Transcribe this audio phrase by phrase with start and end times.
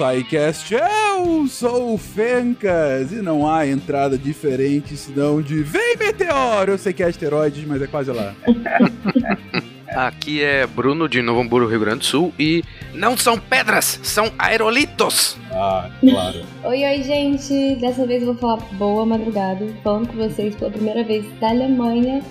[0.00, 0.74] SciCast.
[0.74, 6.72] Eu sou o Fencas e não há entrada diferente senão de Vem Meteoro!
[6.72, 8.34] Eu sei que é asteroides, mas é quase lá.
[9.94, 14.32] Aqui é Bruno de Novo Hamburgo, Rio Grande do Sul e não são pedras, são
[14.38, 15.36] aerolitos.
[15.52, 16.46] Ah, claro.
[16.64, 17.76] Oi, oi, gente!
[17.76, 22.22] Dessa vez eu vou falar boa madrugada, falando com vocês pela primeira vez da Alemanha.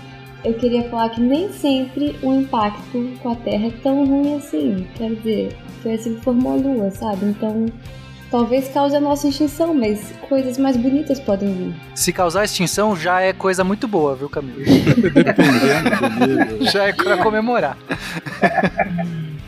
[0.43, 4.87] Eu queria falar que nem sempre o impacto com a Terra é tão ruim assim.
[4.95, 7.25] Quer dizer, foi assim que formou a Lua, sabe?
[7.25, 7.65] Então,
[8.31, 11.75] talvez cause a nossa extinção, mas coisas mais bonitas podem vir.
[11.95, 14.59] Se causar extinção, já é coisa muito boa, viu, Camilo?
[16.71, 17.77] Já é pra comemorar.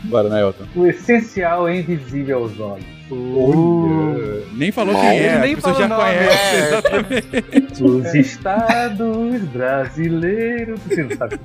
[0.04, 0.64] Bora, né, Elton?
[0.74, 2.84] O essencial é invisível aos olhos.
[3.10, 6.68] Olha, Nem falou quem é, nem falou já nome, conhece, é.
[6.68, 7.84] exatamente.
[7.84, 10.80] Os estados brasileiros.
[10.80, 11.38] Você não sabe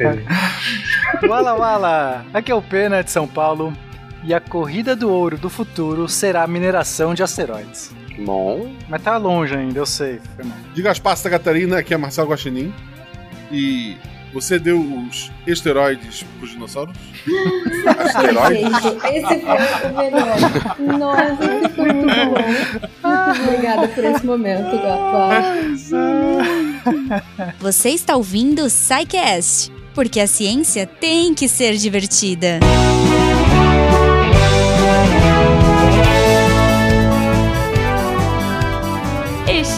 [0.00, 1.26] é.
[1.26, 2.24] Wala Wala!
[2.34, 3.72] Aqui é o Pena de São Paulo.
[4.24, 7.90] E a corrida do ouro do futuro será a mineração de asteroides.
[8.24, 10.20] Bom, Mas tá longe ainda, eu sei.
[10.36, 10.56] Foi mal.
[10.74, 12.72] De Gaspar Santa Catarina, aqui é Marcelo Guaxinim.
[13.50, 13.96] E
[14.32, 16.96] você deu os esteroides pros dinossauros?
[17.98, 18.72] Asteroides?
[19.04, 20.98] Esse foi o melhor.
[20.98, 23.10] Nossa, esse foi muito bom.
[23.10, 25.42] Muito obrigada por esse momento, Gapa.
[27.58, 32.60] Você está ouvindo o SciCast, porque a ciência tem que ser divertida.
[32.62, 33.51] E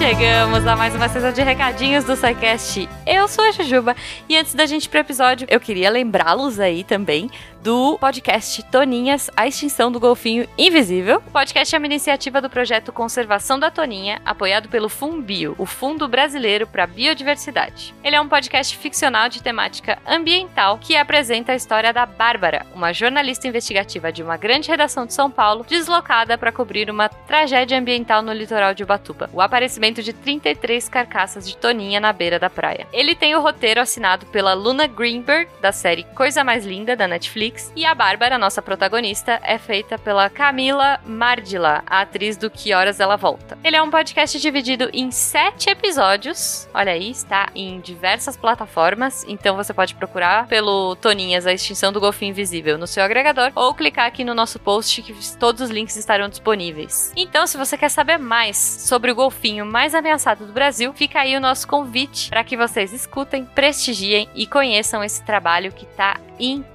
[0.07, 2.87] chegamos a mais uma sessão de recadinhos do SciCast.
[3.07, 3.97] Eu sou a Jujuba
[4.29, 7.31] e antes da gente ir pro episódio, eu queria lembrá-los aí também
[7.65, 11.23] do podcast Toninhas, a extinção do golfinho invisível.
[11.27, 16.07] O podcast é uma iniciativa do projeto Conservação da Toninha, apoiado pelo Fumbio, o Fundo
[16.07, 17.95] Brasileiro para a Biodiversidade.
[18.05, 22.93] Ele é um podcast ficcional de temática ambiental que apresenta a história da Bárbara, uma
[22.93, 28.21] jornalista investigativa de uma grande redação de São Paulo, deslocada para cobrir uma tragédia ambiental
[28.21, 29.31] no litoral de Ubatuba.
[29.33, 32.87] O aparecimento de 33 carcaças de Toninha na beira da praia.
[32.93, 37.54] Ele tem o roteiro assinado pela Luna Greenberg, da série Coisa Mais Linda, da Netflix,
[37.77, 43.01] e a Bárbara, nossa protagonista, é feita pela Camila Mardila, a atriz do Que Horas
[43.01, 43.59] Ela Volta.
[43.63, 46.69] Ele é um podcast dividido em sete episódios.
[46.75, 52.01] Olha aí, está em diversas plataformas, então você pode procurar pelo Toninhas, a extinção do
[52.01, 55.97] golfinho invisível no seu agregador, ou clicar aqui no nosso post que todos os links
[55.97, 57.13] estarão disponíveis.
[57.17, 61.37] Então, se você quer saber mais sobre o golfinho mais ameaçado do Brasil, fica aí
[61.37, 66.74] o nosso convite para que vocês escutem, prestigiem e conheçam esse trabalho que tá incrível.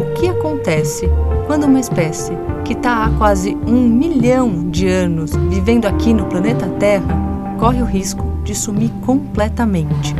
[0.00, 1.10] O que acontece
[1.48, 2.32] quando uma espécie
[2.64, 7.12] que está há quase um milhão de anos vivendo aqui no planeta Terra
[7.58, 10.14] corre o risco de sumir completamente?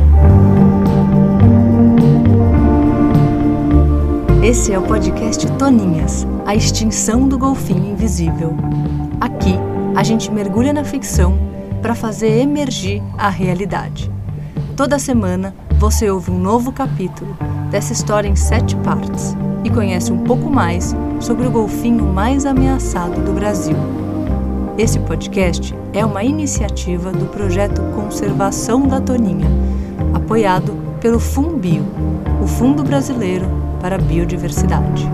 [4.43, 8.53] Esse é o podcast Toninhas, a extinção do golfinho invisível.
[9.21, 9.55] Aqui,
[9.95, 11.39] a gente mergulha na ficção
[11.81, 14.13] para fazer emergir a realidade.
[14.75, 17.37] Toda semana, você ouve um novo capítulo
[17.71, 23.21] dessa história em sete partes e conhece um pouco mais sobre o golfinho mais ameaçado
[23.21, 23.77] do Brasil.
[24.77, 29.47] Esse podcast é uma iniciativa do projeto Conservação da Toninha,
[30.13, 31.85] apoiado pelo Fumbio,
[32.43, 33.47] o Fundo Brasileiro
[33.79, 35.09] para a Biodiversidade.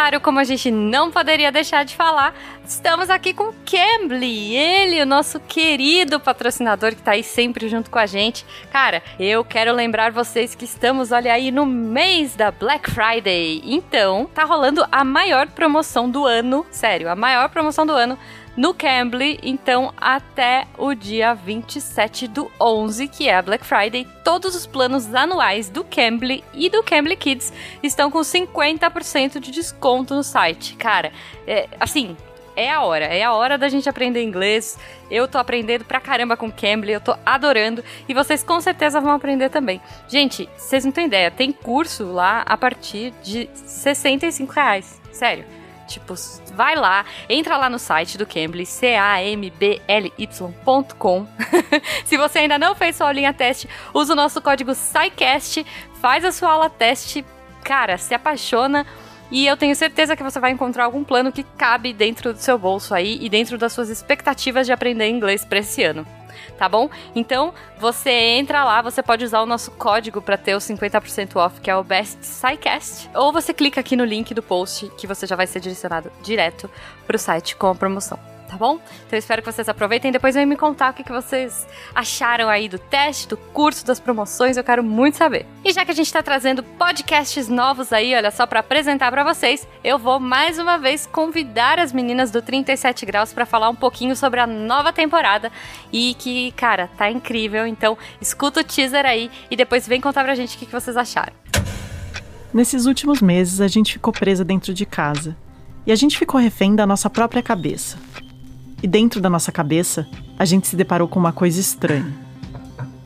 [0.00, 2.34] Claro, como a gente não poderia deixar de falar,
[2.64, 7.98] estamos aqui com Cambly, ele, o nosso querido patrocinador que tá aí sempre junto com
[7.98, 8.46] a gente.
[8.72, 13.60] Cara, eu quero lembrar vocês que estamos, olha aí, no mês da Black Friday.
[13.62, 18.18] Então, tá rolando a maior promoção do ano, sério, a maior promoção do ano
[18.56, 24.54] no Cambly, então até o dia 27 do 11, que é a Black Friday, todos
[24.54, 27.52] os planos anuais do Cambly e do Cambly Kids
[27.82, 30.74] estão com 50% de desconto no site.
[30.76, 31.12] Cara,
[31.46, 32.16] é, assim,
[32.56, 34.78] é a hora, é a hora da gente aprender inglês.
[35.10, 39.12] Eu tô aprendendo pra caramba com Cambly, eu tô adorando e vocês com certeza vão
[39.12, 39.80] aprender também.
[40.08, 45.00] Gente, vocês não têm ideia, tem curso lá a partir de 65 reais.
[45.12, 45.59] Sério.
[45.90, 46.14] Tipo,
[46.54, 49.66] vai lá, entra lá no site do Cambly, C-A-M-B-L-Y.com.
[52.06, 55.66] Se você ainda não fez sua aulinha teste, usa o nosso código SciCast,
[56.00, 57.24] faz a sua aula teste,
[57.64, 58.86] cara, se apaixona.
[59.32, 62.56] E eu tenho certeza que você vai encontrar algum plano que cabe dentro do seu
[62.56, 66.06] bolso aí e dentro das suas expectativas de aprender inglês para esse ano
[66.58, 66.88] tá bom?
[67.14, 71.60] Então, você entra lá, você pode usar o nosso código para ter o 50% off,
[71.60, 75.26] que é o Best SciCast, ou você clica aqui no link do post que você
[75.26, 76.70] já vai ser direcionado direto
[77.06, 78.29] pro site com a promoção.
[78.50, 78.74] Tá bom?
[79.06, 82.48] Então eu espero que vocês aproveitem depois venham me contar o que, que vocês acharam
[82.48, 85.46] aí do teste, do curso, das promoções, eu quero muito saber.
[85.64, 89.22] E já que a gente tá trazendo podcasts novos aí, olha só, para apresentar para
[89.22, 93.74] vocês, eu vou mais uma vez convidar as meninas do 37 Graus para falar um
[93.76, 95.52] pouquinho sobre a nova temporada
[95.92, 97.66] e que, cara, tá incrível.
[97.66, 100.96] Então escuta o teaser aí e depois vem contar pra gente o que, que vocês
[100.96, 101.32] acharam.
[102.52, 105.36] Nesses últimos meses, a gente ficou presa dentro de casa.
[105.86, 107.96] E a gente ficou refém da nossa própria cabeça.
[108.82, 110.06] E dentro da nossa cabeça,
[110.38, 112.12] a gente se deparou com uma coisa estranha.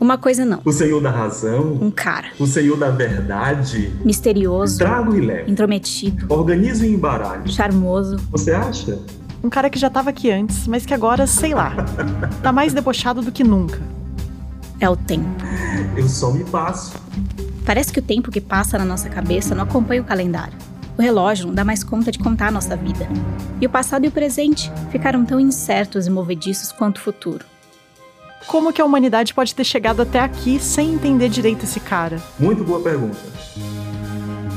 [0.00, 0.60] Uma coisa não.
[0.64, 1.78] O Senhor da razão.
[1.80, 2.28] Um cara.
[2.38, 3.92] O Senhor da verdade.
[4.04, 4.78] Misterioso.
[4.78, 5.50] Trago e leve.
[5.50, 6.26] Intrometido.
[6.28, 7.50] Organizo e embaralho.
[7.50, 8.16] Charmoso.
[8.30, 8.98] Você acha?
[9.42, 11.74] Um cara que já tava aqui antes, mas que agora, sei lá,
[12.42, 13.80] tá mais debochado do que nunca.
[14.80, 15.42] É o tempo.
[15.96, 16.94] Eu só me passo.
[17.64, 20.56] Parece que o tempo que passa na nossa cabeça não acompanha o calendário.
[20.96, 23.08] O relógio não dá mais conta de contar a nossa vida.
[23.60, 27.44] E o passado e o presente ficaram tão incertos e movediços quanto o futuro.
[28.46, 32.22] Como que a humanidade pode ter chegado até aqui sem entender direito esse cara?
[32.38, 33.18] Muito boa pergunta.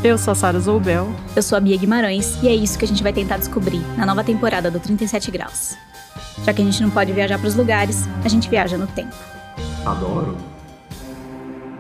[0.04, 1.10] Eu sou a Sara Zoubel.
[1.36, 4.06] Eu sou a Bia Guimarães e é isso que a gente vai tentar descobrir na
[4.06, 5.76] nova temporada do 37 Graus.
[6.44, 9.16] Já que a gente não pode viajar para os lugares, a gente viaja no tempo.
[9.86, 10.38] Adoro.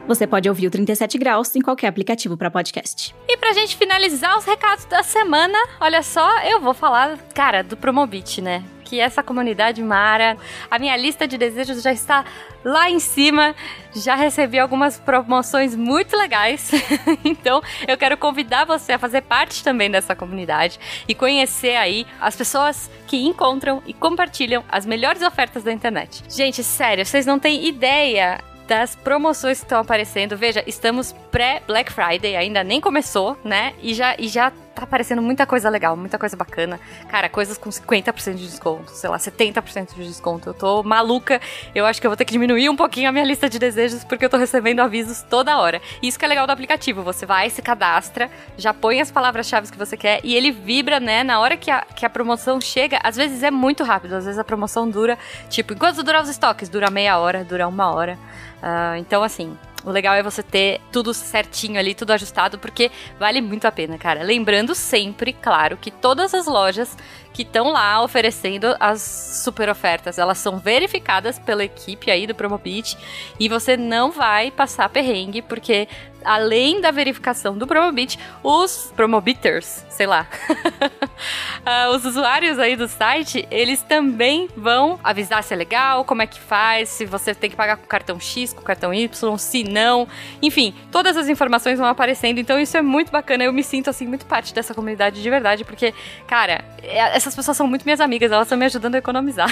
[0.08, 3.14] Você pode ouvir o 37 Graus em qualquer aplicativo para podcast.
[3.28, 7.76] E pra gente finalizar os recados da semana, olha só, eu vou falar, cara, do
[7.76, 8.64] Promobit, né?
[8.86, 10.38] Que essa comunidade Mara,
[10.72, 12.24] a minha lista de desejos já está
[12.64, 13.54] lá em cima.
[13.94, 16.72] Já recebi algumas promoções muito legais.
[17.26, 22.34] então, eu quero convidar você a fazer parte também dessa comunidade e conhecer aí as
[22.34, 26.24] pessoas que encontram e compartilham as melhores ofertas da internet.
[26.30, 30.38] Gente, sério, vocês não têm ideia das promoções que estão aparecendo.
[30.38, 33.74] Veja, estamos pré-Black Friday, ainda nem começou, né?
[33.82, 36.80] E já, e já tá aparecendo muita coisa legal, muita coisa bacana.
[37.10, 40.50] Cara, coisas com 50% de desconto, sei lá, 70% de desconto.
[40.50, 41.42] Eu tô maluca.
[41.74, 44.04] Eu acho que eu vou ter que diminuir um pouquinho a minha lista de desejos
[44.04, 45.82] porque eu tô recebendo avisos toda hora.
[46.02, 47.02] Isso que é legal do aplicativo.
[47.04, 51.24] Você vai, se cadastra, já põe as palavras-chave que você quer e ele vibra, né?
[51.24, 54.40] Na hora que a, que a promoção chega, às vezes é muito rápido, às vezes
[54.40, 55.18] a promoção dura,
[55.50, 56.70] tipo, enquanto durar os estoques?
[56.70, 58.18] Dura meia hora, dura uma hora.
[58.58, 63.42] Uh, então, assim, o legal é você ter tudo certinho ali, tudo ajustado, porque vale
[63.42, 64.24] muito a pena, cara.
[64.24, 66.98] Lembrando sempre, claro, que todas as lojas
[67.34, 69.02] que estão lá oferecendo as
[69.44, 72.98] super ofertas, elas são verificadas pela equipe aí do Promobit
[73.40, 75.88] e você não vai passar perrengue, porque
[76.28, 83.48] além da verificação do Promobit, os Promobiters, sei lá, uh, os usuários aí do site,
[83.50, 87.56] eles também vão avisar se é legal, como é que faz, se você tem que
[87.56, 90.08] pagar com cartão X, com cartão Y, se não,
[90.42, 94.06] enfim, todas as informações vão aparecendo, então isso é muito bacana, eu me sinto assim
[94.06, 95.94] muito parte dessa comunidade de verdade, porque,
[96.28, 99.50] cara, essas pessoas são muito minhas amigas, elas estão me ajudando a economizar.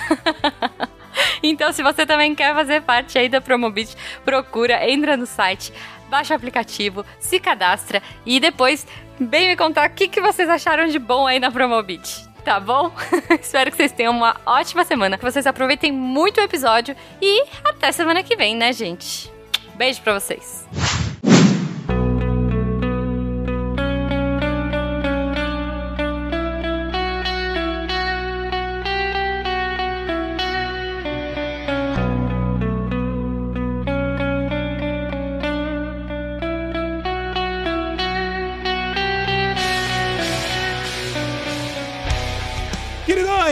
[1.42, 5.72] então, se você também quer fazer parte aí da Promobit, procura, entra no site,
[6.10, 8.86] baixa o aplicativo, se cadastra e depois
[9.20, 12.26] vem me contar o que, que vocês acharam de bom aí na Promobit.
[12.44, 12.92] Tá bom?
[13.42, 17.92] Espero que vocês tenham uma ótima semana, que vocês aproveitem muito o episódio e até
[17.92, 19.32] semana que vem, né, gente?
[19.76, 21.15] Beijo pra vocês.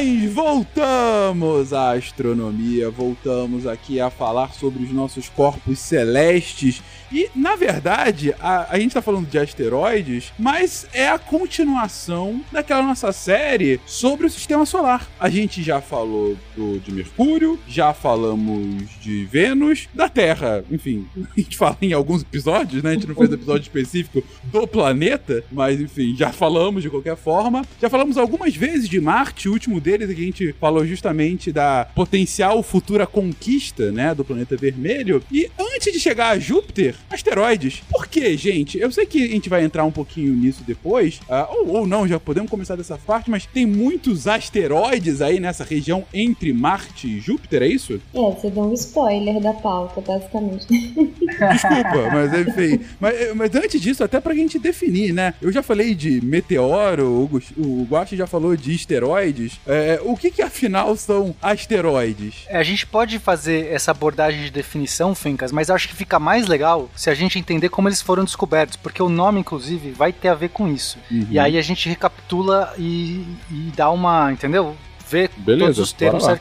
[0.03, 6.83] Queridões, voltamos à astronomia, voltamos aqui a falar sobre os nossos corpos celestes.
[7.13, 12.82] E, na verdade, a, a gente tá falando de asteroides, mas é a continuação daquela
[12.82, 15.08] nossa série sobre o sistema solar.
[15.20, 20.65] A gente já falou do, de Mercúrio, já falamos de Vênus, da Terra.
[20.72, 22.89] Enfim, a gente fala em alguns episódios, né?
[22.89, 27.63] A gente não fez episódio específico do planeta, mas enfim, já falamos de qualquer forma.
[27.79, 31.51] Já falamos algumas vezes de Marte, o último deles é que a gente falou justamente
[31.51, 35.22] da potencial futura conquista, né, do planeta vermelho.
[35.32, 37.81] E antes de chegar a Júpiter, asteroides.
[37.89, 38.77] Por quê, gente?
[38.77, 42.07] Eu sei que a gente vai entrar um pouquinho nisso depois, uh, ou, ou não,
[42.07, 47.19] já podemos começar dessa parte, mas tem muitos asteroides aí nessa região entre Marte e
[47.19, 48.00] Júpiter, é isso?
[48.13, 50.67] É, você deu um spoiler da pauta, basicamente.
[50.67, 52.79] Desculpa, mas enfim.
[53.00, 55.33] Mas, mas antes disso, até pra gente definir, né?
[55.41, 59.60] Eu já falei de meteoro, o, Guache já falou de esteroides.
[59.67, 62.45] É, o que que afinal são asteroides?
[62.48, 66.48] É, a gente pode fazer essa abordagem de definição, Fencas, mas acho que fica mais
[66.48, 70.30] legal se a gente entender como eles foram descobertos, porque o nome, inclusive, vai ter
[70.30, 70.98] a ver com isso.
[71.12, 71.28] Uhum.
[71.30, 74.75] E aí a gente recapitula e, e dá uma, entendeu?
[75.13, 76.40] ver Beleza, todos os termos bora lá.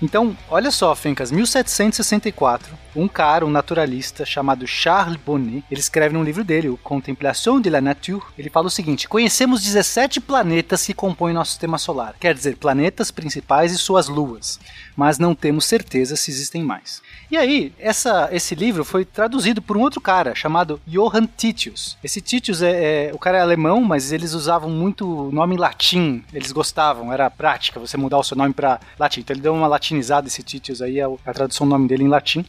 [0.00, 6.22] Então, olha só, Fencas, 1764, um cara, um naturalista chamado Charles Bonnet, ele escreve num
[6.22, 10.94] livro dele, o Contemplation de la Nature, ele fala o seguinte: Conhecemos 17 planetas que
[10.94, 14.58] compõem nosso sistema solar, quer dizer, planetas principais e suas luas,
[14.96, 17.02] mas não temos certeza se existem mais.
[17.30, 21.98] E aí, essa, esse livro foi traduzido por um outro cara chamado Johann Titius.
[22.02, 26.24] Esse Titius é, é- o cara é alemão, mas eles usavam muito nome latim.
[26.32, 29.20] Eles gostavam, era prática você mudar o seu nome para latim.
[29.20, 32.04] Então ele deu uma latinizada esse Titius aí, é o- a tradução do nome dele
[32.04, 32.44] em latim.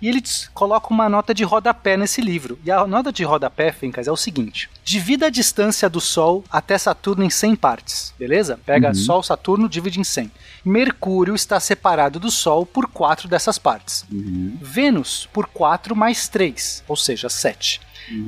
[0.00, 0.22] E ele
[0.54, 2.56] coloca uma nota de rodapé nesse livro.
[2.64, 6.78] E a nota de rodapé, Fencas, é o seguinte: divida a distância do Sol até
[6.78, 8.60] Saturno em 100 partes, beleza?
[8.64, 8.94] Pega Uhum.
[8.94, 10.30] Sol, Saturno, divide em 100.
[10.64, 14.04] Mercúrio está separado do Sol por quatro dessas partes.
[14.60, 17.80] Vênus por 4 mais 3, ou seja, 7.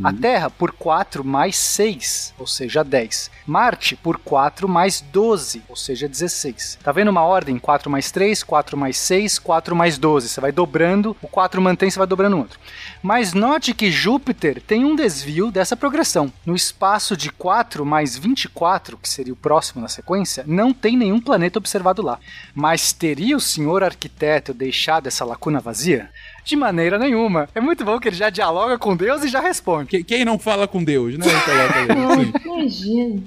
[0.02, 3.30] A Terra por 4 mais 6, ou seja, 10.
[3.46, 6.78] Marte por 4 mais 12, ou seja, 16.
[6.82, 7.58] Tá vendo uma ordem?
[7.58, 10.28] 4 mais 3, 4 mais 6, 4 mais 12.
[10.28, 12.58] Você vai dobrando, o 4 mantém, você vai dobrando o outro.
[13.02, 16.32] Mas note que Júpiter tem um desvio dessa progressão.
[16.44, 21.20] No espaço de 4 mais 24, que seria o próximo na sequência, não tem nenhum
[21.20, 22.18] planeta observado lá.
[22.54, 26.10] Mas teria o senhor arquiteto deixado essa lacuna vazia?
[26.44, 27.48] De maneira nenhuma.
[27.54, 30.02] É muito bom que ele já dialoga com Deus e já responde.
[30.04, 31.26] Quem não fala com Deus, né?
[32.44, 33.22] Imagina.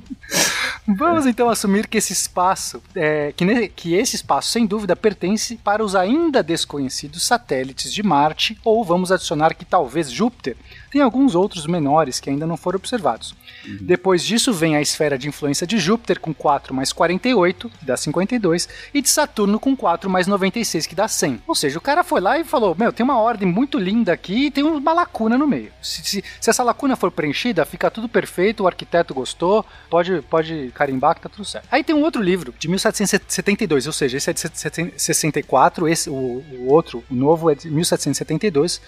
[0.87, 5.55] Vamos então assumir que esse espaço, é, que, ne- que esse espaço, sem dúvida, pertence
[5.57, 10.57] para os ainda desconhecidos satélites de Marte, ou vamos adicionar que talvez Júpiter
[10.93, 13.33] tenha alguns outros menores que ainda não foram observados.
[13.81, 17.97] Depois disso vem a esfera de influência de Júpiter com 4 mais 48, que dá
[17.97, 21.41] 52, e de Saturno com 4 mais 96, que dá 100.
[21.47, 24.45] Ou seja, o cara foi lá e falou: Meu, tem uma ordem muito linda aqui
[24.45, 25.71] e tem uma lacuna no meio.
[25.81, 30.71] Se, se- se essa lacuna for preenchida, fica tudo perfeito, o arquiteto gostou, pode, pode
[30.75, 31.67] carimbar que tá tudo certo.
[31.71, 36.13] Aí tem um outro livro, de 1772, ou seja, esse é de 64, esse, o,
[36.13, 38.79] o outro, o novo, é de 1772,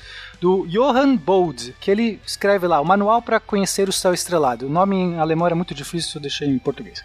[0.45, 4.67] do Johann Bode, que ele escreve lá, o Manual para Conhecer o Céu Estrelado.
[4.67, 7.03] O nome em alemão era muito difícil, eu deixei em português.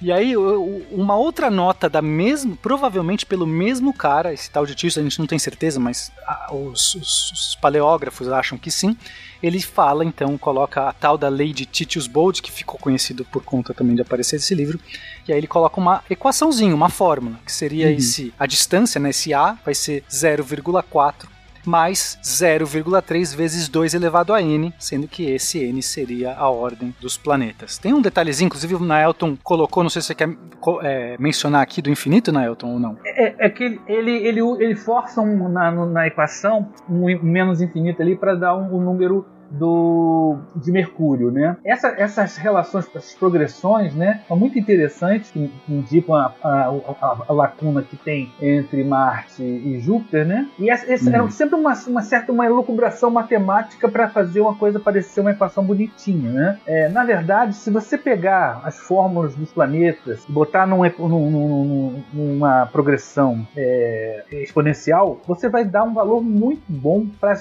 [0.00, 4.98] E aí, uma outra nota da mesma, provavelmente pelo mesmo cara, esse tal de Titius,
[4.98, 6.12] a gente não tem certeza, mas
[6.52, 8.96] os, os- os paleógrafos acham que sim.
[9.42, 13.42] Ele fala, então, coloca a tal da lei de Titius Bode, que ficou conhecido por
[13.42, 14.78] conta também de aparecer esse livro.
[15.26, 17.94] E aí ele coloca uma equaçãozinha, uma fórmula, que seria Uhum.
[17.94, 21.28] esse, a distância, né, esse A vai ser 0,4
[21.64, 27.16] mais 0,3 vezes 2 elevado a n, sendo que esse n seria a ordem dos
[27.16, 27.78] planetas.
[27.78, 30.28] Tem um detalhezinho, inclusive o Naelton colocou, não sei se você quer
[30.82, 32.96] é, mencionar aqui do infinito, Naelton, ou não.
[33.04, 38.16] É, é que ele, ele, ele, força um, na, na equação um menos infinito ali
[38.16, 41.56] para dar um, um número do de Mercúrio, né?
[41.64, 46.48] Essa, essas relações, essas progressões, né, são muito interessantes, que, indicam a, a,
[47.00, 50.48] a- a lacuna que tem entre Marte e Júpiter, né?
[50.58, 51.14] E essa, essa Uhum.
[51.16, 55.64] era sempre uma, uma certa uma elucubração matemática para fazer uma coisa parecer uma equação
[55.64, 56.58] bonitinha, né?
[56.66, 62.02] É, na verdade, se você pegar as fórmulas dos planetas e botar num- num- num-
[62.12, 67.34] numa progressão é, exponencial, você vai dar um valor muito bom para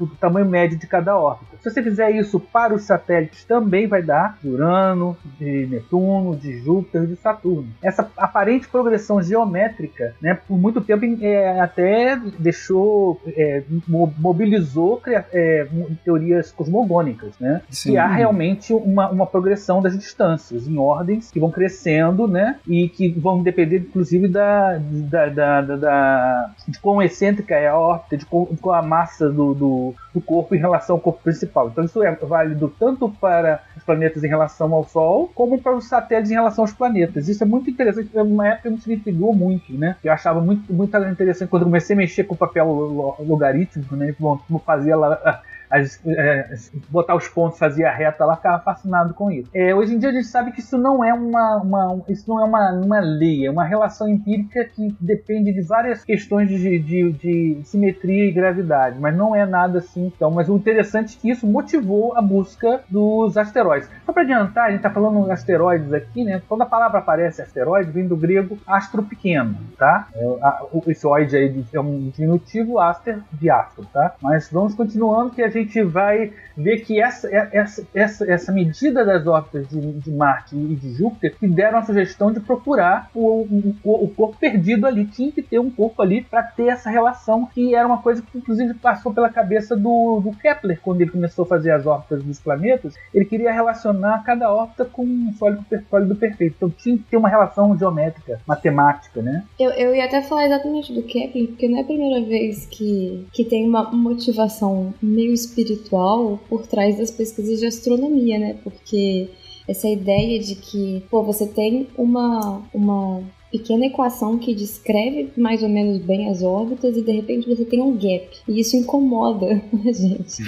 [0.00, 1.56] o tamanho médio de cada órbita.
[1.60, 6.58] Se você fizer isso para os satélites, também vai dar de Urano, de Netuno, de
[6.60, 7.68] Júpiter, de Saturno.
[7.82, 15.66] Essa aparente progressão geométrica, né, por muito tempo é, até deixou, é, mo- mobilizou é,
[16.04, 17.60] teorias cosmogônicas, né?
[17.70, 17.90] Sim.
[17.92, 22.56] Que há realmente uma, uma progressão das distâncias em ordens que vão crescendo, né?
[22.66, 27.76] E que vão depender, inclusive, da, da, da, da- da- de quão excêntrica é a
[27.76, 31.22] órbita, de qual, de qual a massa do, do, do corpo em relação ao corpo
[31.22, 31.68] principal.
[31.68, 35.88] Então isso é válido tanto para os planetas em relação ao Sol, como para os
[35.88, 37.28] satélites em relação aos planetas.
[37.28, 38.10] Isso é muito interessante.
[38.14, 39.96] É Uma época isso me intrigou muito, né?
[40.02, 44.14] Eu achava muito, muito interessante quando comecei a mexer com o papel lo- logarítmico, né?
[44.18, 46.54] Bom, como fazia lá as- é,
[46.88, 49.48] botar os pontos, fazia a reta lá, ficava fascinado com isso.
[49.54, 52.40] É, hoje em dia a gente sabe que isso não é uma, uma- isso não
[52.40, 57.12] é uma, uma lei, é uma relação empírica que depende de várias questões de, de,
[57.12, 60.30] de simetria e gravidade, mas não é nada assim então.
[60.30, 63.88] Mas o interessante é que isso motivou a busca dos asteroides.
[64.06, 66.40] Só para adiantar, a gente está falando asteroides aqui, né?
[66.48, 70.08] Quando a palavra aparece asteroide, vem do grego astro pequeno, tá?
[70.14, 74.14] É, esse oide aí é um diminutivo, aster de astro, tá?
[74.22, 79.04] Mas vamos continuando que a gente gente vai ver que essa, essa, essa, essa medida
[79.04, 83.46] das órbitas de, de Marte e de Júpiter que deram a sugestão de procurar o,
[83.84, 85.04] o, o corpo perdido ali.
[85.04, 88.38] Tinha que ter um corpo ali para ter essa relação, que era uma coisa que
[88.38, 92.40] inclusive passou pela cabeça do, do Kepler quando ele começou a fazer as órbitas dos
[92.40, 92.94] planetas.
[93.14, 96.54] Ele queria relacionar cada órbita com um sólido, sólido perfeito.
[96.56, 99.44] Então tinha que ter uma relação geométrica, matemática, né?
[99.58, 103.26] Eu, eu ia até falar exatamente do Kepler, porque não é a primeira vez que,
[103.32, 108.56] que tem uma motivação meio espiritual por trás das pesquisas de astronomia, né?
[108.62, 109.28] Porque
[109.66, 115.68] essa ideia de que, pô, você tem uma, uma pequena equação que descreve mais ou
[115.68, 118.28] menos bem as órbitas e de repente você tem um gap.
[118.48, 119.46] E isso incomoda
[119.86, 120.42] a gente.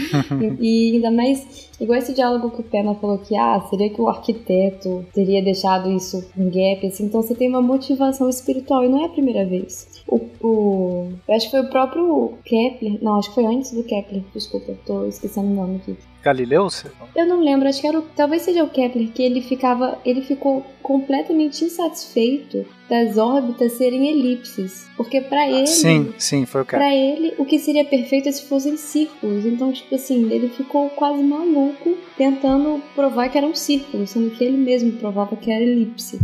[0.59, 4.01] e, e ainda mais Igual esse diálogo que o Pena falou que, ah, seria que
[4.01, 7.07] o arquiteto teria deixado isso um gap, assim.
[7.07, 10.00] Então você tem uma motivação espiritual e não é a primeira vez.
[10.11, 13.85] O, o, eu acho que foi o próprio Kepler, não, acho que foi antes do
[13.85, 15.97] Kepler, desculpa, tô esquecendo o nome aqui.
[16.21, 16.69] Galileu?
[17.17, 20.21] Eu não lembro, acho que era o, talvez seja o Kepler que ele ficava, ele
[20.21, 26.81] ficou completamente insatisfeito das órbitas serem elipses, porque para ele, sim, sim, foi o Kepler.
[26.81, 29.47] Para ele, o que seria perfeito é se fossem círculos.
[29.47, 34.43] Então, tipo assim, ele ficou quase maluco tentando provar que era um círculo, sendo que
[34.43, 36.19] ele mesmo provava que era elipse.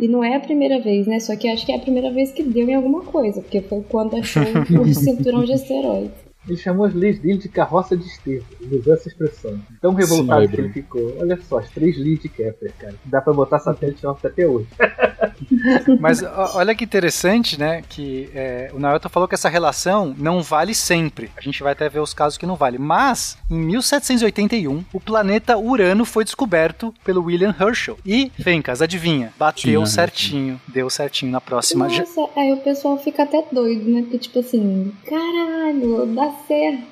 [0.00, 1.20] E não é a primeira vez, né?
[1.20, 3.84] Só que acho que é a primeira vez que deu em alguma coisa, porque foi
[3.86, 4.42] quando achou
[4.80, 6.29] o cinturão de asteroides.
[6.48, 8.46] Ele chamou as leis dele de carroça de esterco.
[8.60, 9.60] Ele usou essa expressão.
[9.80, 11.16] Tão revoltado Sim, que ele ficou.
[11.18, 12.94] Olha só, as três leis de Kepler, cara.
[13.04, 14.68] Dá pra botar satélite órbita até hoje.
[16.00, 16.22] Mas
[16.54, 17.82] olha que interessante, né?
[17.88, 21.30] Que é, o Naoto falou que essa relação não vale sempre.
[21.36, 22.78] A gente vai até ver os casos que não vale.
[22.78, 27.98] Mas, em 1781, o planeta Urano foi descoberto pelo William Herschel.
[28.04, 29.32] E, Fencas, adivinha?
[29.38, 30.54] Bateu Tinha, certinho.
[30.54, 30.60] Né?
[30.68, 31.86] Deu certinho na próxima.
[31.86, 34.02] Nossa, aí o pessoal fica até doido, né?
[34.02, 36.84] Porque, tipo assim, caralho, dá certo.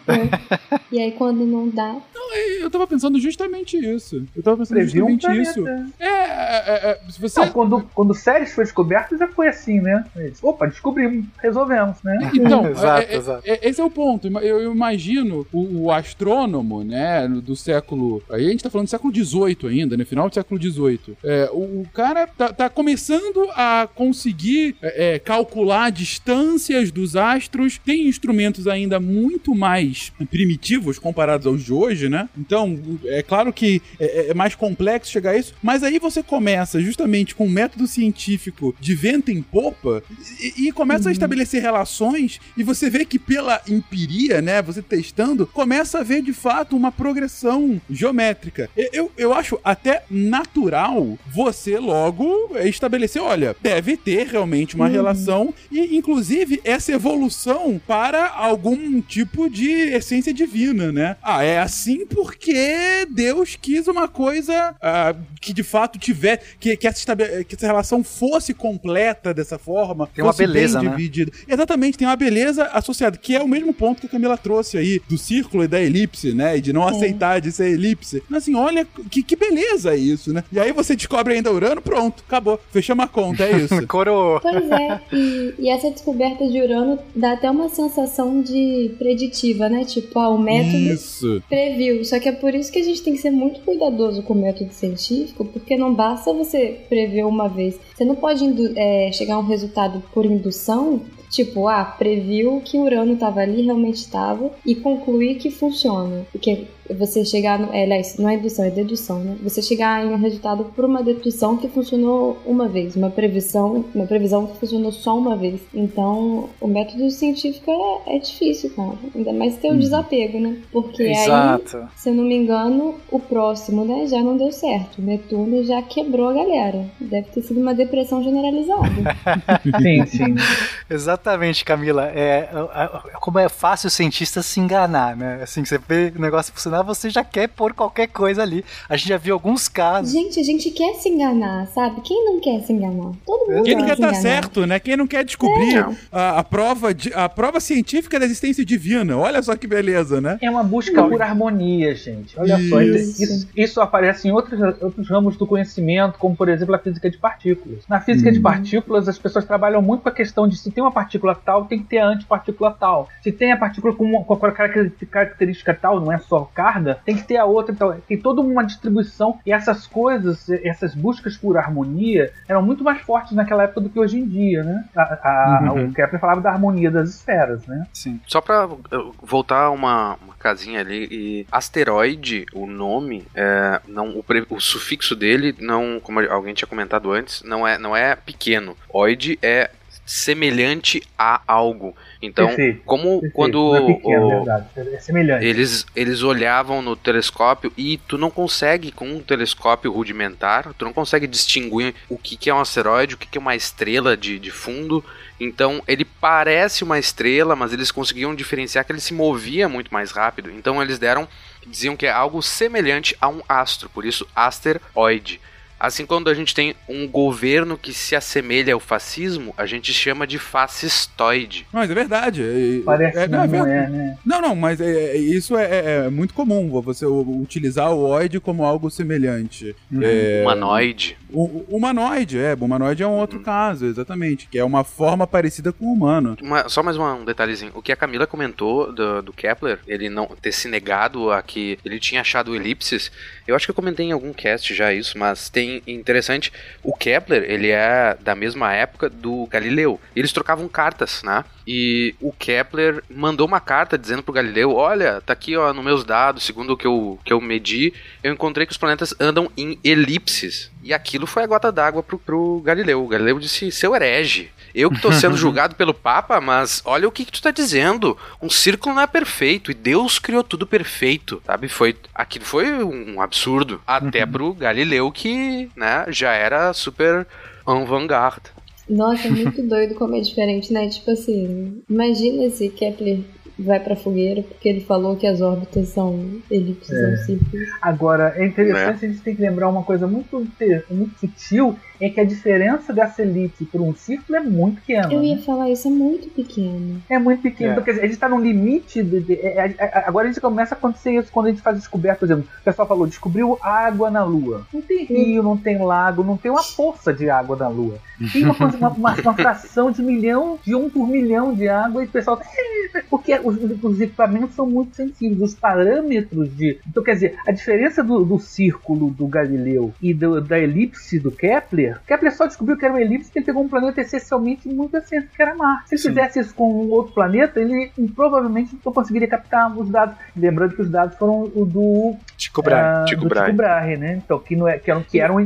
[0.90, 1.96] e aí quando não dá.
[2.14, 4.24] Não, eu tava pensando justamente isso.
[4.34, 5.68] Eu tava pensando Previu justamente um isso.
[5.68, 7.40] É, é, é, é, se você.
[7.40, 10.04] Não, quando, quando Ceres foi descoberto, já foi assim, né?
[10.42, 12.30] Opa, descobrimos, resolvemos, né?
[12.34, 13.42] Então, exato, é, é, exato.
[13.44, 14.26] É, esse é o ponto.
[14.26, 18.22] Eu, eu imagino o, o, astrônomo, né, do século.
[18.30, 20.04] Aí a gente tá falando do século XVIII ainda, né?
[20.04, 21.16] Final do século XVIII.
[21.24, 24.76] É, o, o, cara tá, tá, começando a conseguir
[25.24, 32.28] calcular distâncias dos astros, tem instrumentos ainda muito mais primitivos comparados aos de hoje, né?
[32.36, 36.80] Então, é claro que é, é mais complexo chegar a isso, mas aí você começa
[36.80, 40.02] justamente com um método científico de vento em popa
[40.40, 41.08] e, e começa uhum.
[41.08, 46.22] a estabelecer relações e você vê que pela empiria, né, você testando, começa a ver
[46.22, 48.70] de fato uma progressão geométrica.
[48.92, 54.92] Eu, eu acho até natural você logo estabelecer, olha, deve ter realmente uma uhum.
[54.92, 59.17] relação e inclusive essa evolução para algum tipo
[59.50, 61.16] de essência divina, né?
[61.22, 66.86] Ah, é assim porque Deus quis uma coisa uh, que de fato tiver que, que,
[66.86, 70.08] essa, que essa relação fosse completa dessa forma.
[70.14, 70.90] Tem uma beleza, né?
[70.90, 71.32] dividida.
[71.46, 75.00] Exatamente, tem uma beleza associada, que é o mesmo ponto que a Camila trouxe aí,
[75.08, 76.56] do círculo e da elipse, né?
[76.56, 76.90] E de não é.
[76.90, 78.22] aceitar de ser elipse.
[78.28, 80.44] Mas assim, olha que, que beleza isso, né?
[80.52, 82.60] E aí você descobre ainda Urano, pronto, acabou.
[82.70, 83.74] Fechamos a conta, é isso.
[83.86, 84.40] Coroou.
[84.40, 89.86] Pois é, e, e essa descoberta de Urano dá até uma sensação de preditiva, né?
[89.86, 91.42] Tipo, ah, o método isso.
[91.48, 92.04] previu.
[92.04, 94.36] Só que é por isso que a gente tem que ser muito cuidadoso com o
[94.36, 97.78] método científico, porque não basta você prever uma vez.
[97.96, 98.44] Você não pode
[98.76, 103.96] é, chegar a um resultado por indução Tipo, ah, previu que Urano estava ali, realmente
[103.96, 106.26] estava, e concluir que funciona.
[106.32, 107.58] Porque você chegar.
[107.58, 109.36] No, é, aliás, não é indução, é dedução, né?
[109.42, 114.06] Você chegar em um resultado por uma dedução que funcionou uma vez, uma previsão, uma
[114.06, 115.60] previsão que funcionou só uma vez.
[115.74, 117.70] Então, o método científico
[118.06, 118.98] é, é difícil, cara.
[119.14, 119.78] Ainda mais ter o uhum.
[119.78, 120.56] desapego, né?
[120.72, 121.76] Porque Exato.
[121.76, 124.98] aí, se eu não me engano, o próximo, né, já não deu certo.
[124.98, 126.86] O Netuno já quebrou a galera.
[127.00, 128.88] Deve ter sido uma depressão generalizada.
[129.82, 130.34] sim, sim.
[131.18, 132.10] Exatamente, Camila.
[132.14, 135.40] É, é, é, como é fácil o cientista se enganar, né?
[135.42, 138.64] Assim, você vê o negócio funcionar, você já quer pôr qualquer coisa ali.
[138.88, 140.12] A gente já viu alguns casos.
[140.12, 142.00] Gente, a gente quer se enganar, sabe?
[142.02, 143.12] Quem não quer se enganar?
[143.26, 144.78] Todo mundo Quem não quer estar tá certo, né?
[144.78, 145.86] Quem não quer descobrir é.
[146.12, 149.16] a, a, prova de, a prova científica da existência divina.
[149.16, 150.38] Olha só que beleza, né?
[150.40, 152.38] É uma busca por harmonia, gente.
[152.38, 152.68] Olha isso.
[152.68, 152.80] só.
[152.80, 157.18] Isso, isso aparece em outros, outros ramos do conhecimento, como por exemplo a física de
[157.18, 157.80] partículas.
[157.88, 158.34] Na física uhum.
[158.34, 161.34] de partículas, as pessoas trabalham muito com a questão de se tem uma partícula partícula
[161.34, 163.08] tal, tem que ter a antipartícula tal.
[163.22, 167.16] Se tem a partícula com, uma, com a característica tal, não é só carga, tem
[167.16, 167.72] que ter a outra.
[167.72, 173.00] Então, tem toda uma distribuição e essas coisas, essas buscas por harmonia eram muito mais
[173.00, 174.84] fortes naquela época do que hoje em dia, né?
[174.94, 175.88] A, a, Uhum.
[175.88, 177.86] O Kepler falava da harmonia das esferas, né?
[177.92, 178.20] Sim.
[178.26, 184.22] Só pra uh, voltar uma, uma casinha ali, e asteroide, o nome, é, não, o,
[184.22, 188.76] pre- o sufixo dele, não, como alguém tinha comentado antes, não é, não é pequeno.
[188.88, 189.70] Oide é
[190.08, 191.94] semelhante a algo.
[192.22, 193.34] Então, Perfeito, como Perfeito.
[193.34, 194.66] quando é pequeno, o- verdade.
[194.76, 195.44] É semelhante.
[195.44, 200.92] eles, eles olhavam no telescópio e tu não consegue, com um telescópio rudimentar, tu não
[200.94, 204.38] consegue distinguir o que, que é um asteroide, o que, que é uma estrela de,
[204.38, 205.04] de fundo.
[205.38, 210.10] Então ele parece uma estrela, mas eles conseguiam diferenciar que ele se movia muito mais
[210.10, 210.50] rápido.
[210.50, 211.28] Então eles deram,
[211.66, 215.40] diziam que é algo semelhante a um astro, por isso asteroide.
[215.78, 220.26] Assim, quando a gente tem um governo que se assemelha ao fascismo, a gente chama
[220.26, 221.66] de fascistoide.
[221.72, 222.42] Mas é verdade.
[222.42, 223.70] é- Parece é, que não, é não verdade.
[223.70, 224.18] é, né?
[224.24, 228.40] Não, não, mas é- é- isso é, é- é muito comum, você utilizar o oide
[228.40, 229.74] como algo semelhante.
[229.90, 230.00] Uhum.
[230.02, 231.16] É, Humanoide.
[231.30, 235.26] o, o humanoide, é, o humanoide é um outro caso, exatamente, que é uma forma
[235.26, 236.36] parecida com o humano.
[236.42, 237.72] Uma- só mais uma- um detalhezinho.
[237.74, 241.78] O que a Camila comentou do, do Kepler, ele não ter se negado a que
[241.84, 243.10] ele tinha achado elipses,
[243.46, 246.52] eu acho que eu comentei em algum cast já isso, mas tem interessante,
[246.82, 250.00] o Kepler, ele é da mesma época do Galileu.
[250.14, 251.44] Eles trocavam cartas, né?
[251.66, 256.04] E o Kepler mandou uma carta dizendo pro Galileu, olha, tá aqui ó, nos meus
[256.04, 259.78] dados, segundo o que eu, que eu medi, eu encontrei que os planetas andam em
[259.84, 260.70] elipses.
[260.82, 263.04] E aquilo foi a gota d'água pro, pro Galileu.
[263.04, 267.12] O Galileu disse, seu herege, eu que tô sendo julgado pelo Papa, mas olha o
[267.12, 268.16] que, que tu tá dizendo.
[268.42, 271.68] Um círculo não é perfeito e Deus criou tudo perfeito, sabe?
[271.68, 277.26] Foi aquilo foi um absurdo até pro Galileu que, né, já era super
[277.66, 278.50] avant-garde.
[278.88, 280.88] Nossa, é muito doido como é diferente, né?
[280.88, 283.20] Tipo assim, imagina se Kepler
[283.58, 287.10] vai pra fogueira porque ele falou que as órbitas são elipses É.
[287.10, 287.68] ou círculos.
[287.82, 290.46] Agora, é interessante a gente tem que lembrar uma coisa muito,
[290.90, 295.12] muito sutil, é que a diferença dessa elipse por um círculo é muito pequena.
[295.12, 295.26] Eu né?
[295.26, 297.02] ia falar isso, é muito pequeno.
[297.08, 297.70] É muito pequeno.
[297.70, 297.72] É.
[297.72, 299.02] Então, quer dizer, a gente está num limite.
[299.02, 301.62] De, de- é, é, é, agora a gente começa a acontecer isso quando a gente
[301.62, 302.18] faz descoberta.
[302.20, 304.66] Por exemplo, o pessoal falou: descobriu água na Lua.
[304.72, 307.98] Não tem rio, não tem lago, não tem uma poça de água na Lua.
[308.32, 312.02] Tem uma, coisa- uma, uma- uma fração de milhão, de um por milhão de água,
[312.02, 312.40] e o pessoal.
[312.42, 312.78] "É,
[313.10, 316.78] Porque os, os equipamentos são muito sensíveis, os parâmetros de.
[316.88, 321.30] Então, quer dizer, a diferença do, do círculo do Galileu e do- da elipse do
[321.30, 324.96] Kepler, Kepler só descobriu que era uma elipse porque ele pegou um planeta essencialmente muito
[324.96, 325.88] essência, que era Marte.
[325.88, 326.08] Se ele Sim.
[326.08, 330.14] fizesse isso com um outro planeta, ele provavelmente não conseguiria captar os dados.
[330.36, 332.82] Lembrando que os dados foram o do Tycho Brahe.
[332.84, 333.44] ah, Tycho do Brahe.
[333.46, 334.20] Tycho Brahe, né?
[334.24, 335.38] Então, que, não é, que, era, que era um,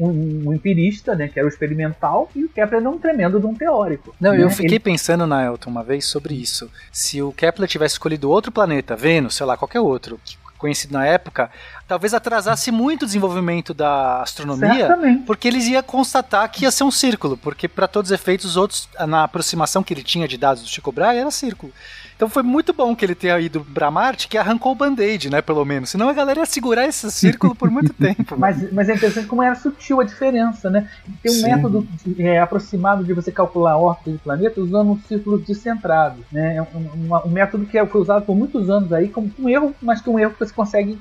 [0.00, 1.28] um- um empirista, né?
[1.28, 4.14] Que era o experimental, e o Kepler era um tremendo de um teórico.
[4.20, 4.42] Não, né?
[4.42, 6.70] eu fiquei Ele- pensando, Naelton, uma vez sobre isso.
[6.92, 11.06] Se o Kepler tivesse escolhido outro planeta, Vênus, sei lá, qualquer outro, que- conhecido na
[11.06, 11.50] época,
[11.86, 15.24] talvez atrasasse muito o desenvolvimento da astronomia, Certamente.
[15.24, 18.56] porque eles iam constatar que ia ser um círculo, porque para todos os efeitos, os
[18.56, 21.72] outros, na aproximação que ele tinha de dados do Chico Brahe, era círculo.
[22.18, 25.40] Então foi muito bom que ele tenha ido pra Marte, que arrancou o band-aid, né,
[25.40, 25.90] pelo menos.
[25.90, 28.36] Senão a galera ia segurar esse círculo por muito tempo.
[28.36, 30.90] Mas, mas é interessante como era sutil a diferença, né?
[31.22, 31.42] Tem um Sim.
[31.42, 31.86] método
[32.18, 36.16] é, aproximado de você calcular a órbita de planeta usando um círculo descentrado.
[36.32, 36.56] Né?
[36.56, 39.72] É um, uma- um método que foi usado por muitos anos aí como um erro,
[39.80, 40.98] mas que um erro que você consegue,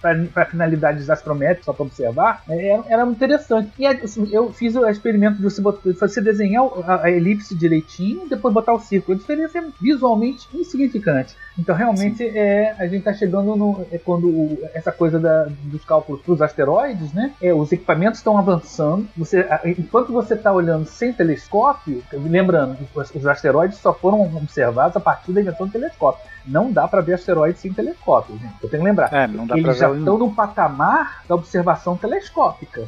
[0.00, 2.80] para finalidades astrométricas, só para observar, né?
[2.88, 3.72] era, interessante.
[3.76, 8.26] E assim, eu fiz o experimento de você, botar, você desenhar a, a elipse direitinho
[8.26, 9.16] e depois botar o círculo.
[9.16, 11.36] A diferença é visualmente insignificante.
[11.58, 13.84] Então, realmente, é, a gente está chegando no.
[13.90, 17.32] É quando o- essa coisa da- dos cálculos para os asteroides, né?
[17.42, 19.08] É, os equipamentos estão avançando.
[19.16, 25.00] Você, enquanto você está olhando sem telescópio, lembrando, os, os asteroides só foram observados a
[25.00, 26.22] partir da invenção do telescópio.
[26.46, 28.54] Não dá para ver asteroides sem telescópio, gente.
[28.62, 29.12] Eu tenho que lembrar.
[29.12, 32.84] É, não dá Eles já estão no patamar da observação telescópica.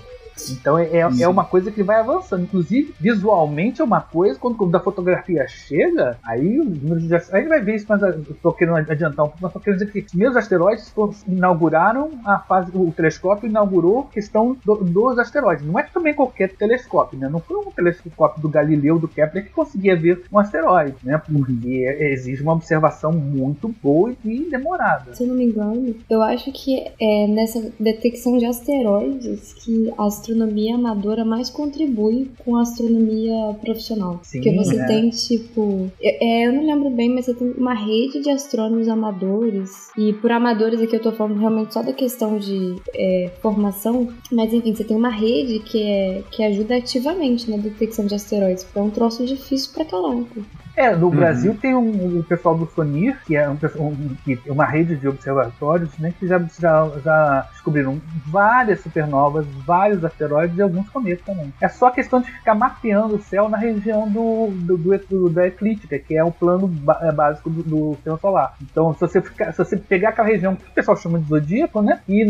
[0.51, 2.43] Então é, é, é uma coisa que vai avançando.
[2.45, 7.21] Inclusive, visualmente é uma coisa, quando, quando a fotografia chega, aí os números já.
[7.33, 9.91] Aí vai ver isso, mas eu tô querendo adiantar um pouco, mas só quero dizer
[9.91, 10.93] que os meus asteroides
[11.29, 12.71] inauguraram a fase.
[12.75, 15.65] O telescópio inaugurou a questão do- dos asteroides.
[15.67, 17.29] Não é também qualquer telescópio, né?
[17.29, 21.19] Não foi um telescópio do Galileu, do Kepler, que conseguia ver um asteroide, né?
[21.19, 21.69] Porque
[22.13, 25.15] exige uma observação muito boa e demorada.
[25.15, 30.07] Se eu não me engano, eu acho que é nessa detecção de asteroides que a
[30.35, 34.21] astronomia amadora mais contribui com a astronomia profissional.
[34.23, 34.87] Sim, Porque você né?
[34.87, 35.91] tem, tipo.
[36.03, 39.89] É, eu não lembro bem, mas você tem uma rede de astrônomos amadores.
[39.97, 44.09] E por amadores aqui eu tô falando realmente só da questão de é, formação.
[44.33, 48.65] Mas enfim, você tem uma rede que, é, que ajuda ativamente na detecção de asteroides.
[48.65, 50.41] porque É um troço difícil pra caraca.
[50.77, 54.39] É, no Brasil tem um, o pessoal do FONIR, que é um, pessoal- um- que
[54.47, 60.57] é uma rede de observatórios, né, que já, já, já descobriram várias supernovas, vários asteroides
[60.59, 61.53] e alguns cometas também.
[61.61, 65.47] É só questão de ficar mapeando o céu na região do, do, do- do- da
[65.47, 68.55] eclíptica, que é o plano é, básico do, do sistema solar.
[68.63, 71.81] Então, se você, ficar, se você pegar aquela região que o pessoal chama de zodíaco,
[71.83, 72.25] né, e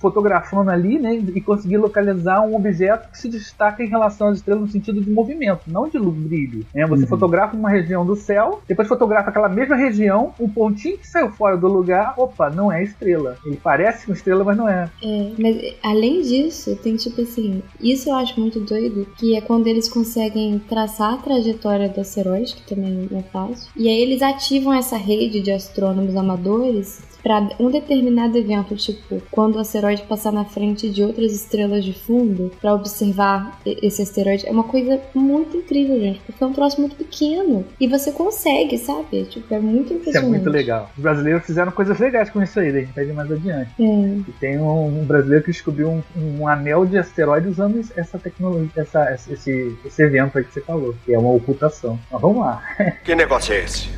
[0.00, 4.62] fotografando ali, né, e conseguir localizar um objeto que se destaca em relação às estrelas
[4.62, 6.64] no sentido de movimento, não de luz, brilho.
[6.74, 6.86] Né?
[6.86, 11.30] Você fotografa uma região do céu, depois fotografa aquela mesma região, o pontinho que saiu
[11.30, 13.36] fora do lugar, opa, não é estrela.
[13.44, 14.85] Ele parece uma estrela, mas não é.
[15.02, 19.66] É, mas além disso, tem tipo assim, isso eu acho muito doido, que é quando
[19.66, 24.72] eles conseguem traçar a trajetória do asteroide, que também é fácil, e aí eles ativam
[24.72, 30.44] essa rede de astrônomos amadores para um determinado evento, tipo, quando o asteroide passar na
[30.44, 35.98] frente de outras estrelas de fundo, para observar esse asteroide, é uma coisa muito incrível,
[35.98, 39.24] gente, porque é um troço muito pequeno e você consegue, sabe?
[39.24, 40.30] Tipo, é muito Isso é impressionante.
[40.30, 40.88] muito legal.
[40.96, 43.70] Os brasileiros fizeram coisas legais com isso aí, daí a gente vai ver mais adiante.
[43.80, 43.84] É.
[43.84, 48.70] E tem um, um brasileiro que descobriu um, um anel de asteroide usando essa tecnologia,
[48.76, 51.98] essa, esse, esse evento aí que você falou, que é uma ocultação.
[52.08, 52.62] Mas vamos lá.
[53.02, 53.88] Que negócio é esse?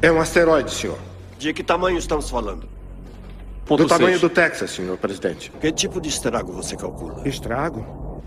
[0.00, 1.09] É um asteroide, senhor.
[1.40, 2.68] De que tamanho estamos falando?
[3.66, 5.50] do tamanho do Texas, senhor presidente.
[5.58, 7.26] Que tipo de estrago você calcula?
[7.26, 8.22] Estrago?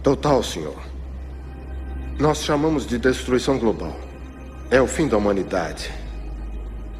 [0.00, 0.76] Total, senhor.
[2.16, 3.96] Nós chamamos de destruição global.
[4.70, 5.90] É o fim da humanidade.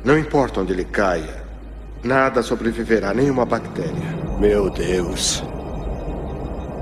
[0.05, 1.44] Não importa onde ele caia,
[2.03, 3.94] nada sobreviverá, nenhuma bactéria.
[4.40, 5.40] Meu Deus.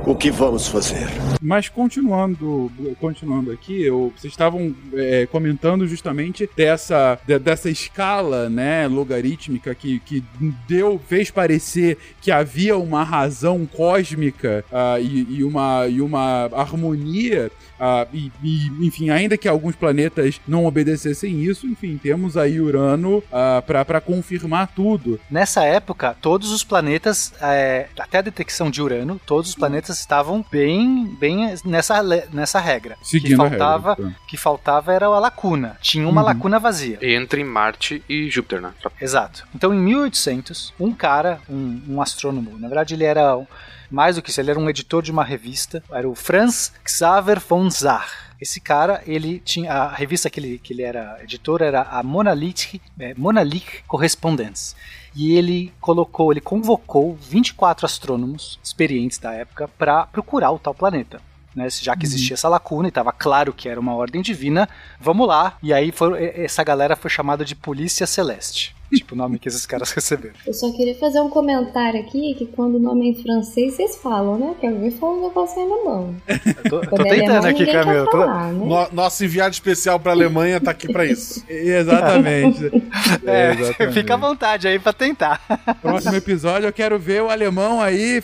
[0.09, 1.07] O que vamos fazer?
[1.39, 8.87] Mas continuando, continuando aqui, eu- vocês estavam é, comentando justamente dessa, de- dessa escala, né,
[8.89, 10.25] logarítmica que, que
[10.67, 17.51] deu, fez parecer que havia uma razão cósmica ah, e, e uma, e uma harmonia.
[17.81, 23.23] Ah, e, e, enfim, ainda que alguns planetas não obedecessem isso, enfim, temos aí Urano
[23.33, 25.19] ah, pra para confirmar tudo.
[25.31, 30.45] Nessa época, todos os planetas, é, até a detecção de Urano, todos os planetas estavam
[30.51, 32.97] bem, bem nessa, nessa regra.
[33.03, 34.17] Seguindo que a faltava, regra, tá.
[34.27, 35.77] que faltava era a lacuna.
[35.81, 36.27] Tinha uma Uhum.
[36.27, 36.99] lacuna vazia.
[37.01, 38.73] Entre Marte e Júpiter, né?
[39.01, 39.47] Exato.
[39.55, 43.47] Então, em 1800, um cara, um, um astrônomo, na verdade ele era um-
[43.91, 47.41] mais do que isso, ele era um editor de uma revista, era o Franz Xaver
[47.41, 48.09] von Zach.
[48.41, 52.81] Esse cara, ele tinha a revista que ele, que ele era editor era a Monolithic,
[52.99, 54.77] é, Monolithic Correspondence.
[55.15, 61.21] E ele colocou, ele convocou 24 astrônomos experientes da época para procurar o tal planeta.
[61.57, 64.69] Né, já que existia essa lacuna e estava claro que era uma ordem divina,
[65.01, 65.57] vamos lá.
[65.61, 68.77] E aí foi- essa galera foi chamada de Polícia Celeste.
[68.93, 70.35] Tipo o nome que esses caras receberam.
[70.47, 73.97] Eu só queria fazer um comentário aqui que quando o nome é em francês vocês
[73.97, 74.55] falam, né?
[74.61, 76.15] Quero ver falar um negócio em alemão.
[76.29, 78.65] Eu tô, Quando é alemão, ninguém quer falar, né?
[78.65, 81.45] No- nosso enviado especial pra Alemanha tá aqui pra isso.
[81.49, 82.71] Exatamente.
[83.25, 83.95] É, Exatamente.
[83.95, 85.41] fica à vontade aí pra tentar.
[85.83, 88.23] Próximo episódio eu quero ver o alemão aí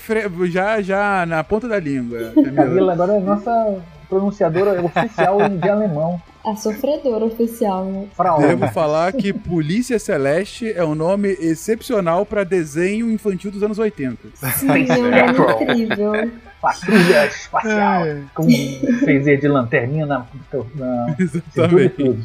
[0.51, 2.33] já, já na ponta da língua.
[2.55, 3.77] Camila agora é a nossa
[4.09, 6.21] pronunciadora oficial de alemão.
[6.45, 8.07] A sofredora oficial, né?
[8.47, 14.29] Devo falar que Polícia Celeste é um nome excepcional para desenho infantil dos anos 80.
[14.35, 16.13] Sim, é um nome incrível.
[16.61, 18.05] Patrulha espacial.
[18.35, 20.27] Com um fez de lanterninha na,
[20.75, 21.17] na
[21.81, 22.25] e tudo.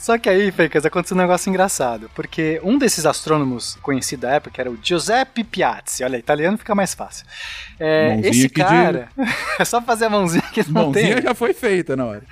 [0.00, 4.58] Só que aí, Fencas, aconteceu um negócio engraçado, porque um desses astrônomos conhecido da época
[4.60, 6.02] era o Giuseppe Piazzi.
[6.02, 7.26] Olha, italiano fica mais fácil.
[7.78, 9.08] É, Mãozinha esse aqui de- cara,
[9.60, 11.22] é só fazer a mãozinha que não Mãozinha tem.
[11.22, 12.22] já foi feita na hora.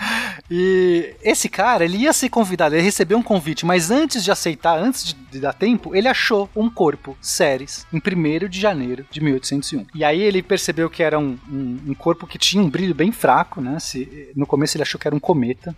[0.50, 4.78] E esse cara, ele ia ser convidado, ele recebeu um convite, mas antes de aceitar,
[4.78, 9.20] antes de, de dar tempo, ele achou um corpo, Ceres, em 1 de janeiro de
[9.20, 9.86] 1801.
[9.94, 13.12] E aí ele percebeu que era um, um, um corpo que tinha um brilho bem
[13.12, 13.78] fraco, né?
[13.78, 15.74] Se, no começo ele achou que era um cometa.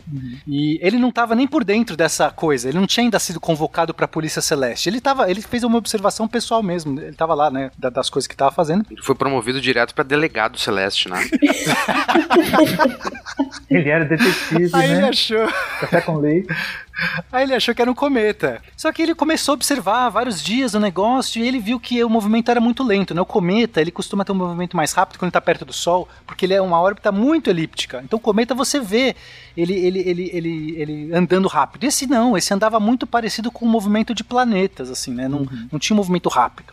[0.46, 3.92] E ele não estava nem por dentro dessa coisa, ele não tinha ainda sido convocado
[3.92, 4.88] para a Polícia Celeste.
[4.88, 8.26] Ele tava, ele fez uma observação pessoal mesmo, ele estava lá, né, da- das coisas
[8.26, 8.86] que estava fazendo.
[8.90, 11.28] Ele foi promovido direto pra delegado celeste, né?
[13.70, 15.08] Ele era detetive, Aí ele né?
[15.08, 15.46] achou.
[15.80, 16.48] Café com leite.
[17.32, 18.62] Aí ele achou que era um cometa.
[18.76, 22.10] Só que ele começou a observar vários dias o negócio e ele viu que o
[22.10, 23.20] movimento era muito lento, né?
[23.20, 26.44] O cometa, ele costuma ter um movimento mais rápido quando está perto do Sol, porque
[26.44, 28.02] ele é uma órbita muito elíptica.
[28.04, 29.16] Então o cometa você vê
[29.56, 31.84] ele, ele, ele, ele, ele andando rápido.
[31.84, 35.26] Esse não, esse andava muito parecido com o movimento de planetas, assim, né?
[35.26, 36.72] Não, não tinha um movimento rápido.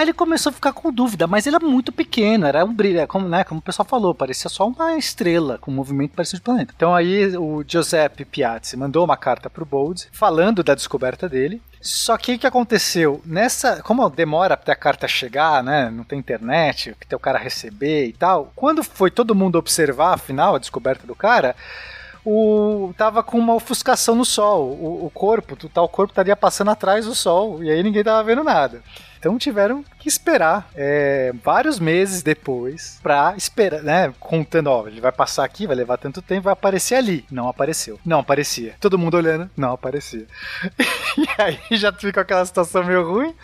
[0.00, 3.00] Aí ele começou a ficar com dúvida, mas ele é muito pequeno, era um brilho,
[3.00, 6.38] é como, né, como o pessoal falou, parecia só uma estrela com um movimento parecido
[6.38, 6.72] de planeta.
[6.74, 11.60] Então aí o Giuseppe Piazzi mandou uma carta pro Bold falando da descoberta dele.
[11.82, 13.20] Só que o que aconteceu?
[13.26, 13.82] Nessa.
[13.82, 15.90] Como demora até a carta chegar, né?
[15.90, 18.54] Não tem internet, que tem o cara receber e tal.
[18.56, 21.54] Quando foi todo mundo observar, afinal, a descoberta do cara,
[22.24, 24.62] o tava com uma ofuscação no sol.
[24.62, 27.62] O, o corpo, o tal corpo estaria passando atrás do sol.
[27.62, 28.82] E aí ninguém tava vendo nada.
[29.20, 34.14] Então tiveram que esperar é, vários meses depois pra esperar, né?
[34.18, 37.26] Contando, ó, ele vai passar aqui, vai levar tanto tempo, vai aparecer ali.
[37.30, 38.00] Não apareceu.
[38.04, 38.74] Não aparecia.
[38.80, 40.26] Todo mundo olhando, não aparecia.
[41.18, 43.34] e aí já fica aquela situação meio ruim.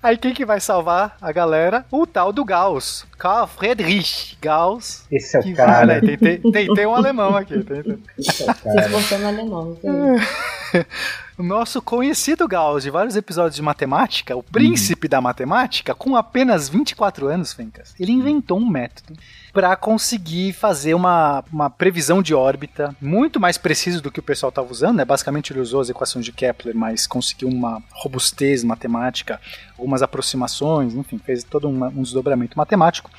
[0.00, 1.84] Aí quem que vai salvar a galera?
[1.90, 3.04] O tal do Gauss.
[3.18, 5.06] Karl Friedrich Gauss.
[5.10, 5.86] Esse é o que, cara.
[5.86, 7.62] né, tem, tem, tem, tem um alemão aqui.
[7.64, 8.02] Tem, tem.
[8.16, 9.18] Esse é o cara.
[9.18, 9.76] no alemão.
[11.40, 16.68] O nosso conhecido Gauss de vários episódios de matemática, o príncipe da matemática, com apenas
[16.68, 19.18] 24 anos, Fencas, ele inventou um método
[19.50, 24.50] para conseguir fazer uma, uma previsão de órbita muito mais preciso do que o pessoal
[24.50, 25.04] estava usando, né?
[25.06, 29.40] Basicamente ele usou as equações de Kepler, mas conseguiu uma robustez matemática,
[29.78, 33.10] algumas aproximações, enfim, fez todo uma- um desdobramento matemático.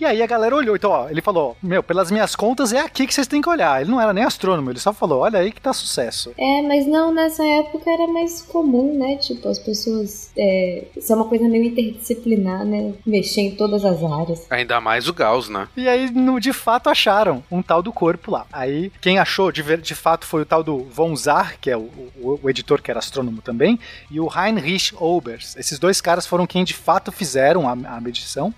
[0.00, 3.06] E aí a galera olhou, então, ó, ele falou: Meu, pelas minhas contas é aqui
[3.06, 3.80] que vocês têm que olhar.
[3.80, 6.32] Ele não era nem astrônomo, ele só falou: Olha aí que tá sucesso.
[6.38, 9.16] É, mas não, nessa época era mais comum, né?
[9.16, 10.30] Tipo, as pessoas.
[10.36, 12.92] É, isso é uma coisa meio interdisciplinar, né?
[13.04, 14.46] Mexer em todas as áreas.
[14.50, 15.68] Ainda mais o Gauss, né?
[15.76, 18.46] E aí, no, de fato, acharam um tal do corpo lá.
[18.52, 21.76] Aí, quem achou de, ver- de fato foi o tal do Von Zar, que é
[21.76, 23.78] o, o- o editor que era astrônomo também,
[24.10, 25.56] e o Heinrich Obers.
[25.56, 28.54] Esses dois caras foram quem de fato fizeram a, a medição.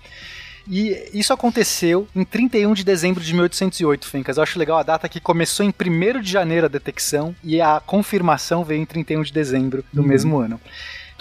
[0.71, 4.37] E isso aconteceu em 31 de dezembro de 1808, Fencas.
[4.37, 7.81] Eu acho legal a data que começou em 1 de janeiro a detecção e a
[7.81, 10.61] confirmação veio em 31 de dezembro do mesmo ano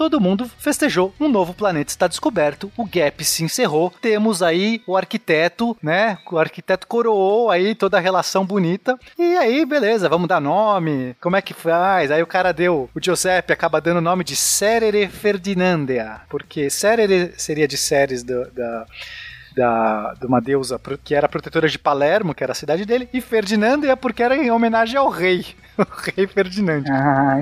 [0.01, 1.13] todo mundo festejou.
[1.21, 3.93] Um novo planeta está descoberto, o gap se encerrou.
[4.01, 6.17] Temos aí o arquiteto, né?
[6.33, 8.99] O arquiteto coroou aí toda a relação bonita.
[9.19, 11.15] E aí, beleza, vamos dar nome.
[11.21, 12.11] Como é que faz?
[12.11, 17.35] Aí o cara deu, o Giuseppe acaba dando o nome de Serere Ferdinandia, porque Serere
[17.37, 18.87] seria de Ceres da, da
[19.55, 23.21] da, de uma deusa que era protetora de Palermo, que era a cidade dele, e
[23.21, 25.45] Ferdinandia porque era em homenagem ao rei,
[25.79, 25.85] o
[26.17, 26.85] rei Ferdinand.
[26.91, 27.41] Ah,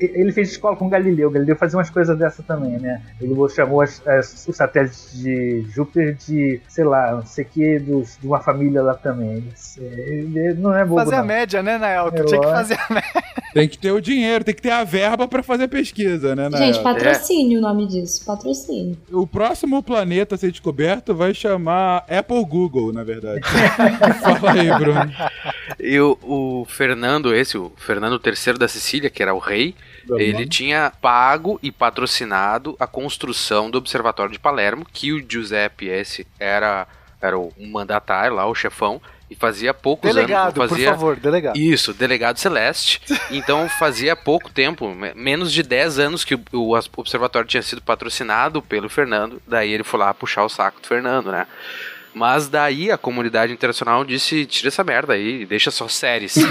[0.00, 1.30] ele fez escola com Galileu.
[1.30, 3.00] Galileu fazia umas coisas dessa também, né?
[3.20, 7.78] Ele chamou as- as- os satélites de Júpiter de, sei lá, não sei o que,
[7.78, 9.44] dos- de uma família lá também.
[9.78, 12.10] Ele, ele não é bobo, Fazer a média, né, Nael?
[12.14, 13.22] Eu tinha que fazer a média.
[13.56, 16.50] Tem que ter o dinheiro, tem que ter a verba pra fazer pesquisa, né?
[16.56, 18.24] Gente, patrocínio o nome disso.
[18.24, 18.98] Patrocínio.
[19.10, 23.40] O próximo planeta a ser descoberto vai chamar Apple Google, na verdade.
[24.20, 25.12] Fala aí, Bruno.
[25.80, 29.74] E o, o Fernando, esse, o Fernando III da Sicília, que era o rei,
[30.18, 36.26] ele tinha pago e patrocinado a construção do Observatório de Palermo, que o Giuseppe esse
[36.38, 36.86] era,
[37.20, 40.54] era o mandatário lá, o chefão, e fazia poucos Delegado, anos.
[40.54, 41.56] por Fazia, favor, delegado.
[41.56, 43.00] Isso, delegado celeste.
[43.30, 48.62] Então fazia pouco tempo, me- menos de 10 anos que o, observatório tinha sido patrocinado
[48.62, 49.42] pelo Fernando.
[49.46, 51.46] Daí ele foi lá puxar o saco do Fernando, né?
[52.16, 56.34] Mas daí a comunidade internacional disse: tira essa merda aí, deixa só séries.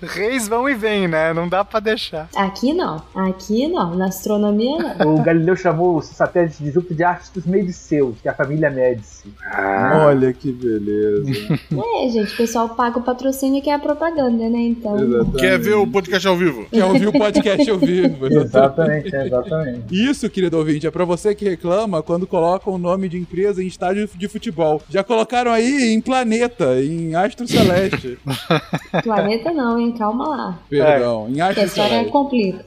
[0.00, 1.32] Reis vão e vêm, né?
[1.32, 2.28] Não dá pra deixar.
[2.34, 3.02] Aqui não.
[3.14, 3.94] Aqui não.
[3.94, 5.16] Na astronomia não.
[5.16, 9.32] O Galileu chamou os satélites de Júpiter de Astros Mediceus, que é a família Médici.
[9.44, 10.04] Ah.
[10.06, 11.32] Olha que beleza.
[12.02, 14.58] É, gente, o pessoal paga o patrocínio que é a propaganda, né?
[14.58, 14.96] Então.
[15.38, 16.66] Quer ver o podcast ao vivo?
[16.70, 18.26] Quer ouvir o podcast ao vivo.
[18.26, 19.82] Exatamente, exatamente.
[19.90, 22.26] Isso, querido ouvinte, é pra você que reclama quando
[22.62, 24.80] colocam o nome de empresa em estádio de futebol.
[24.88, 28.18] Já colocaram aí em planeta, em astro celeste.
[29.02, 29.92] Planeta não, hein?
[29.92, 30.58] Calma lá.
[30.68, 32.12] Perdão, em Que a astro história celeste.
[32.12, 32.64] complica.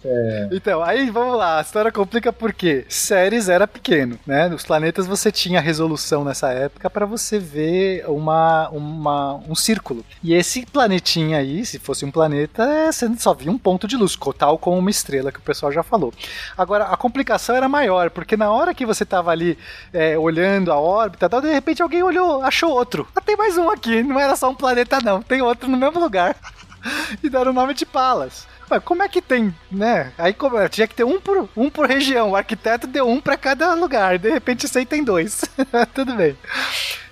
[0.51, 4.47] Então, aí vamos lá, a história complica porque Ceres era pequeno, né?
[4.49, 10.03] Nos planetas você tinha resolução nessa época para você ver uma, uma, um círculo.
[10.23, 13.95] E esse planetinha aí, se fosse um planeta, é, você só via um ponto de
[13.95, 16.13] luz, tal como uma estrela que o pessoal já falou.
[16.57, 19.57] Agora, a complicação era maior, porque na hora que você tava ali
[19.93, 23.07] é, olhando a órbita, tal, de repente alguém olhou, achou outro.
[23.15, 25.99] Ah, tem mais um aqui, não era só um planeta não, tem outro no mesmo
[25.99, 26.35] lugar.
[27.23, 28.47] e deram o nome de Palas.
[28.69, 30.11] Mas como é que tem, né?
[30.17, 32.31] Aí como, tinha que ter um por, um por região.
[32.31, 34.17] O arquiteto deu um pra cada lugar.
[34.17, 35.45] De repente isso aí tem dois.
[35.93, 36.35] Tudo bem.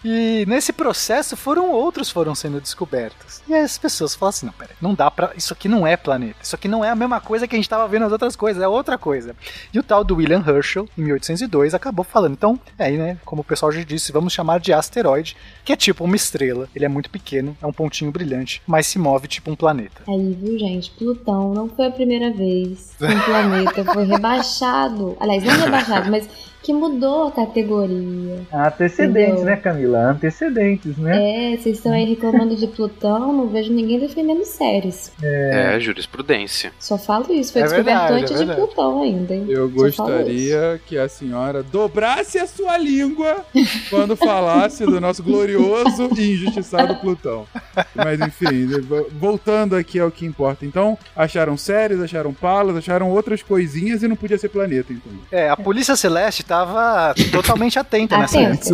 [0.03, 3.41] E nesse processo foram outros foram sendo descobertos.
[3.47, 5.31] E as pessoas falam assim: não, peraí, não dá pra.
[5.35, 6.35] Isso aqui não é planeta.
[6.41, 8.61] Isso aqui não é a mesma coisa que a gente tava vendo nas outras coisas,
[8.61, 9.35] é outra coisa.
[9.73, 12.33] E o tal do William Herschel, em 1802, acabou falando.
[12.33, 15.75] Então, é aí, né, como o pessoal já disse, vamos chamar de asteroide, que é
[15.75, 16.67] tipo uma estrela.
[16.75, 20.03] Ele é muito pequeno, é um pontinho brilhante, mas se move tipo um planeta.
[20.07, 20.91] Aí, viu, gente?
[20.91, 25.17] Plutão não foi a primeira vez que um planeta foi rebaixado.
[25.19, 26.27] Aliás, não rebaixado, mas
[26.63, 28.41] que mudou a categoria.
[28.53, 29.45] Antecedentes, Entendeu?
[29.45, 29.99] né, Camila?
[30.11, 31.53] Antecedentes, né?
[31.53, 35.11] É, vocês estão aí reclamando de Plutão, não vejo ninguém defendendo séries.
[35.21, 36.71] É, jurisprudência.
[36.79, 38.55] Só falo isso, foi É descoberto verdade, antes é de.
[38.55, 39.45] Plutão ainda, hein?
[39.49, 43.45] Eu Só gostaria que a senhora dobrasse a sua língua
[43.89, 47.45] quando falasse do nosso glorioso e injustiçado Plutão.
[47.93, 50.65] Mas enfim, vo- voltando aqui ao que importa.
[50.65, 55.11] Então, acharam séries, acharam palas, acharam outras coisinhas e não podia ser planeta, então.
[55.31, 58.65] É, a Polícia Celeste tava totalmente atenta nessa época.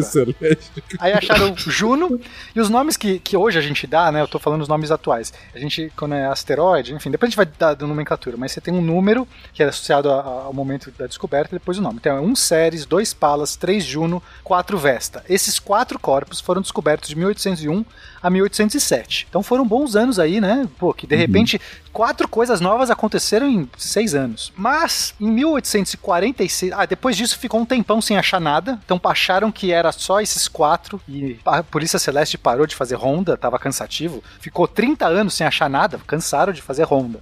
[1.00, 2.20] Aí acharam Juno,
[2.54, 4.22] e os nomes que, que hoje a gente dá, né?
[4.22, 5.34] Eu tô falando os nomes atuais.
[5.56, 8.60] A gente, quando é asteroide, enfim, depois a gente vai dar da nomenclatura, mas você
[8.60, 11.82] tem um número que é associado a- a- ao momento da descoberta e depois o
[11.82, 11.98] nome.
[12.02, 15.24] Então é um Ceres, dois Palas, três Juno, quatro Vesta.
[15.30, 17.86] Esses quatro corpos foram descobertos de 1801
[18.22, 19.28] a 1807.
[19.30, 20.68] Então foram bons anos aí, né?
[20.78, 21.60] Pô, que de repente
[21.92, 24.52] quatro coisas novas aconteceram em seis anos.
[24.56, 28.80] Mas em 1846, ah, depois disso ficou um tempão sem achar nada.
[28.86, 33.38] Então acharam que era só esses quatro e a Polícia Celeste parou de fazer ronda,
[33.38, 34.24] tava cansativo.
[34.40, 37.20] Ficou 30 anos sem achar nada, cansaram de fazer ronda.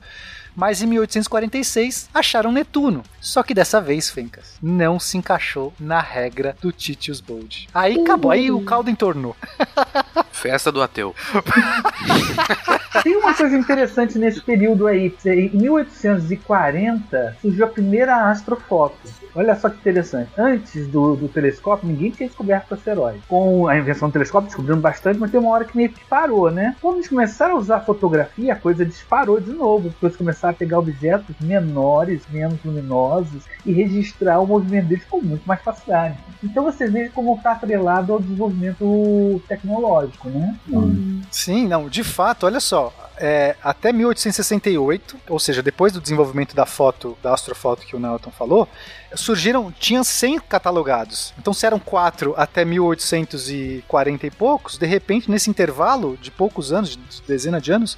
[0.57, 3.03] Mas em 1846 acharam Netuno.
[3.21, 7.69] Só que dessa vez, Fencas, não se encaixou na regra do Titius Bold.
[7.71, 9.35] Aí acabou, aí o caldo entornou.
[10.31, 11.13] Festa do ateu.
[13.03, 15.15] Tem uma coisa interessante nesse período aí.
[15.25, 18.97] Em 1840 surgiu a primeira astrofoto.
[19.35, 20.31] Olha só que interessante.
[20.37, 23.21] Antes do, do telescópio, ninguém tinha descoberto asteroide.
[23.27, 26.49] Com a invenção do telescópio, descobrindo bastante, mas tem uma hora que meio que parou,
[26.49, 26.75] né?
[26.81, 29.89] Quando eles começaram a usar fotografia, a coisa disparou de novo.
[29.89, 35.21] As pessoas começaram a pegar objetos menores, menos luminosos, e registrar o movimento deles com
[35.21, 36.17] muito mais facilidade.
[36.43, 40.55] Então você vê como está atrelado ao desenvolvimento tecnológico, né?
[41.31, 42.93] Sim, não, de fato, olha só.
[43.19, 48.31] É, até 1868, ou seja, depois do desenvolvimento da foto, da astrofoto que o Nelton
[48.31, 48.67] falou,
[49.15, 51.33] surgiram, tinha 100 catalogados.
[51.37, 56.91] Então, se eram quatro até 1840 e poucos, de repente, nesse intervalo de poucos anos,
[56.91, 57.97] de dezena de anos,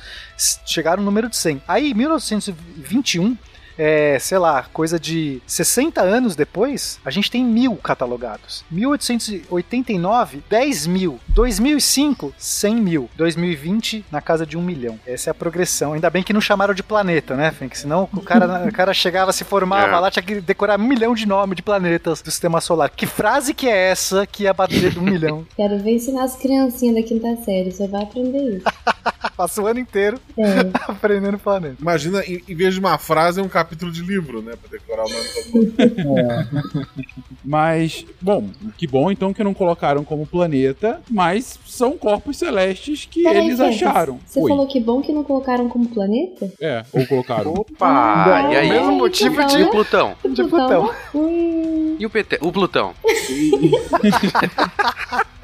[0.65, 1.61] chegaram no número de 100.
[1.67, 3.38] Aí, em 1921,
[3.80, 8.64] é, sei lá, coisa de 60 anos depois, a gente tem mil catalogados.
[8.70, 11.20] 1889, 10 mil.
[11.30, 13.10] 2005, 100 mil.
[13.16, 15.00] 2020, na casa de um milhão.
[15.08, 15.94] Essa é a progressão.
[15.94, 17.78] Ainda bem que não chamaram de planeta, né, Fink?
[17.78, 20.00] Senão o cara, o cara chegava, se formava É.
[20.00, 22.90] lá, tinha que decorar um milhão de nomes de planetas do sistema solar.
[22.90, 25.46] Que frase que é essa que ia bater de um milhão?
[25.56, 28.66] Quero ver ensinar as criancinhas da quinta série, você vai aprender isso.
[29.36, 30.70] Passa o ano inteiro É.
[30.92, 31.76] aprendendo planeta.
[31.80, 34.53] Imagina, em, em vez de uma frase, é um capítulo de livro, né?
[34.61, 36.88] Pra decorar o nome todo mundo.
[37.43, 43.24] Mas, bom, que bom então que não colocaram como planeta, mas são corpos celestes que
[43.24, 44.20] Peraí, eles Fencas, acharam.
[44.26, 44.49] Você Oi.
[44.49, 46.51] falou que bom que não colocaram como planeta?
[46.59, 47.53] É, ou colocaram.
[47.53, 47.88] Opa!
[47.88, 48.70] Ah, e aí?
[48.70, 50.15] mesmo motivo E de- o Plutão?
[50.30, 50.93] De Plutão.
[51.15, 52.93] Hum, E o, PT, o Plutão?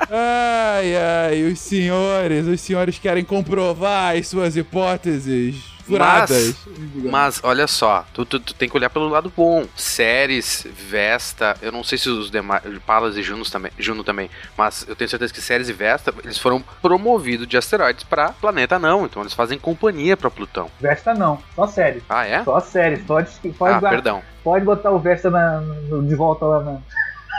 [0.10, 5.56] Ai, ai, os senhores, os senhores querem comprovar as suas hipóteses
[5.86, 6.56] furadas.
[6.68, 9.66] Mas, mas olha só, tu, tu, tu tem que olhar pelo lado bom.
[9.76, 14.86] Ceres, Vesta, eu não sei se os demais, Palas e Junos também, Juno também, mas
[14.88, 19.06] eu tenho certeza que Ceres e Vesta, eles foram promovidos de asteroides pra planeta não,
[19.06, 20.70] então eles fazem companhia pra Plutão.
[20.80, 22.04] Vesta não, só séries.
[22.10, 22.44] Ah, é?
[22.44, 23.04] Só séries.
[23.06, 24.22] Pode, pode, Ah, guardar- perdão.
[24.44, 26.78] pode botar o Vesta na- no- de volta lá na.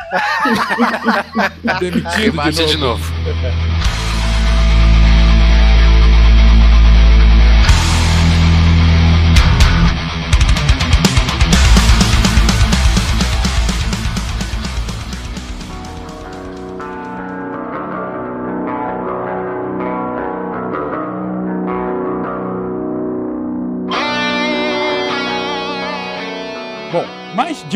[1.81, 3.05] Demitido de de novo.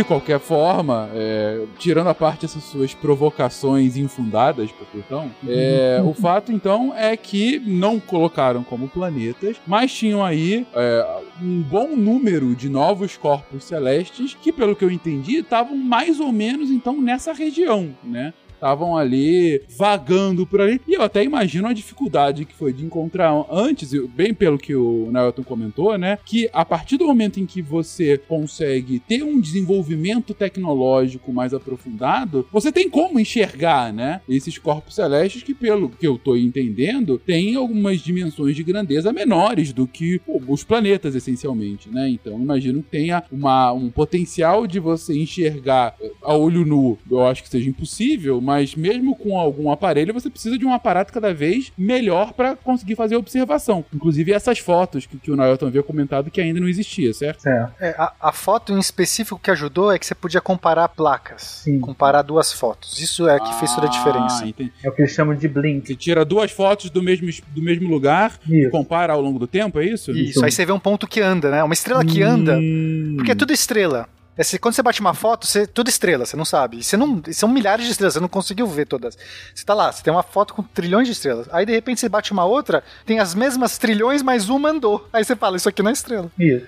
[0.01, 6.15] de qualquer forma, é, tirando a parte essas suas provocações infundadas para Plutão, é, o
[6.15, 12.55] fato então é que não colocaram como planetas, mas tinham aí é, um bom número
[12.57, 17.35] de novos corpos celestes que, pelo que eu entendi, estavam mais ou menos então nessa
[17.35, 18.33] região, né?
[18.61, 20.81] Estavam ali vagando por ali.
[20.87, 25.09] E eu até imagino a dificuldade que foi de encontrar antes, bem pelo que o
[25.11, 26.19] Nelton comentou, né?
[26.25, 32.47] Que a partir do momento em que você consegue ter um desenvolvimento tecnológico mais aprofundado,
[32.53, 34.21] você tem como enxergar, né?
[34.29, 39.73] Esses corpos celestes que, pelo que eu tô entendendo, têm algumas dimensões de grandeza menores
[39.73, 42.11] do que pô, os planetas, essencialmente, né?
[42.11, 46.99] Então, imagino que tenha uma, um potencial de você enxergar a olho nu.
[47.11, 51.13] Eu acho que seja impossível, mas mesmo com algum aparelho, você precisa de um aparato
[51.13, 53.85] cada vez melhor para conseguir fazer observação.
[53.95, 57.47] Inclusive essas fotos que, que o Nailton havia comentado que ainda não existia, certo?
[57.47, 61.63] É, a, a, foto em específico que ajudou é que você podia comparar placas.
[61.63, 61.79] Sim.
[61.79, 63.01] Comparar duas fotos.
[63.01, 64.45] Isso é que fez toda a diferença.
[64.45, 64.73] Entendi.
[64.83, 65.87] É o que eles chamam de blink.
[65.87, 68.67] Você tira duas fotos do mesmo, do mesmo lugar isso.
[68.67, 70.11] e compara ao longo do tempo, é isso?
[70.11, 71.63] Isso, aí você vê um ponto que anda, né?
[71.63, 72.59] Uma estrela que anda.
[72.59, 73.15] Hum.
[73.17, 74.09] Porque é tudo estrela.
[74.37, 76.79] É, se- quando você bate uma foto, você, tudo estrela, você não sabe.
[76.79, 79.19] E Você não, são milhares de estrelas, você não conseguiu ver todas.
[79.55, 81.47] Você tá lá, você tem uma foto com trilhões de estrelas.
[81.53, 85.07] Aí de repente você bate uma outra, tem as mesmas trilhões, mas uma andou.
[85.13, 86.31] Aí você fala, isso aqui não é estrela.
[86.39, 86.67] Isso.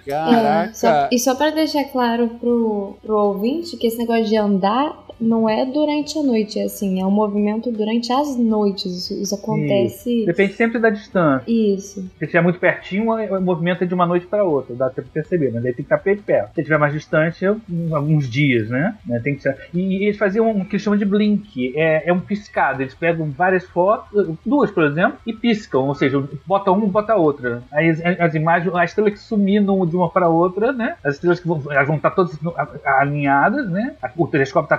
[0.70, 4.92] É, só- e só pra deixar claro pro, pro ouvinte que esse negócio de andar
[5.22, 8.84] não é durante a noite, é assim, é um movimento durante as noites.
[8.92, 10.24] Isso, isso acontece.
[10.26, 11.44] Depende sempre da distância.
[11.50, 12.02] Isso.
[12.18, 15.12] Se estiver muito pertinho, o movimento é de uma noite para outra, dá tempo de
[15.14, 16.54] perceber, mas aí tem que estar bem perto.
[16.54, 17.54] Se estiver mais distante, é
[17.92, 18.96] alguns dias, né?
[19.06, 19.56] Né, Tem que ser...
[19.72, 22.82] E eles faziam um que eles chamam de blink, é, é um piscado.
[22.82, 27.14] Eles pegam várias fotos, duas, por exemplo, e piscam, ou seja, bota uma e bota
[27.14, 27.62] outra.
[27.72, 30.96] Aí as, as imagens, a estrela que sumir num- de uma para outra, né?
[31.04, 32.38] As estrelas que vão, elas vão estar todas
[32.84, 33.94] alinhadas, né?
[34.16, 34.78] O telescópio está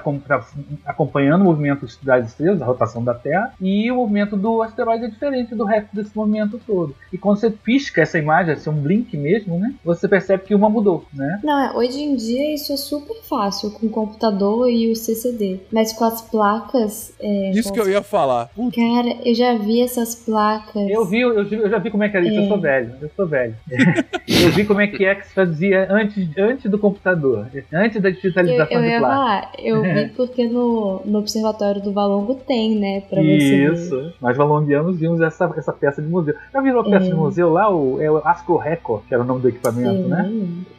[0.85, 5.07] acompanhando o movimento das estrelas, a rotação da Terra, e o movimento do asteroide é
[5.07, 6.95] diferente do resto desse movimento todo.
[7.11, 9.73] E quando você pisca essa imagem, assim, um blink mesmo, né?
[9.83, 11.39] Você percebe que uma mudou, né?
[11.43, 15.59] Não, é, hoje em dia isso é super fácil com o computador e o CCD.
[15.71, 17.13] Mas com as placas.
[17.19, 18.47] é, Isso com que eu ia falar.
[18.55, 20.89] Puta, Cara, eu já vi essas placas.
[20.89, 22.47] Eu vi, eu, eu já vi como é que era isso, eu É.
[22.47, 23.55] sou velho, eu sou velho.
[24.27, 28.09] eu vi como é que é que se fazia antes, antes do computador, antes da
[28.09, 29.23] Eu, digitalização eu de ia plástico.
[29.23, 29.93] falar, eu É.
[30.05, 33.01] vi porque no, no Observatório do Valongo tem, né?
[33.01, 33.71] Pra você.
[33.73, 34.13] Isso.
[34.21, 36.35] Nós valondianos vimos essa, essa peça de museu.
[36.51, 37.09] Já virou a peça É.
[37.09, 37.69] de museu lá?
[37.73, 40.31] O, é o Asco Record, que era o nome do equipamento, Sim, né?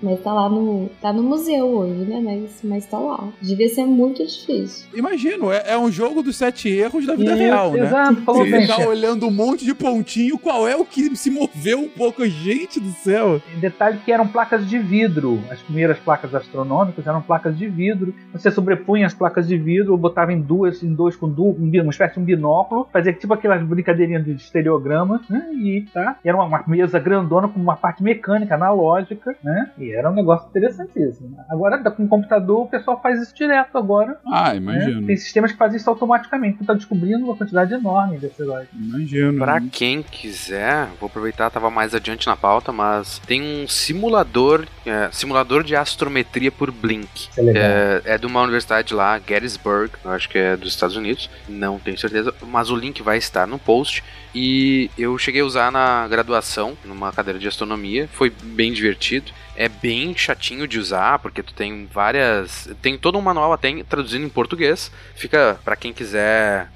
[0.03, 0.89] Mas tá lá no.
[1.01, 2.21] Tá no museu hoje, né?
[2.23, 3.29] Mas, mas tá lá.
[3.41, 4.87] Devia ser muito difícil.
[4.95, 7.81] Imagino, é, é um jogo dos sete erros da vida Isso, real, né?
[7.81, 11.31] exato, falou Você bem, ficar olhando um monte de pontinho, qual é o que se
[11.31, 12.25] moveu um pouco?
[12.27, 13.41] Gente do céu.
[13.61, 15.41] Detalhe que eram placas de vidro.
[15.51, 18.15] As primeiras placas astronômicas eram placas de vidro.
[18.33, 21.91] Você sobrepunha as placas de vidro, ou botava em duas, em dois com um uma
[21.91, 25.51] espécie de um binóculo, fazia tipo aquelas brincadeirinhas de estereogramas, né?
[25.55, 26.17] E tá.
[26.25, 29.71] E era uma, uma mesa grandona com uma parte mecânica, analógica, né?
[29.79, 31.37] E era um negócio interessantíssimo.
[31.49, 34.19] Agora, com o computador, o pessoal faz isso direto agora.
[34.27, 34.57] Ah, né?
[34.57, 35.07] imagino.
[35.07, 36.55] Tem sistemas que fazem isso automaticamente.
[36.55, 38.69] Então tá descobrindo uma quantidade enorme de asteroides.
[38.73, 39.39] Imagino.
[39.39, 45.09] Pra quem quiser, vou aproveitar, tava mais adiante na pauta, mas tem um simulador, é,
[45.13, 47.29] simulador de astrometria por Blink.
[47.37, 48.03] É.
[48.07, 51.99] É, é de uma universidade lá, Gettysburg, acho que é dos Estados Unidos, não tenho
[51.99, 54.03] certeza, mas o link vai estar no post.
[54.35, 59.33] E eu cheguei a usar na graduação, numa cadeira de astronomia, foi bem divertido.
[59.57, 62.69] É bem chatinho de usar, porque tu tem várias.
[62.83, 64.91] Tem todo um manual até traduzido em português.
[65.15, 66.69] Fica pra quem quiser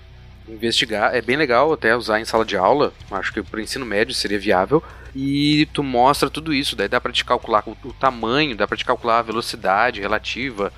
[0.48, 1.14] investigar.
[1.14, 2.92] É bem legal até usar em sala de aula.
[3.10, 4.82] Acho que pro ensino médio seria viável.
[5.14, 6.76] E tu mostra tudo isso.
[6.76, 10.72] Daí dá pra te calcular o, o tamanho, dá pra te calcular a velocidade relativa.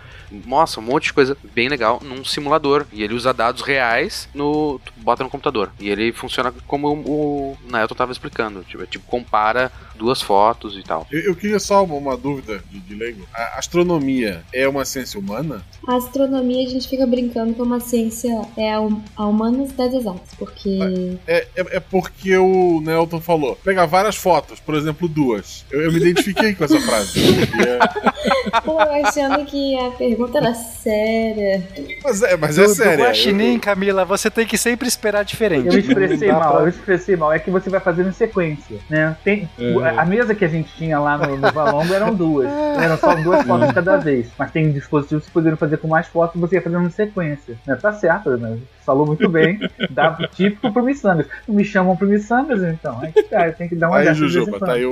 [0.46, 2.86] Mostra um monte de coisa bem legal num simulador.
[2.92, 4.78] E ele usa dados reais no.
[4.84, 5.70] Tu bota no computador.
[5.80, 8.62] E ele funciona como o, o Naelton tava explicando.
[8.64, 11.06] Tipo, é tipo, compara duas fotos e tal.
[11.10, 13.26] Eu, eu queria só uma, uma dúvida de, de leigo.
[13.34, 15.62] A astronomia é uma ciência humana?
[15.86, 18.30] A astronomia a gente fica brincando que é uma ciência.
[18.56, 20.78] É a, hum- a humanas das exatas, porque.
[21.26, 23.56] É, é, é porque o Nelton falou.
[23.56, 25.64] Pegar várias fotos, por exemplo, duas.
[25.70, 27.20] Eu, eu me identifiquei com essa frase.
[27.20, 31.62] Porque é- Pô, achando que a pergunta era séria.
[32.02, 33.04] Mas é, mas Do- é do sério.
[33.04, 35.66] Guaxinim, Camila, você tem que sempre esperar diferente.
[35.68, 37.32] Eu expressei mal, eu expressei mal.
[37.32, 39.16] É que você vai fazendo em sequência, né?
[39.24, 39.98] Tem, É.
[39.98, 42.46] A mesa que a gente tinha lá no, no Valongo eram duas.
[42.80, 44.28] Eram só duas fotos cada vez.
[44.38, 47.56] Mas tem dispositivos que poderiam fazer com mais fotos e você ia fazendo em sequência.
[47.66, 47.76] Né?
[47.76, 48.58] Tá certo, né?
[48.84, 49.58] Falou muito bem.
[49.90, 51.26] Dá típico pro Missangas.
[51.46, 52.98] Não me chamam pro Missangas, então.
[53.00, 54.90] Aí que tá, tem que dar uma Aí, Jujuba, tá aí o,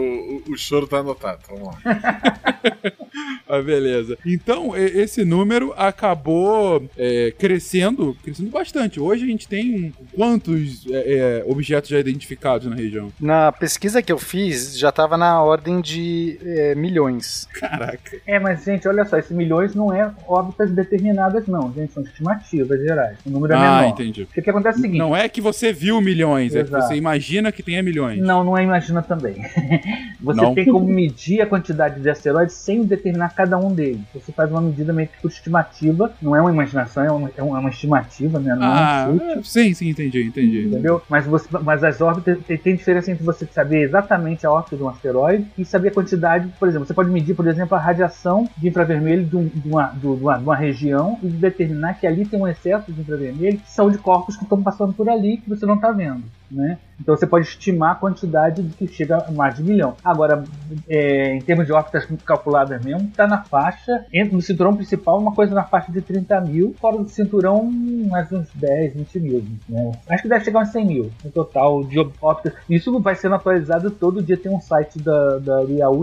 [0.49, 1.39] o, o choro tá anotado.
[1.49, 1.79] Vamos lá.
[3.49, 4.18] Ah, beleza.
[4.26, 9.01] Então, e- esse número acabou é, crescendo, crescendo bastante.
[9.01, 13.09] Hoje a gente tem quantos é, é, objetos já identificados na região?
[13.21, 17.49] Na pesquisa que eu fiz, já tava na ordem de é, milhões.
[17.53, 18.16] Caraca.
[18.25, 22.81] É, mas, gente, olha só, esses milhões não é órbitas determinadas, não, gente, são estimativas
[22.81, 23.19] gerais.
[23.27, 23.89] O número é Ah, menor.
[23.89, 24.25] entendi.
[24.25, 24.99] Porque o que acontece é o seguinte.
[24.99, 26.87] Não é que você viu milhões, é que Exato.
[26.87, 28.21] você imagina que tenha milhões.
[28.21, 29.35] Não, não é imagina também.
[30.21, 30.53] Você Não?
[30.53, 34.01] tem como medir a quantidade de asteroides sem determinar cada um deles.
[34.12, 37.43] Você faz uma medida meio que por estimativa, não é uma imaginação, é uma, é
[37.43, 38.55] uma- é estimativa, né?
[38.55, 39.39] Não Ah, é um chute.
[39.39, 40.67] é, sim, sim, entendi, entendi.
[40.67, 41.03] Entendeu?
[41.09, 44.89] Mas, você, mas as órbitas tem, diferença entre você saber exatamente a órbita de um
[44.89, 46.49] asteroide e saber a quantidade.
[46.59, 49.87] Por exemplo, você pode medir, por exemplo, a radiação de infravermelho de, um- de uma,
[49.89, 53.71] de uma, de uma região e determinar que ali tem um excesso de infravermelho que
[53.71, 56.23] são de corpos que estão passando por ali que você não está vendo.
[56.51, 56.79] Né?
[57.01, 59.95] Então você pode estimar a quantidade que chega a mais de um milhão.
[60.05, 60.43] Agora,
[60.89, 65.33] é, em termos de órbitas calculadas mesmo, está na faixa, entre no cinturão principal, uma
[65.33, 67.71] coisa na faixa de 30 mil, fora do cinturão,
[68.09, 69.45] mais uns 10, 20 mil.
[69.69, 69.93] Né?
[70.09, 72.55] Acho que deve chegar uns 100 mil no total de órbitas.
[72.69, 74.37] Isso vai sendo atualizado todo dia.
[74.37, 75.59] Tem um site da, da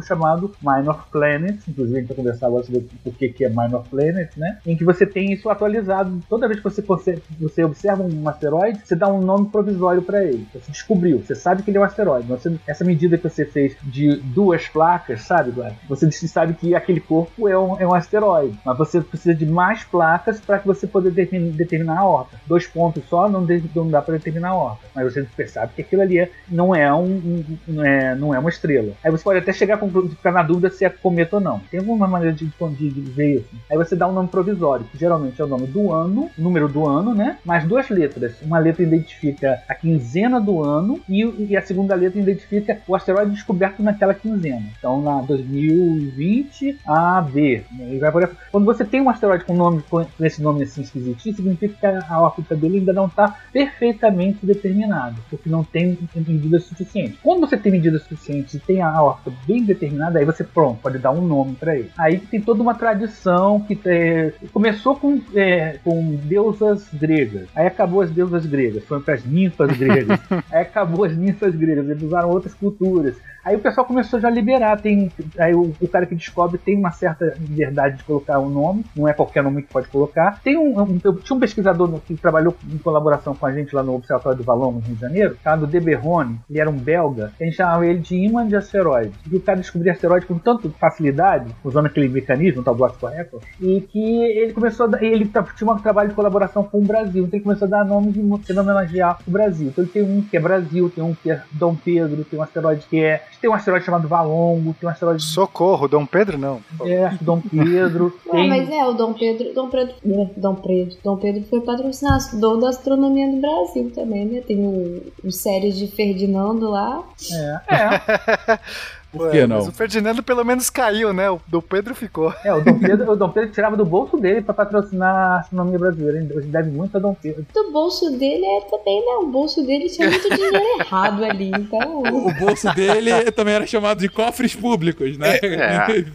[0.06, 3.84] chamado Minor Planet, inclusive a gente vai conversar agora sobre o que, que é Minor
[3.90, 4.60] Planet, né?
[4.66, 6.20] em que você tem isso atualizado.
[6.30, 10.35] Toda vez que você, você observa um asteroide, você dá um nome provisório para ele.
[10.54, 12.28] Você descobriu, você sabe que ele é um asteroide.
[12.28, 15.76] Você- essa medida que você fez de duas placas, sabe, Guarda?
[15.88, 19.84] Você sabe que aquele corpo é um, é um asteroide, mas você precisa de mais
[19.84, 22.38] placas para que você determin- determinar a órbita.
[22.48, 25.82] Dois pontos só não, de- não dá para determinar a órbita, mas você percebe que
[25.82, 28.94] aquilo ali é- não, é um, um- é, não é uma estrela.
[29.04, 31.60] Aí você pode até chegar a conclu- ficar na dúvida se é cometa ou não.
[31.72, 33.50] Tem alguma maneira de, de, de ver isso.
[33.70, 36.88] Aí você dá um nome provisório, que geralmente é o nome do ano, número do
[36.88, 37.38] ano, né?
[37.46, 38.34] Mais duas letras.
[38.42, 43.32] Uma letra identifica a quinzena do ano e, e a segunda letra identifica o asteroide
[43.32, 44.64] descoberto naquela quinzena.
[44.78, 47.64] Então, na 2020 AB.
[47.72, 48.12] né?
[48.12, 48.30] Por.
[48.52, 52.22] Quando você tem um asteroide com nome com esse nome assim esquisitinho, significa que a
[52.22, 57.18] órbita dele ainda não está perfeitamente determinada, porque não tem medidas suficientes.
[57.22, 60.98] Quando você tem medidas suficientes e tem a órbita bem determinada, aí você pronto pode
[60.98, 61.90] dar um nome para ele.
[61.98, 68.02] Aí tem toda uma tradição que é, começou com, é, com deusas gregas, aí acabou
[68.02, 70.15] as deusas gregas, foi para as ninfas gregas,
[70.52, 73.16] aí acabou as ninfas gregas, eles usaram outras culturas.
[73.46, 74.82] Aí o pessoal começou já a liberar.
[74.82, 78.84] Tem, aí o, o cara que descobre tem uma certa liberdade de colocar o nome,
[78.96, 80.42] não é qualquer nome que pode colocar.
[80.44, 83.76] Tem um, um- eu tinha um pesquisador no- que trabalhou em colaboração com a gente
[83.76, 86.40] lá no Observatório do Valon, no Rio de Janeiro, chamado De Berrone.
[86.50, 89.14] Ele era um belga, a gente chamava ele de imã de asteroides.
[89.32, 93.44] E o cara descobria asteroides com tanta facilidade, usando aquele mecanismo, tal do Optical Record,
[93.62, 97.26] e que ele começou a ele tra- tinha um trabalho de colaboração com o Brasil,
[97.26, 98.20] então ele começou a dar nomes de
[98.60, 99.68] homenagear o Brasil.
[99.68, 102.42] Então ele tem um que é Brasil, tem um que é Dom Pedro, tem um
[102.42, 103.24] asteroide que é.
[103.46, 105.22] Tem um asteroide chamado Valongo, tem um asteroide.
[105.22, 106.62] Socorro, Dom Pedro não.
[106.82, 108.20] É, acho que Dom Pedro.
[108.26, 108.50] Não, tem...
[108.50, 112.70] mas é, o Dom Pedro, Dom Pedro, né, Dom Pedro, Dom Pedro foi patrocinador da
[112.70, 114.42] astronomia do Brasil também, né?
[114.42, 117.04] Tem o, o série de Ferdinando lá.
[117.32, 117.60] É,
[118.52, 118.60] é.
[119.18, 119.58] Por que não?
[119.58, 121.30] Mas o Ferdinando pelo menos caiu, né?
[121.30, 122.34] O Dom Pedro ficou.
[122.44, 125.80] É, o Dom Pedro, o Dom Pedro tirava do bolso dele pra patrocinar a astronomia
[125.80, 126.28] brasileira.
[126.36, 127.46] Hoje deve muito a Dom Pedro.
[127.54, 129.12] Do bolso dele é também, né?
[129.22, 132.04] O bolso dele tinha muito dinheiro errado ali, então.
[132.04, 135.40] O bolso dele também era chamado de cofres públicos, né?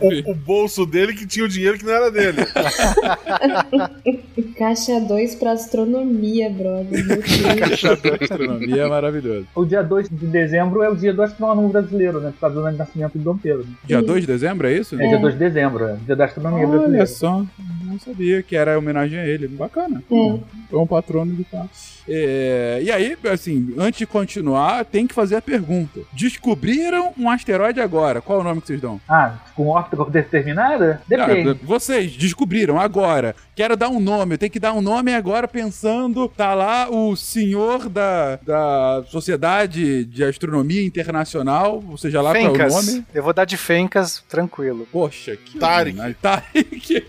[0.01, 2.41] O, o bolso dele que tinha o dinheiro que não era dele.
[4.57, 7.07] Caixa 2 pra astronomia, brother.
[7.07, 8.21] Meu Deus.
[8.31, 9.47] Astronomia é maravilhoso.
[9.55, 12.33] O dia 2 de dezembro é o dia do astrônomo brasileiro, né?
[12.33, 13.67] Por causa do nascimento de Dom Pedro.
[13.85, 15.01] Dia 2 de dezembro, é isso?
[15.01, 15.97] É, dia 2 de dezembro, é.
[16.05, 17.07] Dia da astronomia Olha brasileira.
[17.07, 17.45] só,
[17.85, 19.49] não sabia que era homenagem a ele.
[19.49, 20.03] Bacana.
[20.11, 20.41] É.
[20.73, 21.69] É um patrono de tal.
[22.09, 26.01] É, e aí, assim, antes de continuar, tem que fazer a pergunta.
[26.13, 28.21] Descobriram um asteroide agora.
[28.21, 29.01] Qual é o nome que vocês dão?
[29.09, 31.01] Ah, com órbita determinada?
[31.07, 31.51] Depende.
[31.51, 33.35] Ah, vocês descobriram agora.
[33.55, 34.35] Quero dar um nome.
[34.35, 36.29] Eu tenho que dar um nome agora pensando.
[36.29, 42.49] Tá lá o senhor da, da Sociedade de Astronomia Internacional, ou seja lá qual é
[42.49, 42.73] o Fencas.
[42.83, 43.05] Nome.
[43.15, 44.87] Eu vou dar de Fencas, tranquilo.
[44.93, 46.15] Poxa, que Tarek.
[46.21, 47.07] Tarek.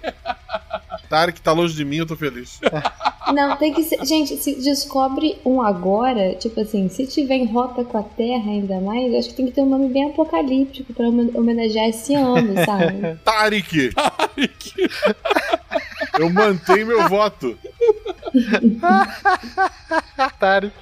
[1.09, 2.59] Tarek tá longe de mim, eu tô feliz.
[3.33, 4.03] Não, tem que ser.
[4.05, 8.79] Gente, se descobre um agora, tipo assim, se tiver em rota com a Terra ainda
[8.81, 12.13] mais, eu acho que tem que ter um nome bem apocalíptico pra homen- homenagear esse
[12.15, 13.15] ano, sabe?
[13.23, 13.91] Tarek!
[16.19, 17.57] Eu mantenho meu voto.
[20.39, 20.73] Tarek.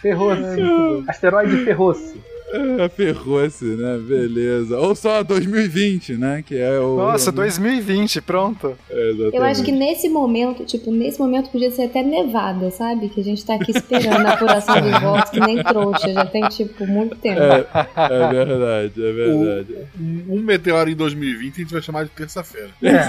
[0.00, 0.60] Ferroce.
[1.08, 2.20] Asteroide Ferroce.
[2.82, 3.98] É, Ferrou-se, né?
[3.98, 4.78] Beleza.
[4.78, 6.44] Ou só 2020, né?
[6.46, 6.96] Que é o.
[6.96, 8.76] Nossa, 2020, pronto.
[8.90, 9.36] É, exatamente.
[9.36, 13.08] Eu acho que nesse momento, tipo, nesse momento podia ser até nevada, sabe?
[13.08, 16.46] Que a gente tá aqui esperando a apuração dos votos, que nem trouxa, já tem,
[16.48, 17.40] tipo, muito tempo.
[17.40, 19.76] É, é verdade, é verdade.
[20.28, 22.70] Um meteoro em 2020 a gente vai chamar de terça-feira.
[22.82, 23.06] É.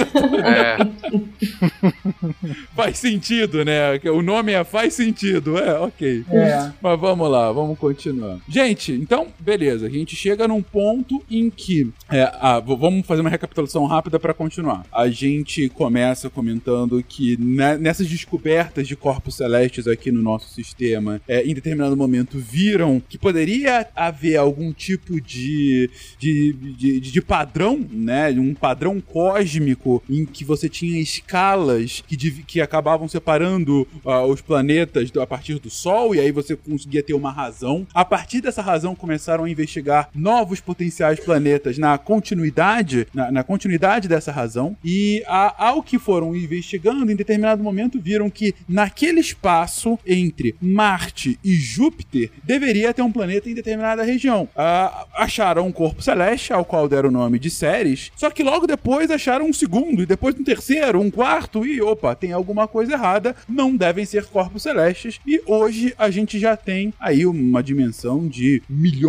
[2.75, 3.99] Faz sentido, né?
[4.13, 6.23] O nome é Faz Sentido, é, ok.
[6.29, 6.71] É.
[6.81, 8.37] Mas vamos lá, vamos continuar.
[8.47, 9.87] Gente, então, beleza.
[9.87, 11.89] A gente chega num ponto em que.
[12.09, 14.85] é, ah, vamos fazer uma recapitulação rápida para continuar.
[14.91, 21.21] A gente começa comentando que ne- nessas descobertas de corpos celestes aqui no nosso sistema,
[21.27, 27.85] é, em determinado momento viram que poderia haver algum tipo de, de, de, de- padrão,
[27.89, 28.29] né?
[28.31, 35.09] Um padrão cósmico em que você tinha escalas que, que acabavam separando ah, os planetas
[35.19, 37.87] a partir do Sol, e aí você conseguia ter uma razão.
[37.93, 38.93] A partir dessa razão,
[39.23, 45.67] começaram a investigar novos potenciais planetas na continuidade, na, na continuidade dessa razão, e a-
[45.69, 52.31] ao que foram investigando, em determinado momento viram que naquele espaço entre Marte e Júpiter
[52.43, 54.49] deveria ter um planeta em determinada região.
[54.57, 58.67] Ah, acharam um corpo celeste, ao qual deram o nome de Ceres, só que logo
[58.67, 62.93] depois acharam um segundo, e depois um terceiro, um quarto, e opa, tem alguma coisa
[62.93, 68.27] errada, não devem ser corpos celestes, e hoje a gente já tem aí uma dimensão
[68.27, 69.02] de milhões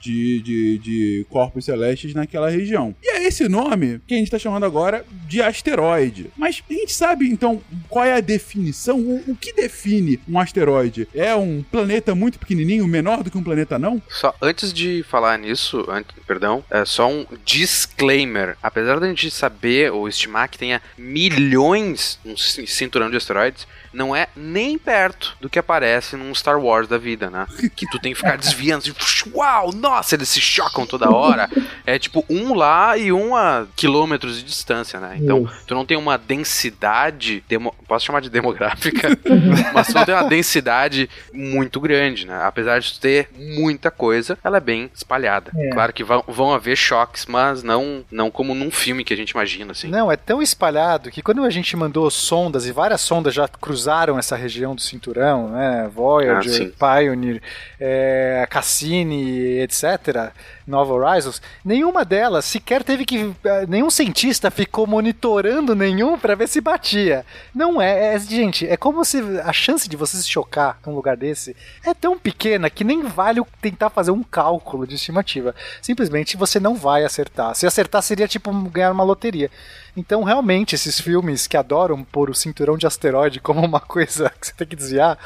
[0.00, 2.94] de, de, de corpos celestes naquela região.
[3.02, 6.30] E é esse nome que a gente está chamando agora de asteroide.
[6.36, 8.98] Mas a gente sabe então qual é a definição?
[8.98, 11.08] O, o que define um asteroide?
[11.14, 14.00] É um planeta muito pequenininho, menor do que um planeta não?
[14.08, 18.56] Só antes de falar nisso, antes, perdão, é só um disclaimer.
[18.62, 24.14] Apesar da gente saber ou estimar que tenha milhões um ci- cinturão de asteroides, não
[24.14, 27.46] é nem perto do que aparece num Star Wars da vida, né?
[27.76, 31.48] Que tu tem que ficar desviando, assim, uau, nossa, eles se chocam toda hora.
[31.86, 35.16] É tipo um lá e um a quilômetros de distância, né?
[35.20, 39.08] Então, tu não tem uma densidade, demo- posso chamar de demográfica,
[39.72, 42.40] mas tu não tem uma densidade muito grande, né?
[42.44, 45.50] Apesar de tu ter muita coisa, ela é bem espalhada.
[45.56, 45.70] É.
[45.70, 49.30] Claro que vão, vão haver choques, mas não, não como num filme que a gente
[49.30, 49.88] imagina, assim.
[49.88, 53.77] Não, é tão espalhado que quando a gente mandou sondas, e várias sondas já cruzaram
[54.18, 55.84] essa região do cinturão, né?
[55.84, 56.72] Ah, Voyager, sim.
[56.78, 57.40] Pioneer,
[57.78, 60.32] é, Cassini, etc.,
[60.66, 63.34] Nova Horizons, nenhuma delas sequer teve que.
[63.44, 67.24] eh, Nenhum cientista ficou monitorando nenhum para ver se batia.
[67.54, 71.16] Não é, é- Gente, é como se a chance de você se chocar num lugar
[71.16, 75.54] desse é tão pequena que nem vale tentar fazer um cálculo de estimativa.
[75.80, 77.54] Simplesmente você não vai acertar.
[77.54, 79.50] Se acertar seria tipo ganhar uma loteria.
[79.98, 84.46] Então, realmente, esses filmes que adoram pôr o cinturão de asteroide como uma coisa que
[84.46, 85.18] você tem que desviar,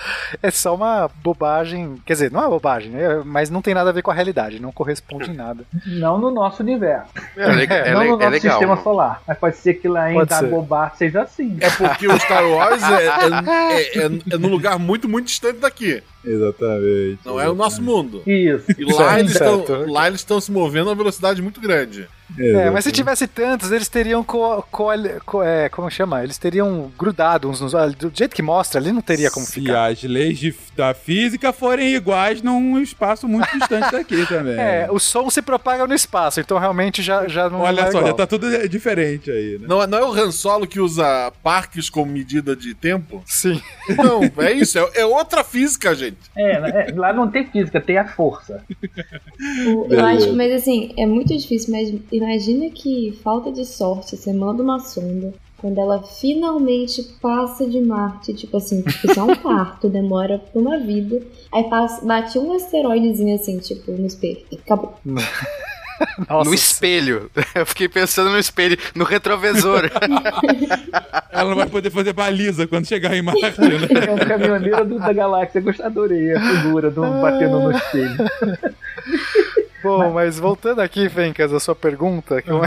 [0.42, 1.96] é só uma bobagem.
[2.06, 4.14] Quer dizer, não é uma bobagem, é- mas não tem nada a ver com a
[4.14, 5.64] realidade, não corresponde em nada.
[5.86, 7.10] Não no nosso universo.
[7.36, 8.58] É, le- é não no é nosso legal.
[8.58, 9.22] sistema solar.
[9.28, 10.24] Mas pode ser que lá em.
[10.24, 11.58] Dagobah seja assim.
[11.60, 15.58] É porque o Star Wars é, é, é, é, é num lugar muito, muito distante
[15.58, 16.02] daqui.
[16.24, 17.18] Exatamente.
[17.24, 18.22] Não é o nosso mundo.
[18.26, 18.64] Isso.
[18.78, 22.08] E lá eles, estão, lá eles estão se movendo a uma velocidade muito grande.
[22.38, 24.86] É, mas se tivesse tantos, eles teriam co, co,
[25.26, 26.24] co- é, como chama?
[26.24, 27.94] Eles teriam grudado uns nos olhos.
[27.94, 29.90] Do jeito que mostra, ali não teria como Se ficar.
[29.92, 34.54] as leis de- da física forem iguais num espaço muito distante daqui também.
[34.58, 37.98] É, o som se propaga no espaço, então realmente já, já não Olha é só,
[37.98, 38.06] igual.
[38.06, 39.66] já tá tudo diferente aí, né?
[39.68, 43.22] Não, é- não é o Han Solo que usa parques como medida de tempo?
[43.26, 43.60] Sim.
[43.98, 44.78] Não, é isso.
[44.78, 46.11] É, é outra física, gente.
[46.36, 46.52] É,
[46.90, 48.64] é, lá não tem física, tem a força.
[49.66, 54.32] O- Eu acho, mas assim, é muito difícil, mas imagina que falta de sorte, você
[54.32, 59.88] manda uma sonda, quando ela finalmente passa de Marte, tipo assim, isso é um parto,
[59.88, 64.94] demora uma vida, aí passa, bate um asteroidezinho assim, tipo, no espelho, acabou.
[66.44, 67.30] no espelho.
[67.54, 69.82] Eu fiquei pensando no espelho, no retrovisor.
[71.30, 74.06] Ela não vai poder fazer baliza quando chegar em Marte, né?
[74.06, 75.62] É um caminhoneiro do- da galáxia.
[75.64, 78.16] Eu adorei a figura do batendo no espelho.
[79.82, 82.60] Bom, mas voltando aqui, Fencas, a sua pergunta, que eu-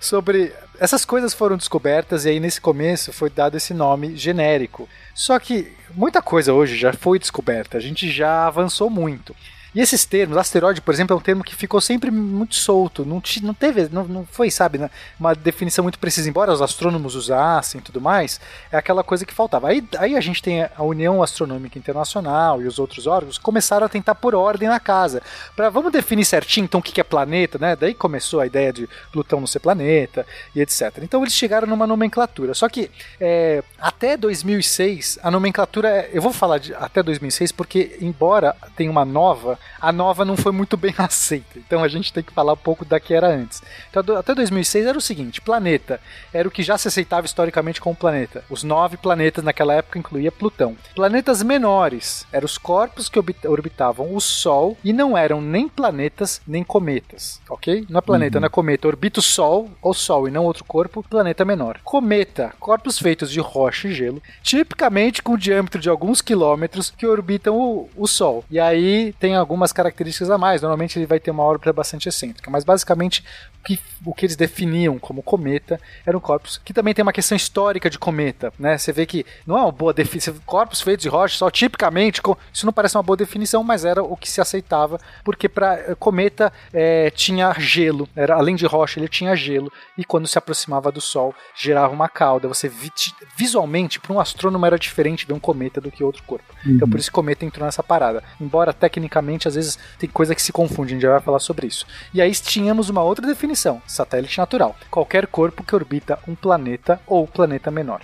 [0.00, 4.88] sobre essas coisas foram descobertas e aí nesse começo foi dado esse nome genérico.
[5.14, 9.34] Só que muita coisa hoje já foi descoberta, a gente já avançou muito.
[9.74, 13.22] E esses termos, asteroide, por exemplo, é um termo que ficou sempre muito solto, não,
[13.42, 17.80] não teve, não, não foi, sabe, né, uma definição muito precisa, embora os astrônomos usassem
[17.80, 19.68] e tudo mais, é aquela coisa que faltava.
[19.68, 23.88] Aí, aí a gente tem a União Astronômica Internacional e os outros órgãos começaram a
[23.88, 25.22] tentar pôr ordem na casa,
[25.56, 27.74] para vamos definir certinho então o que que é planeta, né?
[27.74, 30.98] Daí começou a ideia de Plutão não ser planeta e etc.
[31.02, 32.54] Então eles chegaram numa nomenclatura.
[32.54, 37.96] Só que é, até 2006 a nomenclatura, é- eu vou falar de até 2006 porque
[38.00, 41.58] embora tenha uma nova a nova não foi muito bem aceita.
[41.58, 43.62] Então a gente tem que falar um pouco da que era antes.
[43.90, 46.00] Então, do- até 2006 era o seguinte: planeta
[46.32, 48.44] era o que já se aceitava historicamente como planeta.
[48.50, 50.76] Os nove planetas naquela época incluía Plutão.
[50.94, 56.40] Planetas menores eram os corpos que orbita- orbitavam o Sol e não eram nem planetas
[56.46, 57.86] nem cometas, ok?
[57.88, 58.86] Não é planeta, não é cometa.
[58.88, 61.78] Orbita o Sol ou Sol e não outro corpo, planeta menor.
[61.84, 67.06] Cometa, corpos feitos de rocha e gelo, tipicamente com um diâmetro de alguns quilômetros que
[67.06, 68.44] orbitam o, o Sol.
[68.50, 70.62] E aí tem algumas características a mais.
[70.62, 73.22] Normalmente ele vai ter uma órbita bastante excêntrica, mas basicamente
[73.64, 77.88] que, o que eles definiam como cometa eram corpos que também tem uma questão histórica
[77.88, 78.76] de cometa, né?
[78.78, 80.34] Você vê que não é uma boa definição.
[80.44, 82.20] Corpos feitos de rocha, só tipicamente,
[82.52, 86.52] isso não parece uma boa definição, mas era o que se aceitava, porque para cometa
[86.72, 91.00] eh, tinha gelo, era além de rocha, ele tinha gelo, e quando se aproximava do
[91.00, 92.48] Sol, gerava uma cauda.
[92.48, 92.90] Você vi-
[93.36, 96.44] visualmente, para um astrônomo, era diferente ver um cometa do que outro corpo.
[96.66, 96.90] Então Uhum.
[96.90, 98.22] por isso cometa entrou nessa parada.
[98.40, 101.66] Embora tecnicamente, às vezes, tem coisa que se confunde, a gente já vai falar sobre
[101.66, 101.86] isso.
[102.12, 103.51] E aí tínhamos uma outra definição:
[103.86, 104.76] satélite natural.
[104.90, 108.00] Qualquer corpo que orbita um planeta ou planeta menor.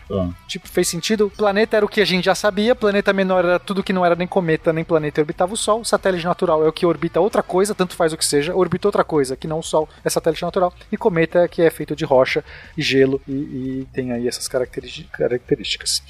[0.46, 1.30] Tipo, fez sentido?
[1.36, 4.14] Planeta era o que a gente já sabia, planeta menor era tudo que não era
[4.14, 5.84] nem cometa nem planeta e orbitava o Sol.
[5.84, 9.04] Satélite natural é o que orbita outra coisa, tanto faz o que seja, orbita outra
[9.04, 10.72] coisa que não o Sol, é satélite natural.
[10.90, 12.44] E cometa é que é feito de rocha
[12.76, 16.02] e gelo e, e tem aí essas características.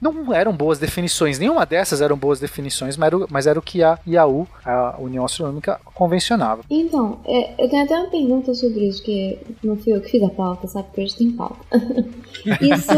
[0.00, 3.62] Não eram boas definições, nenhuma dessas eram boas definições, mas era, o- mas era o
[3.62, 6.62] que a IAU, a União Astronômica, convencionava.
[6.70, 10.22] Então, é, eu tenho até uma pergunta sobre isso, que não fui eu que fiz
[10.22, 10.86] a pauta, sabe?
[10.86, 11.64] Porque hoje tem pauta.
[12.60, 12.92] isso,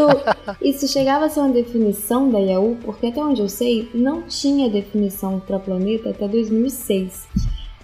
[0.62, 4.70] isso chegava a ser uma definição da IAU, porque até onde eu sei, não tinha
[4.70, 7.26] definição para planeta até 2006.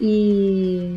[0.01, 0.97] E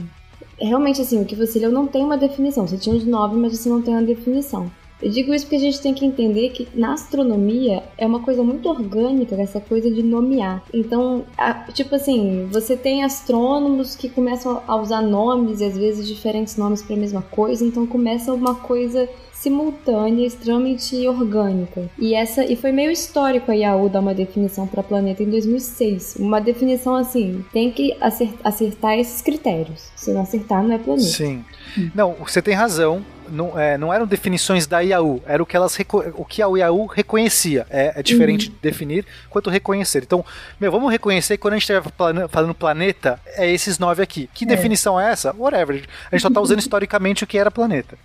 [0.59, 2.67] realmente, assim, o que você leu não tem uma definição.
[2.67, 4.69] Você tinha os nove, mas você não tem uma definição.
[5.01, 8.41] Eu digo isso porque a gente tem que entender que na astronomia é uma coisa
[8.43, 10.63] muito orgânica essa coisa de nomear.
[10.73, 16.07] Então, a- tipo assim, você tem astrônomos que começam a usar nomes e às vezes
[16.07, 21.89] diferentes nomes para a mesma coisa, então começa uma coisa simultânea, extremamente orgânica.
[21.99, 26.15] E essa e foi meio histórico a IAU dar uma definição para planeta em 2006.
[26.19, 29.89] Uma definição assim, tem que acer- acertar esses critérios.
[29.95, 31.07] Se não acertar, não é planeta.
[31.07, 31.45] Sim.
[31.93, 33.03] Não, você tem razão.
[33.29, 35.77] Não, é, não eram definições da IAU, era o que elas
[36.15, 37.65] o que a IAU reconhecia.
[37.69, 40.03] É, é diferente de definir quanto reconhecer.
[40.03, 40.23] Então,
[40.59, 41.83] meu, vamos reconhecer que quando a gente estiver
[42.29, 44.29] falando planeta, é esses nove aqui.
[44.33, 44.47] Que É.
[44.47, 45.33] definição é essa?
[45.37, 45.83] Whatever.
[46.11, 47.97] A gente só está usando historicamente o que era planeta.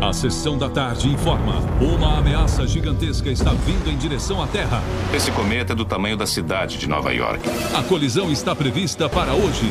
[0.00, 4.82] A sessão da tarde informa: uma ameaça gigantesca está vindo em direção à Terra.
[5.14, 7.48] Esse cometa é do tamanho da cidade de Nova York.
[7.74, 9.70] A colisão está prevista para hoje.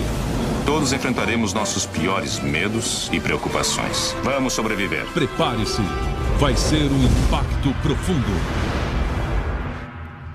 [0.65, 4.15] Todos enfrentaremos nossos piores medos e preocupações.
[4.23, 5.05] Vamos sobreviver.
[5.13, 5.81] Prepare-se.
[6.39, 8.82] Vai ser um impacto profundo.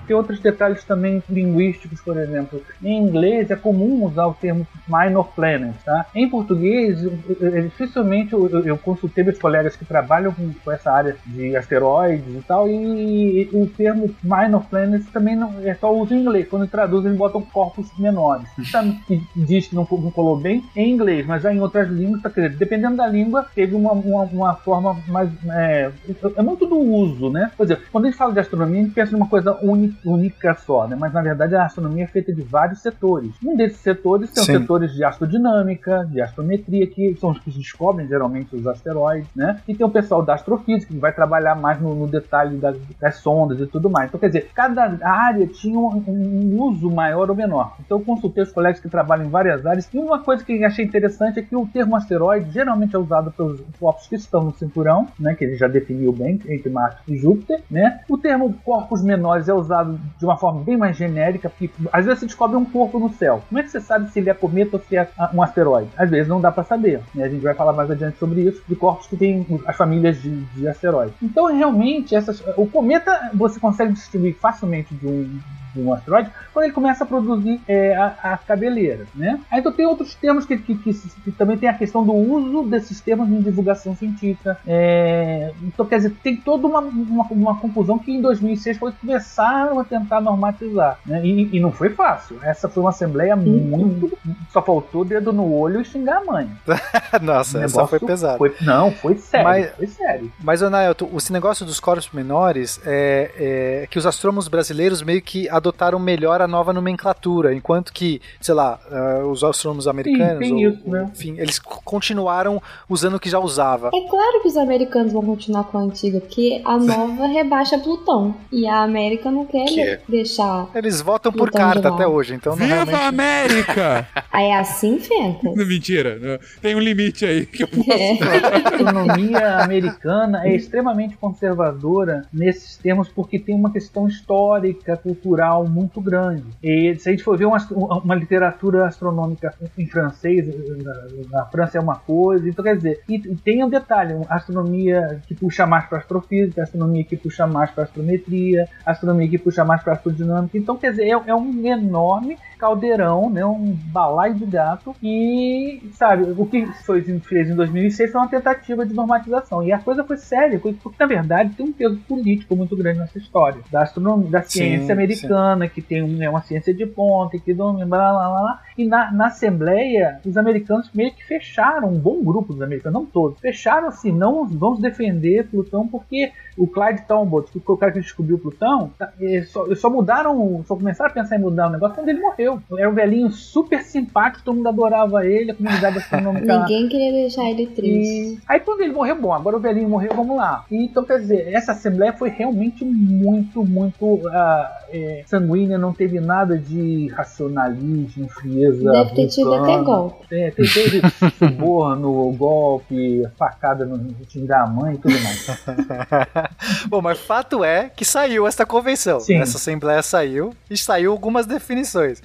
[0.09, 2.63] Tem outros detalhes também linguísticos, por exemplo.
[2.83, 6.07] Em inglês é comum usar o termo minor planet, tá?
[6.15, 10.91] Em português, eu- eu- dificilmente eu, eu- consultei meus colegas que trabalham com, com essa
[10.91, 16.15] área de asteroides e tal, e, o termo minor planet também não é só uso
[16.15, 16.49] em inglês.
[16.49, 18.49] Quando traduzem, eles botam corpos menores.
[18.71, 22.23] Sabe que diz que não, não colou bem em inglês, mas já em outras línguas,
[22.23, 25.29] tá, quer dizer, dependendo da língua, teve uma, uma, uma forma mais.
[25.51, 25.91] É,
[26.37, 27.51] é muito do uso, né?
[27.57, 30.55] Por exemplo, quando a gente fala de astronomia, a gente pensa numa coisa única, única
[30.55, 30.97] só, né?
[30.99, 33.33] Mas na verdade a astronomia é feita de vários setores.
[33.45, 34.61] Um desses setores são Sim.
[34.61, 39.61] setores de astrodinâmica, de astrometria, que são os que descobrem geralmente os asteroides, né?
[39.67, 43.17] E tem o pessoal da astrofísica, que vai trabalhar mais no, no detalhe das, das
[43.17, 44.09] sondas e tudo mais.
[44.09, 47.75] Então, quer dizer, cada área tinha um, um uso maior ou menor.
[47.81, 49.89] Então, eu consultei os colegas que trabalham em várias áreas.
[49.93, 53.61] E uma coisa que achei interessante é que o termo asteroide geralmente é usado pelos
[53.79, 55.35] corpos que estão no cinturão, né?
[55.35, 58.01] Que ele já definiu bem entre Marte e Júpiter, né?
[58.09, 59.88] O termo corpos menores é usado
[60.19, 63.43] de uma forma bem mais genérica, porque às vezes você descobre um corpo no céu.
[63.49, 65.91] Como é que você sabe se ele é cometa ou se é um asteroide?
[65.97, 67.01] Às vezes não dá para saber.
[67.15, 67.25] Né?
[67.25, 70.31] A gente vai falar mais adiante sobre isso, de corpos que têm as famílias de,
[70.31, 71.15] de asteroides.
[71.23, 75.39] Então, realmente, essas, o cometa você consegue distinguir facilmente de um,
[75.81, 79.41] um asteroide quando ele começa a produzir é, a, a cabeleira, né?
[79.51, 80.93] Aí então tem outros termos que, que, que,
[81.25, 84.59] que também tem a questão do uso desses termos em divulgação científica.
[84.67, 89.79] É, então, quer dizer, tem toda uma, uma, uma confusão que em 2006 foi começaram
[89.79, 91.25] a tentar normatizar, né?
[91.25, 92.39] E, e não foi fácil.
[92.43, 94.17] Essa foi uma assembleia muito...
[94.53, 96.51] Só faltou dedo no olho e xingar a mãe.
[97.23, 98.39] Nossa, essa foi pesada.
[98.39, 100.33] foi- não, foi sério, Mas- foi sério.
[100.43, 105.49] Mas, Anaelto, esse negócio dos corpos menores é, é que os astrônomos brasileiros meio que
[105.49, 110.67] adotaram adotaram melhor a nova nomenclatura, enquanto que, sei lá, uh, os astrônomos americanos, tem
[110.67, 111.11] ou- isso, né?
[111.15, 113.89] enfim, eles continuaram usando o que já usava.
[113.95, 118.35] É claro que os americanos vão continuar com a antiga, porque a nova rebaixa Plutão.
[118.51, 120.01] E a América não quer Que é?
[120.09, 120.69] deixar.
[120.75, 122.95] Eles votam por Plutão de carta até hoje, então não Viva realmente...
[122.97, 124.09] a América!
[124.33, 125.51] Aí é assim, Fenta?
[125.69, 126.39] Mentira, né?
[126.63, 128.13] tem um limite aí que eu posso É.
[128.13, 136.01] A astronomia americana é extremamente conservadora nesses termos porque tem uma questão histórica, cultural muito
[136.01, 136.45] grande.
[136.63, 137.59] E se a gente for ver uma,
[138.03, 140.47] uma literatura astronômica em francês,
[140.83, 145.21] na, na França é uma coisa, então quer dizer, e, e tem um detalhe, astronomia
[145.27, 149.83] que puxa mais para astrofísica, astronomia que puxa mais para astrometria, astronomia que puxa mais
[149.83, 154.95] para astrodinâmica, então quer dizer, é, é um enorme caldeirão, né, um balaio de gato.
[155.03, 159.63] E, sabe, o que foi fez em 2006 foi uma tentativa de normatização.
[159.63, 163.19] E a coisa foi séria, porque na verdade tem um peso político muito grande nessa
[163.19, 163.61] história.
[163.71, 167.55] Da astronomia, da Sim, ciência americana, que tem um- é uma ciência de ponta, que
[167.55, 168.63] domina, blá, blá, blá, blá.
[168.77, 173.07] e na, na Assembleia os americanos meio que fecharam, um bom grupo dos americanos, não
[173.07, 177.93] todos, fecharam assim, não vamos defender Plutão porque o Clyde Tombaugh, que foi o cara
[177.93, 181.69] que descobriu Plutão, tá, é, só, eles só mudaram, só começaram a pensar em mudar
[181.69, 182.61] o negócio quando ele morreu.
[182.77, 186.61] Era um velhinho super simpático, todo mundo adorava ele, a comunidade astronômica.
[186.61, 188.35] Ninguém queria deixar ele triste.
[188.35, 190.65] E aí quando ele morreu, bom, agora o velhinho morreu, vamos lá.
[190.71, 196.21] E, então, quer dizer, essa assembleia foi realmente muito, muito ah, é, sanguínea, não teve
[196.21, 198.91] nada de racionalismo, frieza.
[198.91, 200.27] Deve ter tido até golpe.
[200.31, 201.03] É, teve
[201.39, 206.48] suborno, golpe, facada no time da mãe e tudo mais.
[206.87, 209.21] Bom, mas fato é que saiu esta convenção.
[209.21, 209.37] Sim.
[209.37, 212.23] Essa assembleia saiu e saiu algumas definições.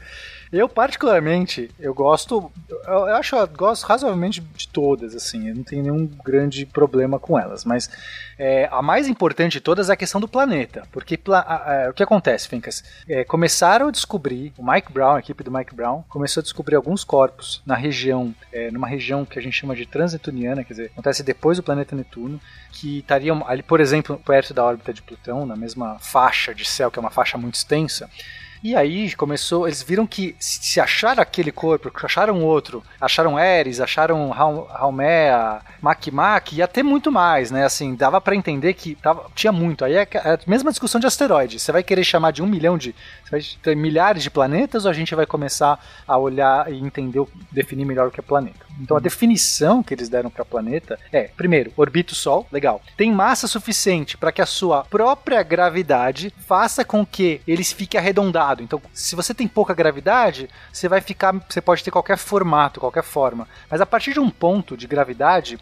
[0.53, 2.51] Eu, particularmente, eu gosto.
[2.69, 5.49] Eu, eu acho eu gosto razoavelmente de todas, assim.
[5.49, 7.65] Eu não tenho nenhum grande problema com elas.
[7.65, 7.89] Mas
[8.37, 10.83] é, a mais importante de todas é a questão do planeta.
[10.91, 12.83] Porque pla- a- a- o que acontece, Fincas?
[13.09, 16.75] É, começaram a descobrir, o Mike Brown, a equipe do Mike Brown, começou a descobrir
[16.75, 20.91] alguns corpos na região, é, numa região que a gente chama de transnetuniana, quer dizer,
[20.93, 22.39] acontece depois do planeta Netuno,
[22.71, 26.91] que estariam ali, por exemplo, perto da órbita de Plutão, na mesma faixa de céu,
[26.91, 28.07] que é uma faixa muito extensa.
[28.63, 33.79] E aí começou, eles viram que se se achar aquele corpo, acharam outro, acharam Eris,
[33.79, 37.65] acharam Haumea, Makmak, ia ter muito mais, né?
[37.65, 39.83] Assim, dava pra entender que tava, tinha muito.
[39.83, 41.59] Aí é é a mesma discussão de asteroide.
[41.59, 42.95] Você vai querer chamar de um milhão de.
[43.23, 47.23] Você vai ter milhares de planetas ou a gente vai começar a olhar e entender,
[47.51, 48.65] definir melhor o que é planeta?
[48.79, 52.81] Então a definição que eles deram para planeta é, primeiro, orbita o Sol, legal.
[52.97, 58.52] Tem massa suficiente para que a sua própria gravidade faça com que ele fique arredondado.
[58.61, 63.03] Então, se você tem pouca gravidade, você vai ficar, você pode ter qualquer formato, qualquer
[63.03, 63.47] forma.
[63.69, 65.57] Mas a partir de um ponto de gravidade,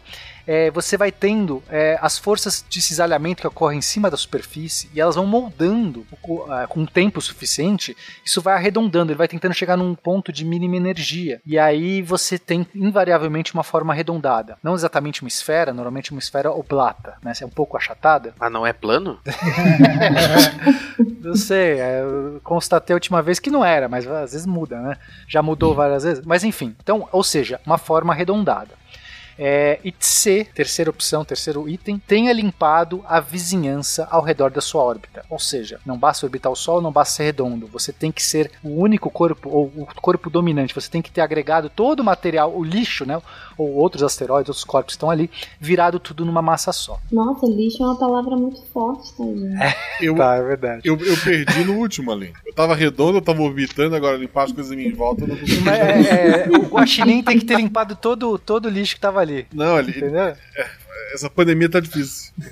[0.46, 4.90] é, você vai tendo é, as forças de cisalhamento que ocorrem em cima da superfície
[4.94, 6.06] e elas vão moldando
[6.48, 10.76] ah, com tempo suficiente, isso vai arredondando, ele vai tentando chegar num ponto de mínima
[10.76, 11.40] energia.
[11.44, 14.56] E aí você tem invariavelmente uma forma arredondada.
[14.62, 17.32] Não exatamente uma esfera, normalmente uma esfera oblata, né?
[17.40, 18.34] É um pouco achatada.
[18.38, 19.18] Ah, não é plano?
[21.24, 24.80] Eu sei, é, eu constatei a última vez que não era, mas às vezes muda,
[24.80, 24.96] né?
[25.28, 26.24] Já mudou várias vezes.
[26.26, 28.81] Mas enfim, então, ou seja, uma forma arredondada.
[29.38, 34.82] É, e C, terceira opção, terceiro item, tenha limpado a vizinhança ao redor da sua
[34.82, 35.24] órbita.
[35.28, 37.66] Ou seja, não basta orbitar o Sol, não basta ser redondo.
[37.68, 40.74] Você tem que ser o único corpo, ou o corpo dominante.
[40.74, 43.20] Você tem que ter agregado todo o material, o lixo, né?
[43.58, 45.30] Ou outros asteroides, outros corpos que estão ali,
[45.60, 46.98] virado tudo numa massa só.
[47.10, 49.76] Nossa, lixo é uma palavra muito forte, tá, gente?
[50.00, 50.82] Eu, Tá, é verdade.
[50.84, 52.32] eu, eu perdi no último ali.
[52.46, 55.36] Eu tava redondo, eu tava orbitando, agora limpar as coisas em minha volta, eu não
[55.36, 55.60] consegui.
[55.62, 59.20] Mas, é, é, o Guaxinim tem que ter limpado todo, todo o lixo que tava
[59.20, 59.46] ali.
[59.52, 59.90] Não, ali.
[59.90, 60.34] Entendeu?
[61.14, 62.32] Essa pandemia tá difícil.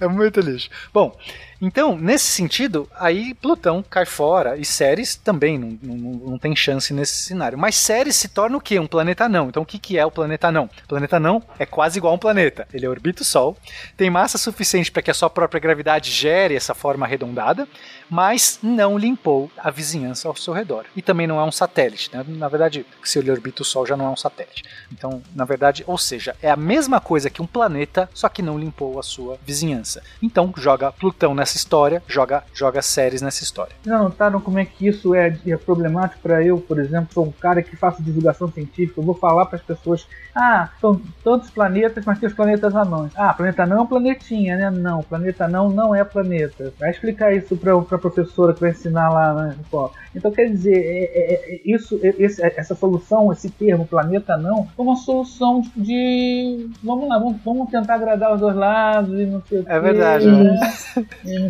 [0.00, 0.68] É muito lixo.
[0.92, 1.16] Bom,
[1.64, 6.92] então, nesse sentido, aí Plutão cai fora e Ceres também não, não, não tem chance
[6.92, 7.56] nesse cenário.
[7.56, 8.80] Mas Ceres se torna o quê?
[8.80, 9.48] Um planeta não.
[9.48, 10.64] Então, o que, que é o planeta não?
[10.64, 12.66] O planeta não é quase igual a um planeta.
[12.74, 13.56] Ele orbita o Sol,
[13.96, 17.68] tem massa suficiente para que a sua própria gravidade gere essa forma arredondada,
[18.12, 20.84] mas não limpou a vizinhança ao seu redor.
[20.94, 22.10] E também não é um satélite.
[22.14, 22.22] Né?
[22.28, 24.62] Na verdade, se ele orbita o Sol, já não é um satélite.
[24.92, 28.58] Então, na verdade, ou seja, é a mesma coisa que um planeta, só que não
[28.58, 30.02] limpou a sua vizinhança.
[30.22, 33.74] Então, joga Plutão nessa história, joga, joga Ceres nessa história.
[33.86, 37.32] Não notaram como é que isso é, é problemático para eu, por exemplo, sou um
[37.32, 42.04] cara que faço divulgação científica, eu vou falar para as pessoas, ah, são tantos planetas,
[42.04, 43.12] mas tem os planetas anões.
[43.16, 44.70] Ah, planeta não é um planetinha, né?
[44.70, 46.72] Não, planeta não não é planeta.
[46.78, 49.90] Vai explicar isso para professora que vai ensinar lá na escola.
[50.14, 54.66] Então, quer dizer, é- é- é- isso, é- esse- essa solução, esse termo planeta não,
[54.78, 59.24] é uma solução de, de- vamos lá, vamos, vamos tentar agradar os dois lados e
[59.24, 60.60] não sei o É quê, verdade, né?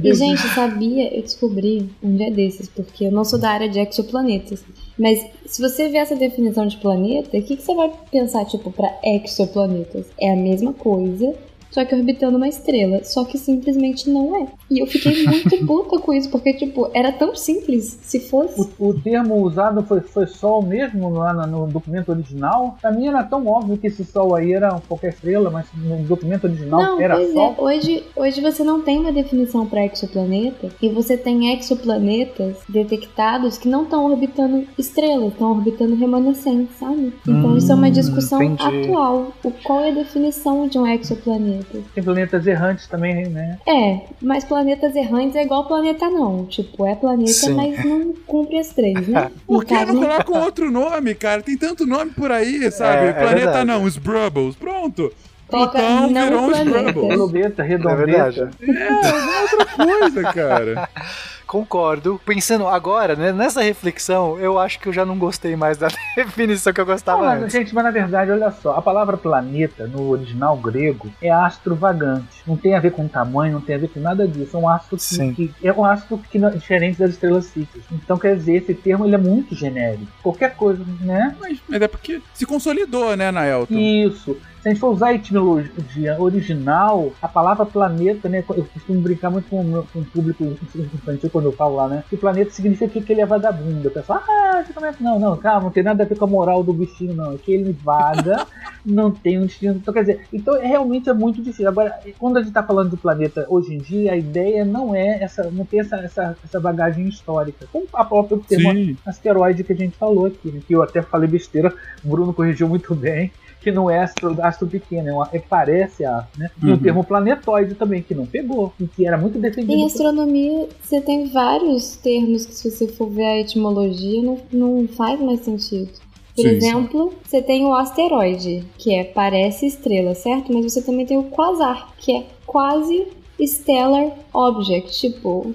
[0.04, 3.80] E, gente, sabia, eu descobri um dia desses, porque eu não sou da área de
[3.80, 4.64] exoplanetas.
[4.98, 8.70] Mas se você vê essa definição de planeta, o que, que você vai pensar, tipo,
[8.70, 10.06] para exoplanetas?
[10.20, 11.34] É a mesma coisa,
[11.72, 13.02] só que orbitando uma estrela.
[13.04, 14.46] Só que simplesmente não é.
[14.70, 17.98] E eu fiquei muito puta com isso, porque, tipo, era tão simples.
[18.02, 18.60] Se fosse.
[18.78, 22.76] O, o termo usado foi, foi Sol mesmo lá no, no documento original?
[22.80, 26.44] Pra mim era tão óbvio que esse Sol aí era qualquer estrela, mas no documento
[26.44, 27.54] original Não, era pois Sol.
[27.58, 27.62] é.
[27.62, 33.68] Hoje, hoje você não tem uma definição para exoplaneta e você tem exoplanetas detectados que
[33.68, 37.12] não estão orbitando estrelas, estão orbitando remanescentes, sabe?
[37.26, 38.86] Então isso é uma Hum, discussão entendi.
[38.88, 39.32] atual.
[39.44, 41.61] O, qual é a definição de um exoplaneta?
[41.94, 43.58] Tem planetas errantes também, né?
[43.66, 46.44] É, mas planetas errantes é igual planeta não.
[46.46, 47.54] Tipo, é planeta, Sim.
[47.54, 49.30] mas não cumpre as três, né?
[49.46, 51.42] Por que caso, não colocam outro nome, cara?
[51.42, 53.06] Tem tanto nome por aí, sabe?
[53.06, 53.66] É, é Planeta verdade.
[53.66, 54.56] não, os Brubbles.
[54.56, 55.12] Pronto.
[55.48, 56.82] Coloca Plutão não virou os planeta.
[56.92, 57.10] Brubbles.
[57.10, 58.50] Redondeta, redondeta.
[58.62, 59.66] É, outra
[60.00, 60.88] coisa, cara.
[61.52, 62.18] Concordo.
[62.24, 66.72] Pensando agora, né, nessa reflexão, eu acho que eu já não gostei mais da definição
[66.72, 67.52] que eu gostava Não, mas, antes.
[67.52, 72.42] gente, mas na verdade, olha só, a palavra planeta no original grego é astro vagante.
[72.46, 74.56] Não tem a ver com tamanho, não tem a ver com nada disso.
[74.56, 77.82] É um astro que, que- é um astro que não- diferente das estrelas fixas.
[77.92, 80.06] Então quer dizer, esse termo ele é muito genérico.
[80.22, 81.36] Qualquer coisa, né?
[81.38, 83.74] Mas, mas é porque se consolidou, né, Naelton?
[83.74, 84.38] Isso.
[84.62, 88.44] Se a gente for usar a etimologia original, a palavra planeta, né?
[88.48, 92.04] Eu costumo brincar muito com, com o público infantil quando eu falo lá, né?
[92.08, 93.88] Que planeta significa que ele é vagabundo.
[93.88, 95.02] O pessoal, ah, você começa.
[95.02, 97.32] Não, não, calma, não tem nada a ver com a moral do bichinho, não.
[97.32, 98.46] É que ele vaga,
[98.86, 99.74] não tem um destino.
[99.74, 101.66] Então, quer dizer, então realmente é muito difícil.
[101.66, 105.24] Agora, quando a gente tá falando de planeta hoje em dia, a ideia não é
[105.24, 107.66] essa, não tem essa, essa, essa bagagem histórica.
[107.72, 110.60] Como a própria termo asteroide que a gente falou aqui, né?
[110.64, 113.32] Que eu até falei besteira, o Bruno corrigiu muito bem
[113.62, 116.50] que não é astro, astro pequeno, é, uma, é parece astro, né?
[116.62, 116.74] E Uhum.
[116.74, 119.72] o termo planetoide também, que não pegou, e que era muito defendido.
[119.72, 124.88] Em astronomia, você tem vários termos que, se você for ver a etimologia, não, não
[124.88, 125.90] faz mais sentido.
[126.34, 130.52] Por Sim, exemplo, você tem o asteroide, que é parece estrela, certo?
[130.52, 133.06] Mas você também tem o quasar, que é quase
[133.40, 135.54] stellar object, tipo.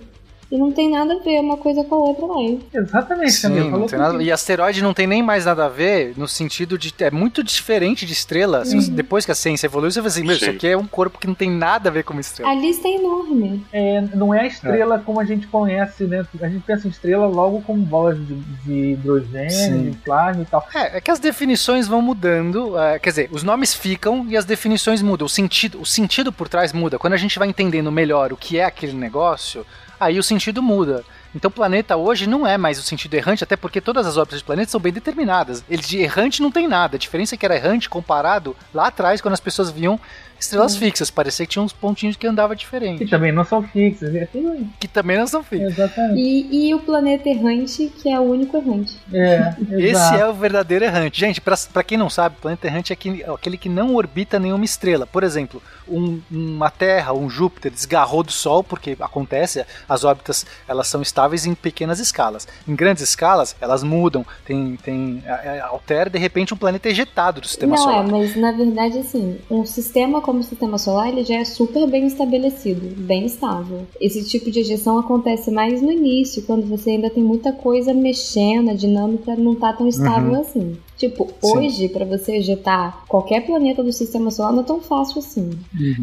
[0.50, 2.60] E não tem nada a ver uma coisa com a outra, não.
[2.74, 6.26] Exatamente, Sim, não tem nada- E asteroide não tem nem mais nada a ver no
[6.28, 6.94] sentido de.
[7.00, 8.64] É muito diferente de estrela.
[8.64, 8.96] Você- Uhum.
[8.96, 11.28] depois que a ciência evoluiu, você vai assim: meu, isso aqui é um corpo que
[11.28, 12.50] não tem nada a ver com uma estrela.
[12.52, 13.66] A lista é enorme.
[13.74, 16.26] É, não é a estrela como a gente conhece, né?
[16.42, 19.90] A gente pensa em estrela logo como bolas de, de hidrogênio, Sim.
[19.92, 20.66] de plasma e tal.
[20.74, 24.46] É, é que as definições vão mudando, é, quer dizer, os nomes ficam e as
[24.46, 26.98] definições mudam, o sentido, o sentido por trás muda.
[26.98, 29.66] Quando a gente vai entendendo melhor o que é aquele negócio,
[30.00, 31.04] aí o sentido muda.
[31.36, 34.46] Então, planeta hoje não é mais o sentido errante, até porque todas as órbitas de
[34.46, 35.64] planeta são bem determinadas.
[35.70, 36.96] Ele de errante não tem nada.
[36.96, 40.00] A diferença é que era errante comparado lá atrás, quando as pessoas viam
[40.40, 41.10] estrelas fixas.
[41.10, 43.04] Parecia que tinha uns pontinhos que andava diferente.
[43.04, 44.68] Que também não são fixas, é tudo.
[44.80, 45.74] Que também não são fixas.
[45.74, 46.20] Exatamente.
[46.20, 48.98] E, e o planeta errante, que é o único errante.
[49.14, 51.20] É, Esse é o verdadeiro errante.
[51.20, 54.40] Gente, pra, pra quem não sabe, planeta errante é aquele, é aquele que não orbita
[54.40, 55.06] nenhuma estrela.
[55.08, 60.88] Por exemplo, um- uma Terra, um Júpiter desgarrou do Sol, porque acontece, as órbitas elas
[60.88, 62.48] são estáveis em pequenas escalas.
[62.68, 66.92] Em grandes escalas, elas mudam, tem, tem, é, é, altera, de repente um planeta é
[66.92, 68.06] ejetado do sistema não solar.
[68.06, 71.88] é, mas na verdade, assim, um sistema como o sistema solar, ele já é super
[71.90, 73.88] bem estabelecido, bem estável.
[74.02, 78.70] Esse tipo de ejeção acontece mais no início, quando você ainda tem muita coisa mexendo,
[78.72, 80.42] a dinâmica não tá tão estável Uhum.
[80.42, 80.78] assim.
[80.98, 81.58] Tipo, Sim.
[81.58, 85.52] hoje, pra você ejetar qualquer planeta do sistema solar, não é tão fácil assim.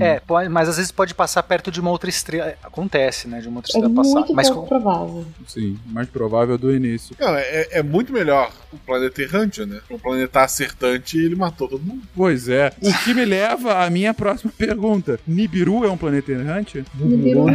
[0.01, 2.47] É, pode- mas às vezes pode passar perto de uma outra estrela.
[2.51, 3.41] é, Acontece, né?
[3.41, 4.15] De uma outra É estrela passar.
[4.15, 5.25] muito Mas pouco provável.
[5.49, 7.15] Sim, mais provável do início.
[7.21, 9.81] Não, é, é muito melhor o planeta errante, né?
[9.91, 12.03] O planeta acertante ele matou todo mundo.
[12.15, 12.73] Pois é.
[12.81, 15.19] O que me leva à minha próxima pergunta.
[15.27, 16.85] Nibiru é um planeta errante?
[16.95, 17.55] Nibiru não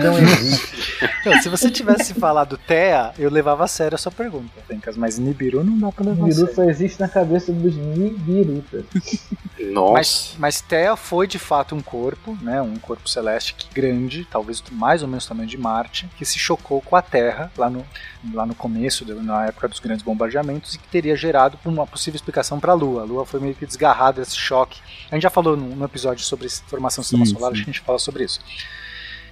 [1.21, 5.17] Então, se você tivesse falado Thea, eu levava a sério a sua pergunta, Fencas, mas
[5.17, 6.55] Nibiru não dá pra levar a Nibiru sério.
[6.55, 8.85] só existe na cabeça dos Nibirutas.
[9.93, 14.63] Mas, mas Thea foi de fato um corpo, né, um corpo celeste que grande, talvez
[14.71, 17.85] mais ou menos o tamanho de Marte, que se chocou com a Terra lá no,
[18.33, 22.15] lá no começo, do- na época dos grandes bombardeamentos, e que teria gerado uma possível
[22.15, 23.01] explicação para a Lua.
[23.01, 24.79] A Lua foi meio que desgarrada desse choque.
[25.11, 27.85] A gente já falou num episódio sobre formação do sistema solar, acho que a gente
[27.85, 28.39] fala sobre isso.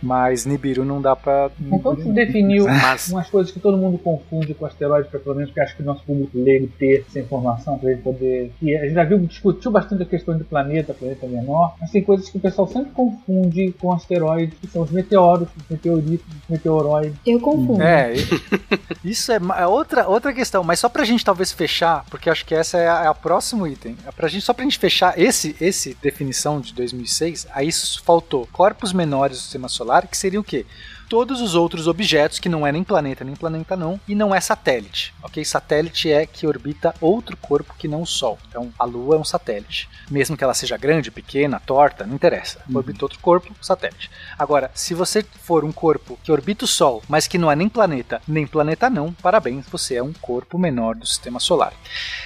[0.02, 1.50] Mas Nibiru não dá pra.
[1.60, 5.52] Então se definiu Mas- umas coisas que todo mundo confunde com asteroide, pra pelo menos
[5.52, 8.52] que acho que o nosso público leigo ter essa informação para ele poder.
[8.62, 12.04] E a gente já viu, discutiu bastante a questão de planeta, planeta menor, mas tem
[12.04, 16.50] coisas que o pessoal sempre confunde com asteroides, que são os meteoros, os meteoritos, os
[16.50, 17.16] meteoroides.
[17.26, 17.82] Eu confundo.
[17.82, 18.14] É,
[19.04, 22.54] isso é é outra, outra questão, mas só pra gente talvez fechar, porque acho que
[22.54, 23.96] essa é a, é a próximo item.
[24.06, 28.48] É pra gente, só pra gente fechar esse, esse definição de 2006, aí isso faltou
[28.52, 30.66] corpos menores do sistema solar solar, que seria o quê?
[31.10, 34.42] Todos os outros objetos que não é nem planeta nem planeta não e não é
[34.42, 35.44] satélite, ok?
[35.46, 38.38] Satélite é que orbita outro corpo que não o Sol.
[38.50, 42.60] Então a Lua é um satélite, mesmo que ela seja grande, pequena, torta, não interessa.
[42.74, 44.12] Orbita outro corpo, satélite.
[44.38, 47.70] Agora, se você for um corpo que orbita o Sol, mas que não é nem
[47.70, 51.72] planeta nem planeta não, parabéns, você é um corpo menor do Sistema Solar.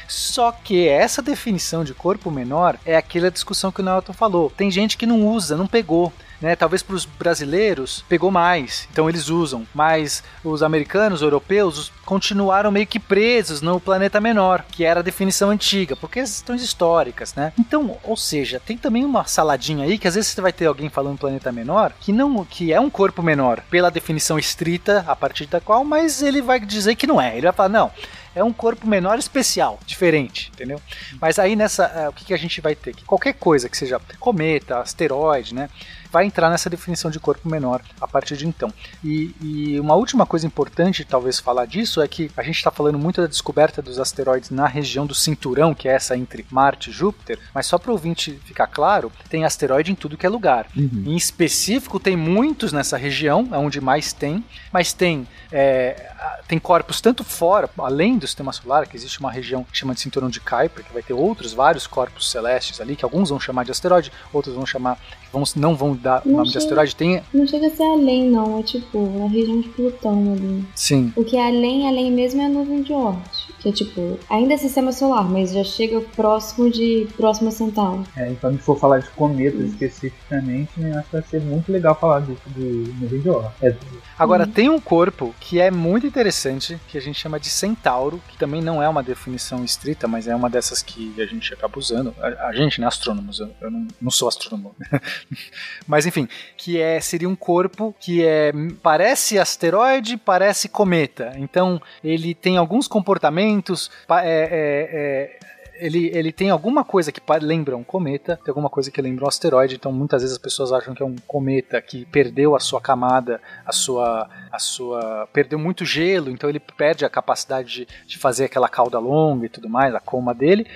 [0.08, 4.50] Só que essa definição de corpo menor é aquela discussão que o Nelton falou.
[4.50, 6.12] Tem gente que não usa, não pegou.
[6.42, 12.72] Né, talvez para os brasileiros pegou mais, então eles usam, mas os americanos, europeus, continuaram
[12.72, 17.54] meio que presos no planeta menor, que era a definição antiga, por questões históricas, né?
[17.60, 20.90] Então, ou seja, tem também uma saladinha aí que às vezes você vai ter alguém
[20.90, 25.46] falando planeta menor que não que é um corpo menor pela definição estrita a partir
[25.46, 27.34] da qual, mas ele vai dizer que não é.
[27.34, 27.92] Ele vai falar não,
[28.36, 30.82] é um corpo menor especial, diferente, entendeu?
[31.20, 32.96] Mas aí nessa, eh, o que, que a gente vai ter?
[32.96, 35.70] Que qualquer coisa que seja cometa, asteroide, né?
[36.12, 38.72] Vai entrar nessa definição de corpo menor a partir de então.
[39.04, 43.00] E, e uma última coisa importante, talvez, falar disso é que a gente está falando
[43.00, 46.94] muito da descoberta dos asteroides na região do cinturão, que é essa entre Marte e
[46.94, 50.68] Júpiter, mas só para o ouvinte ficar claro, tem asteroide em tudo que é lugar.
[50.76, 56.12] Em específico, tem muitos nessa região, é onde mais tem, mas tem, é,
[56.48, 60.02] tem corpos tanto fora, além do sistema solar, que existe uma região que chama de
[60.02, 63.64] cinturão de Kuiper, que vai ter outros vários corpos celestes ali, que alguns vão chamar
[63.64, 64.98] de asteroide, outros vão chamar,
[65.32, 66.96] vão, não vão dar o Não nome de chega- asteroide.
[66.96, 68.60] Tem, Não chega a ser além, não.
[68.60, 70.64] É tipo, na região de Plutão ali.
[70.76, 73.51] sim, O que é além, além mesmo é a nuvem de Oort.
[73.62, 78.04] Que é tipo, ainda é sistema solar, mas já chega próximo de próximo a Centauro.
[78.18, 81.94] É, então, se for falar de cometas especificamente, né, acho que vai ser muito legal
[81.96, 83.36] falar disso do no vídeo.
[83.36, 83.52] ó.
[83.62, 83.76] É,
[84.18, 88.38] Agora, tem um corpo que é muito interessante, que a gente chama de centauro, que
[88.38, 92.14] também não é uma definição estrita, mas é uma dessas que a gente acaba usando.
[92.20, 94.76] A, a gente, né, astrônomos, eu, eu não, não sou astrônomo.
[95.88, 96.28] mas enfim,
[96.58, 98.52] que é seria um corpo que é
[98.82, 101.34] parece asteroide, parece cometa.
[101.38, 105.40] Então, ele tem alguns comportamentos, é- é- é-
[105.82, 109.28] ele, ele tem alguma coisa que lembra um cometa, tem alguma coisa que lembra um
[109.28, 112.80] asteroide, então muitas vezes as pessoas acham que é um cometa que perdeu a sua
[112.80, 114.30] camada, a sua.
[114.52, 115.28] a sua.
[115.34, 119.50] perdeu muito gelo, então ele perde a capacidade de, de fazer aquela cauda longa e
[119.50, 120.68] tudo mais, a coma dele.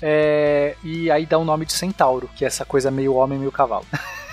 [0.00, 3.52] É, e aí dá o nome de centauro, que é essa coisa meio homem, meio
[3.52, 3.84] cavalo.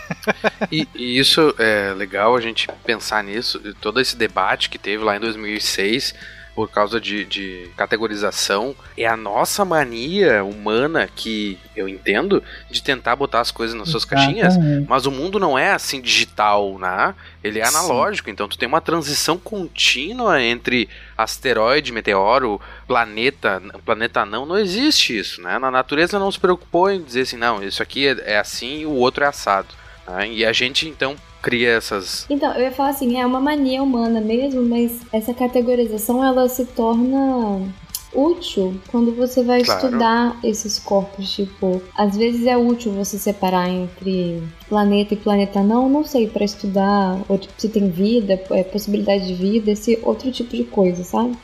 [0.69, 5.15] E, e isso é legal a gente pensar nisso, todo esse debate que teve lá
[5.15, 6.13] em 2006
[6.53, 13.15] por causa de, de categorização, é a nossa mania humana que eu entendo de tentar
[13.15, 14.89] botar as coisas nas suas caixinhas, Exatamente.
[14.89, 17.15] mas o mundo não é assim digital, né?
[17.43, 17.77] Ele é Sim.
[17.77, 25.17] analógico, então tu tem uma transição contínua entre asteroide, meteoro, planeta, planeta não, não existe
[25.17, 25.57] isso, né?
[25.57, 28.85] Na natureza não se preocupou em dizer assim, não, isso aqui é, é assim e
[28.85, 29.69] o outro é assado.
[30.07, 30.29] né?
[30.29, 34.21] E a gente então cria essas Então, eu ia falar assim, é uma mania humana
[34.21, 37.61] mesmo, mas essa categorização ela se torna
[38.13, 39.85] útil quando você vai Claro.
[39.85, 45.87] estudar esses corpos, tipo, às vezes é útil você separar entre planeta e planeta não,
[45.87, 50.29] não sei, pra estudar ou, tipo, se tem vida, é, possibilidade de vida, esse outro
[50.31, 51.37] tipo de coisa, sabe?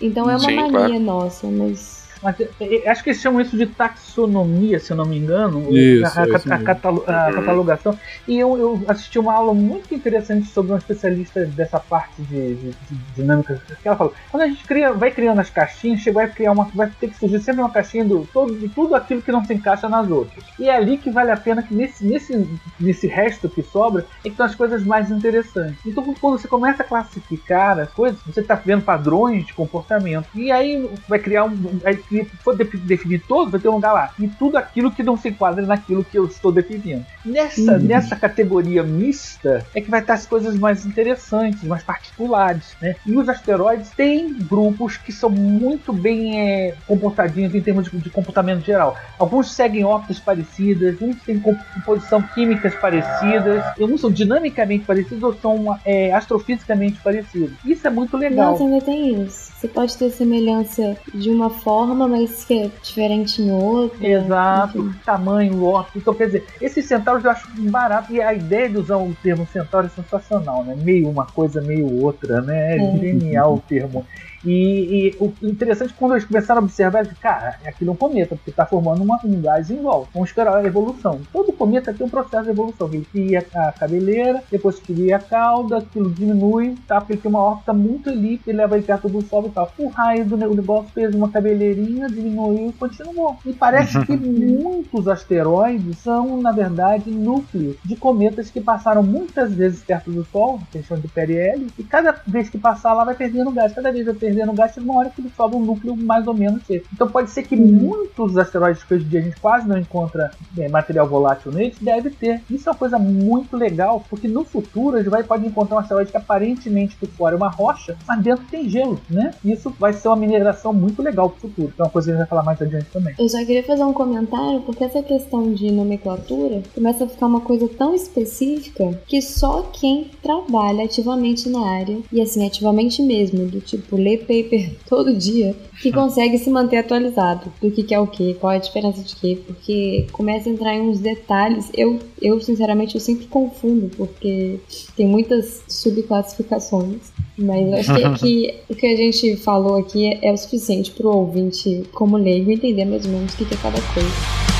[0.00, 1.00] Então é uma Sim, mania claro.
[1.00, 1.95] nossa, mas
[2.26, 2.48] Mas, é,
[2.84, 5.60] é, acho que eles chamam isso de taxonomia, se eu não me engano.
[5.74, 7.34] Isso, a, a- é isso a catalo- a Uhum.
[7.34, 7.98] catalogação.
[8.26, 12.70] E eu, eu assisti uma aula muito interessante sobre uma especialista dessa parte de, de-
[12.70, 13.60] de dinâmica.
[13.80, 16.64] Que ela falou: quando a gente cria, vai criando as caixinhas, chega, vai criar uma.
[16.74, 19.54] Vai ter que surgir sempre uma caixinha do, todo, de tudo aquilo que não se
[19.54, 20.44] encaixa nas outras.
[20.58, 22.48] E é ali que vale a pena que nesse, nesse,
[22.80, 25.78] nesse resto que sobra é que estão as coisas mais interessantes.
[25.86, 30.26] Então quando você começa a classificar as coisas, você está vendo padrões de comportamento.
[30.34, 31.56] E aí vai criar um.
[31.84, 34.10] Aí se for de- definir todo, vai ter um lugar lá.
[34.18, 37.04] E tudo aquilo que não se enquadra naquilo que eu estou definindo.
[37.24, 37.78] Nessa, Uhum.
[37.80, 42.76] nessa categoria mista é que vai estar as coisas mais interessantes, mais particulares.
[42.80, 42.94] Né?
[43.04, 48.10] E os asteroides têm grupos que são muito bem é, comportadinhos em termos de, de
[48.10, 48.96] comportamento geral.
[49.18, 55.34] Alguns seguem órbitas parecidas, uns têm composição químicas parecidas, e uns são dinamicamente parecidos ou
[55.34, 57.52] são é, astrofisicamente parecidos.
[57.64, 58.52] Isso é muito legal.
[58.52, 59.45] Nossa, ainda tem isso.
[59.56, 64.06] Você pode ter semelhança de uma forma, mas que é diferente em outra.
[64.06, 65.96] Exato, tamanho, órbita.
[65.98, 69.48] Então, quer dizer, esses centauros eu acho barato e a ideia de usar o termo
[69.50, 70.76] centauro é sensacional, né?
[70.76, 72.76] Meio uma coisa, meio outra, né?
[72.76, 72.98] É É.
[72.98, 74.06] genial o termo.
[74.46, 78.36] E, e o interessante quando eles começaram a observar, eles, cara, aquilo é um cometa,
[78.36, 80.08] porque está formando uma, um gás em volta.
[80.14, 81.20] Vamos esperar a evolução.
[81.32, 82.88] Todo cometa tem um processo de evolução.
[82.92, 87.00] Ele cria a cabeleira, depois cria a cauda, aquilo diminui, tá?
[87.00, 89.72] Porque ele tem uma órbita muito elíptica, ele leva ele perto do Sol e tal.
[89.78, 93.36] O raio do negócio fez uma cabeleirinha, diminuiu e continuou.
[93.44, 99.82] E parece que muitos asteroides são, na verdade, núcleos de cometas que passaram muitas vezes
[99.82, 103.72] perto do Sol, questão de PRL, e cada vez que passar lá vai perdendo gás.
[103.72, 106.34] Cada vez vai perdendo gás, chega uma hora que ele sobra um núcleo mais ou
[106.34, 106.86] menos seco.
[106.92, 110.30] Então pode ser que muitos asteroides que hoje em dia a gente quase não encontra
[110.58, 112.42] é, material volátil neles, deve ter.
[112.50, 115.80] Isso é uma coisa muito legal, porque no futuro a gente vai, pode encontrar um
[115.80, 119.32] asteroide que aparentemente por fora é uma rocha, mas dentro tem gelo, né?
[119.44, 121.70] Isso vai ser uma mineração muito legal pro futuro.
[121.72, 123.14] Então é uma coisa que a gente vai falar mais adiante também.
[123.18, 127.40] Eu só queria fazer um comentário, porque essa questão de nomenclatura começa a ficar uma
[127.40, 133.60] coisa tão específica que só quem trabalha ativamente na área, e assim, ativamente mesmo, do
[133.60, 138.06] tipo, ler paper todo dia, que consegue se manter atualizado do que, que é o
[138.06, 141.70] que, qual é a diferença de que, porque começa a entrar em uns detalhes.
[141.74, 144.58] Eu, eu sinceramente, eu sempre confundo, porque
[144.96, 147.12] tem muitas subclassificações.
[147.38, 151.06] Mas acho que, que o que a gente falou aqui é, é o suficiente para
[151.06, 154.55] o ouvinte, como leigo, entender mais ou menos o que, que é cada coisa.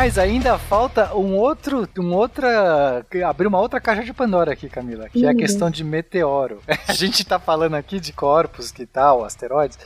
[0.00, 5.10] Mas ainda falta um outro, um outra, abrir uma outra caixa de Pandora aqui, Camila,
[5.10, 5.36] que é a Uhum.
[5.36, 6.62] questão de meteoro.
[6.88, 9.78] A gente tá falando aqui de corpos, que tal, asteroides,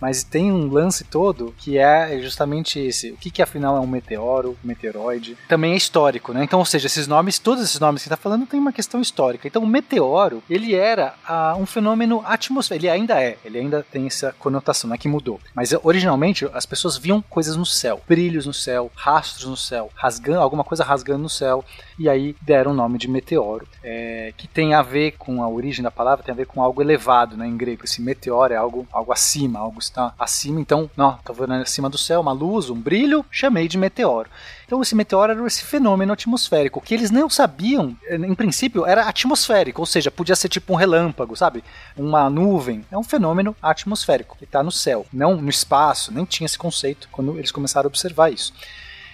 [0.00, 3.10] mas tem um lance todo que é justamente esse.
[3.12, 5.36] O que, que afinal é um meteoro, um meteoroide?
[5.48, 6.44] Também é histórico, né?
[6.44, 9.00] Então, ou seja, esses nomes, todos esses nomes que você tá falando tem uma questão
[9.00, 9.46] histórica.
[9.46, 12.86] Então, o meteoro, ele era ah, um fenômeno atmosférico.
[12.86, 15.40] Ele ainda é, ele ainda tem essa conotação, não é que mudou.
[15.54, 20.40] Mas originalmente as pessoas viam coisas no céu, brilhos no céu, rastros no céu, rasgando,
[20.40, 21.64] alguma coisa rasgando no céu,
[21.98, 25.82] e aí deram o nome de meteoro, é, que tem a ver com a origem
[25.82, 27.84] da palavra, tem a ver com algo elevado, né, em grego.
[27.84, 31.98] Esse meteoro é algo, algo acima, algo está acima, então, não, tá vendo acima do
[31.98, 34.30] céu, uma luz, um brilho, chamei de meteoro.
[34.66, 39.82] Então esse meteoro era esse fenômeno atmosférico, que eles não sabiam, em princípio, era atmosférico,
[39.82, 41.62] ou seja, podia ser tipo um relâmpago, sabe?
[41.96, 42.84] Uma nuvem.
[42.90, 47.08] É um fenômeno atmosférico, que está no céu, não no espaço, nem tinha esse conceito
[47.10, 48.52] quando eles começaram a observar isso.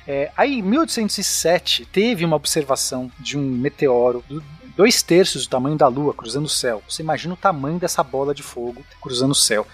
[0.06, 4.42] É, aí, em 1807, teve uma observação de um meteoro do-
[4.76, 6.82] dois terços do tamanho da Lua cruzando o céu.
[6.88, 9.66] Você imagina o tamanho dessa bola de fogo cruzando o céu.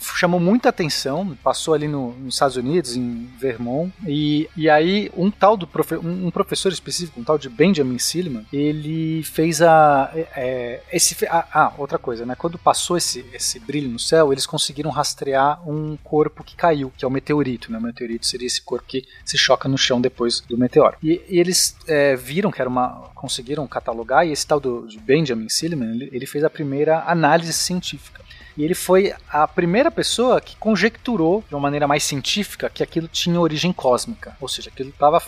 [0.00, 5.30] Chamou muita atenção, passou ali no- nos Estados Unidos, em Vermont, e, e aí um
[5.30, 10.10] tal do profe- um, um professor específico, um tal de Benjamin Silliman, ele fez a.
[10.14, 12.34] é, é, esse, fe- ah, ah, outra coisa, né?
[12.36, 17.04] Quando passou esse, esse brilho no céu, eles conseguiram rastrear um corpo que caiu, que
[17.04, 17.78] é o meteorito, né?
[17.78, 20.96] O meteorito seria esse corpo que se choca no chão depois do meteoro.
[21.02, 23.10] E, e eles é, viram que era uma.
[23.14, 27.52] conseguiram catalogar, e esse tal do, de Benjamin Silliman, ele, ele fez a primeira análise
[27.52, 28.22] científica.
[28.58, 33.06] E ele foi a primeira pessoa que conjecturou de uma maneira mais científica que aquilo
[33.06, 35.22] tinha origem cósmica, ou seja, aquilo tava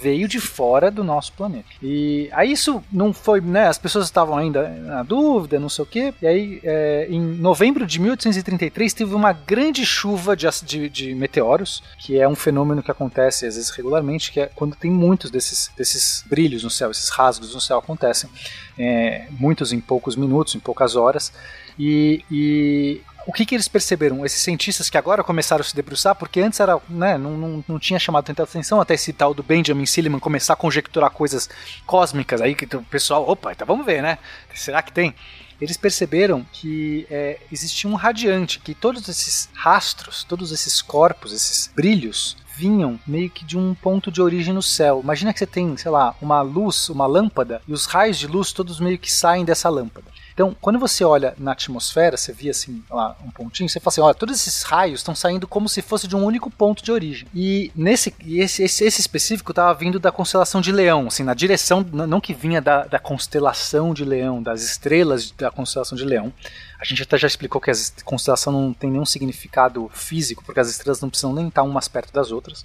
[0.00, 1.68] veio de fora do nosso planeta.
[1.82, 3.66] E aí isso não foi, né?
[3.68, 6.14] As pessoas estavam ainda na dúvida, não sei o quê.
[6.22, 11.82] E aí, é, em novembro de 1833, teve uma grande chuva de, de, de meteoros,
[11.98, 15.70] que é um fenômeno que acontece às vezes regularmente, que é quando tem muitos desses,
[15.76, 18.30] desses brilhos no céu, esses rasgos no céu acontecem,
[18.78, 21.32] é, muitos em poucos minutos, em poucas horas.
[21.78, 24.24] E, e o que, que eles perceberam?
[24.24, 27.78] Esses cientistas que agora começaram a se debruçar, porque antes era, né, não, não, não
[27.78, 31.48] tinha chamado tanta atenção até esse tal do Benjamin Silliman começar a conjecturar coisas
[31.86, 34.18] cósmicas aí, que o pessoal, opa, então vamos ver, né?
[34.54, 35.14] Será que tem?
[35.60, 41.70] Eles perceberam que é, existia um radiante, que todos esses rastros, todos esses corpos, esses
[41.72, 45.00] brilhos, vinham meio que de um ponto de origem no céu.
[45.02, 48.52] Imagina que você tem, sei lá, uma luz, uma lâmpada, e os raios de luz
[48.52, 50.11] todos meio que saem dessa lâmpada.
[50.32, 54.00] Então, quando você olha na atmosfera, você via assim, lá, um pontinho, você fala assim,
[54.00, 57.28] olha, todos esses raios estão saindo como se fosse de um único ponto de origem.
[57.34, 61.84] E nesse esse, esse, esse específico estava vindo da constelação de Leão, assim, na direção,
[61.92, 66.32] não que vinha da, da constelação de Leão, das estrelas da constelação de Leão.
[66.80, 70.68] A gente até já explicou que a constelação não tem nenhum significado físico, porque as
[70.68, 72.64] estrelas não precisam nem estar umas perto das outras.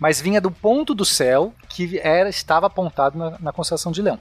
[0.00, 4.18] Mas vinha do ponto do céu que era estava apontado na, na constelação de Leão.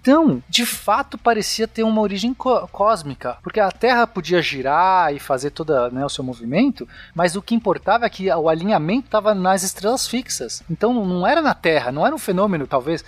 [0.00, 5.18] Então, de fato, parecia ter uma origem có- cósmica, porque a Terra podia girar e
[5.18, 9.34] fazer todo né, o seu movimento, mas o que importava é que o alinhamento estava
[9.34, 10.62] nas estrelas fixas.
[10.70, 13.04] Então, não era na Terra, não era um fenômeno, talvez,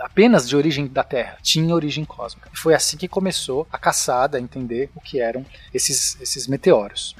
[0.00, 2.48] apenas de origem da Terra, tinha origem cósmica.
[2.52, 7.14] E foi assim que começou a caçada, a entender o que eram esses, esses meteoros.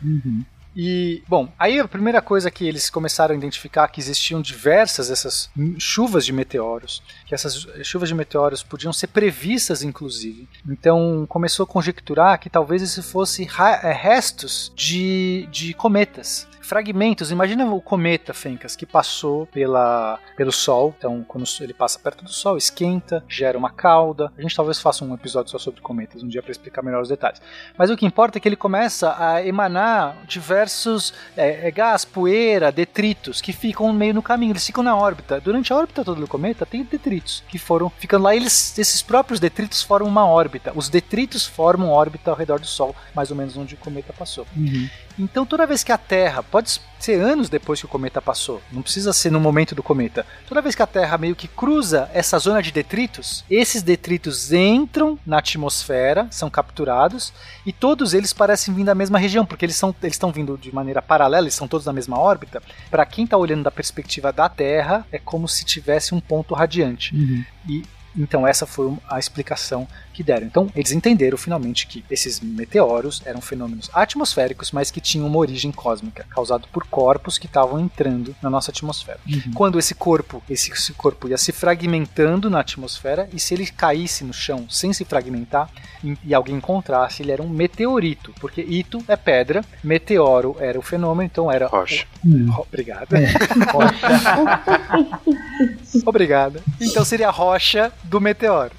[0.77, 5.49] E, bom, aí a primeira coisa que eles começaram a identificar que existiam diversas essas
[5.79, 10.47] chuvas de meteoros, que essas chuvas de meteoros podiam ser previstas, inclusive.
[10.69, 13.49] Então começou a conjecturar que talvez isso fosse
[13.83, 16.47] eh, restos de, de cometas.
[16.67, 20.93] Fragmentos, imagina o cometa Fencas que passou pela, pelo Sol.
[20.99, 24.33] Então, quando ele passa perto do Sol, esquenta, gera uma cauda.
[24.37, 27.09] A gente talvez faça um episódio só sobre cometas um dia para explicar melhor os
[27.09, 27.41] detalhes.
[27.79, 32.73] Mas o que importa é que ele começa a emanar diversos é, é, gás, poeira,
[32.73, 34.51] detritos que ficam meio no caminho.
[34.51, 35.41] Eles ficam na órbita.
[35.41, 38.35] Durante a órbita toda do cometa tem detritos que foram ficando lá.
[38.35, 40.73] Eles, esses próprios detritos formam uma órbita.
[40.75, 44.45] Os detritos formam órbita ao redor do Sol, mais ou menos onde o cometa passou.
[45.19, 48.83] Então, toda vez que a Terra, pode ser anos depois que o cometa passou, não
[48.83, 52.39] precisa ser no momento do cometa, toda vez que a Terra meio que cruza essa
[52.39, 57.33] zona de detritos, esses detritos entram na atmosfera, são capturados,
[57.65, 61.45] e todos eles parecem vir da mesma região, porque eles estão vindo de maneira paralela,
[61.45, 62.63] eles são todos na mesma órbita.
[62.91, 67.15] Para quem está olhando da perspectiva da Terra, é como se tivesse um ponto radiante.
[67.69, 67.83] E
[68.19, 69.87] então essa foi a explicação
[70.17, 70.47] que deram.
[70.47, 75.71] Então eles entenderam finalmente que esses meteoros eram fenômenos atmosféricos, mas que tinham uma origem
[75.71, 79.19] cósmica, causado por corpos que estavam entrando na nossa atmosfera.
[79.29, 79.53] Uhum.
[79.55, 84.25] Quando esse corpo, esse, esse corpo ia se fragmentando na atmosfera e se ele caísse
[84.25, 85.69] no chão sem se fragmentar
[86.03, 90.83] e, e alguém encontrasse, ele era um meteorito, porque ito é pedra, meteoro era o
[90.83, 92.07] fenômeno, então era rocha.
[92.59, 93.09] Obrigado.
[96.07, 96.63] Obrigado.
[96.81, 98.73] Então seria a rocha do meteoro.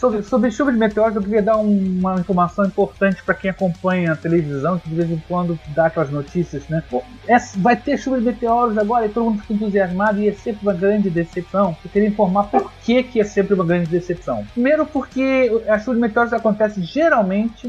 [0.00, 4.12] sobre, sobre chuva de meteoros, eu queria dar um- uma informação importante para quem acompanha
[4.12, 6.82] a televisão, que de vez em quando dá aquelas notícias, né?
[7.26, 10.60] Essa- vai ter chuva de meteoros agora e todo mundo fica entusiasmado e é sempre
[10.62, 11.74] uma grande decepção.
[11.82, 14.44] Eu queria informar por que, que é sempre uma grande decepção.
[14.52, 17.66] Primeiro, porque a chuva de meteoros acontece geralmente,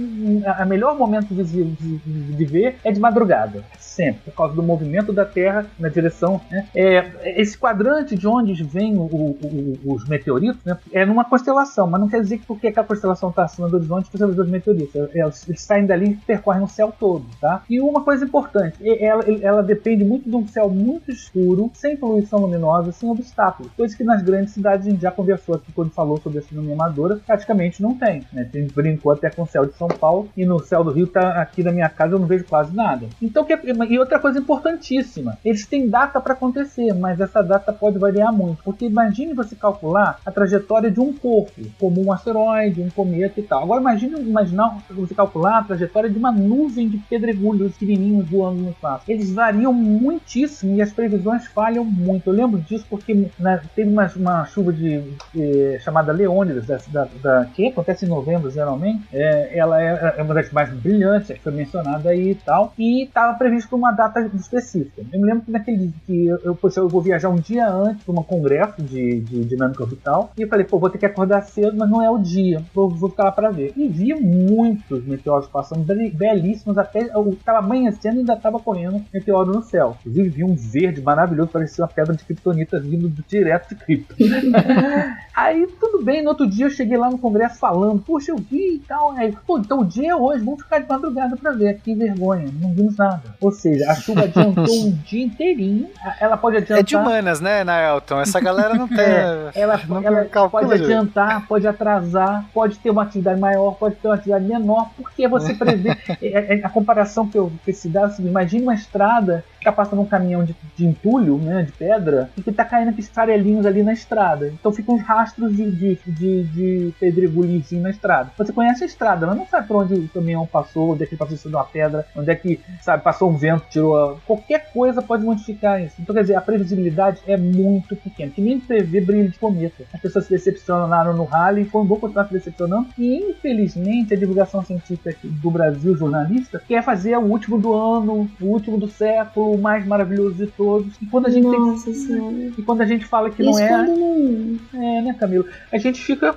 [0.58, 1.64] a melhor momento de, de-
[1.98, 3.64] de- de ver é de madrugada.
[3.80, 6.42] Sempre, por causa do movimento da Terra na direção.
[6.52, 6.68] Né?
[6.76, 9.38] É, esse quadrante de onde vêm o- o-
[9.86, 13.30] o- os meteoritos né, é numa constelação, mas não quer dizer que porque aquela constelação
[13.30, 14.96] está acima do horizonte você ver os meteoritos.
[14.96, 17.26] É, Eles, eles saem dali e percorrem o céu todo.
[17.40, 17.64] Tá?
[17.70, 22.40] E uma coisa importante: ela, ela depende muito de um céu muito escuro, sem poluição
[22.40, 23.72] luminosa, sem obstáculos.
[23.74, 26.74] Coisa que nas grandes cidades a gente já conversou aqui quando falou sobre a astronomia
[26.74, 28.24] amadora, praticamente não tem.
[28.32, 28.50] Né?
[28.54, 31.08] A gente brincou até com o céu de São Paulo e no céu do Rio,
[31.08, 33.08] tá, aqui na minha casa, eu não vejo quase nada.
[33.22, 33.54] Então, que,
[33.90, 38.64] e outra coisa importantíssima: eles têm data para acontecer, mas essa data pode variar muito.
[38.64, 43.44] Porque imagine você calcular a trajetória de um corpo, como um asteroide, um cometa e
[43.44, 43.64] tal.
[43.64, 48.70] Agora, imagine imaginar você calcular a trajetória de uma nuvem de pedregulhos pequenininhos voando no
[48.70, 49.04] espaço.
[49.08, 52.28] Eles variam muitíssimo e as previsões falham muito.
[52.30, 55.02] Eu lembro disso porque né, teve uma, uma chuva de
[55.36, 59.02] eh, chamada Leônidas, da, da, da- que acontece em novembro geralmente.
[59.12, 63.04] É, ela é, é uma das mais brilhantes, que foi mencionada aí e tal, e
[63.06, 65.02] estava previsto para uma data específica.
[65.12, 68.14] Eu me lembro que naquele que eu, eu, eu vou viajar um dia antes para
[68.20, 71.76] um congresso de, de dinâmica orbital, e eu falei, pô, vou ter que acordar cedo,
[71.78, 73.74] mas não é o dia, vou, vou ficar lá para ver.
[73.76, 79.52] E vi muitos meteoros passando, belíssimos, até eu estava amanhecendo e ainda estava correndo meteoro
[79.52, 79.98] no céu.
[80.02, 84.16] Inclusive vi um verde maravilhoso, parecia uma pedra de kryptonita vindo do- direto de Krypton.
[85.36, 88.76] Aí tudo bem, no outro dia eu cheguei lá no congresso falando, puxa, eu vi
[88.76, 89.12] e tal.
[89.12, 91.80] Aí, pô, então o dia é hoje, vamos ficar de madrugada pra ver.
[91.80, 93.22] Que vergonha, não vimos nada.
[93.40, 95.88] Ou seja, a chuva adiantou um dia inteirinho.
[96.20, 96.80] Ela pode adiantar.
[96.80, 98.20] É de humanas, né, Naelton?
[98.20, 99.00] Essa galera não tem.
[99.00, 104.08] É, ela não ela pode adiantar, pode atrasar, pode ter uma atividade maior, pode ter
[104.08, 105.90] uma atividade menor, porque você prevê.
[106.22, 109.68] é- é- a comparação que eu que se dá é assim, imagine uma estrada que
[109.68, 113.10] está passando um caminhão de, de entulho, né, de pedra, e que está caindo aqueles
[113.10, 114.48] farelinhos ali na estrada.
[114.48, 118.32] Então ficam uns rastros de, de, de, de pedregulhozinho na estrada.
[118.38, 121.16] Você conhece a estrada, mas não sabe por onde o caminhão passou, onde é que
[121.16, 123.96] passou em uma pedra, onde é que, sabe, passou um vento, tirou.
[123.98, 125.96] a- Qualquer coisa pode modificar isso.
[126.00, 128.32] Então, quer dizer, a previsibilidade é muito pequena.
[128.32, 129.84] Que nem prever brilho de cometa.
[129.94, 132.88] As pessoas se decepcionaram no rally e foram vão continuar se decepcionando.
[132.98, 138.46] E, infelizmente, a divulgação científica do Brasil, jornalista, quer fazer o último do ano, o
[138.46, 140.94] último do século, o mais maravilhoso de todos.
[141.02, 142.36] E quando a gente Nossa tem Senhora.
[142.58, 143.68] e quando a gente fala que não Isso é.
[143.68, 145.46] quando não- É, né, Camilo?
[145.72, 146.36] A gente fica.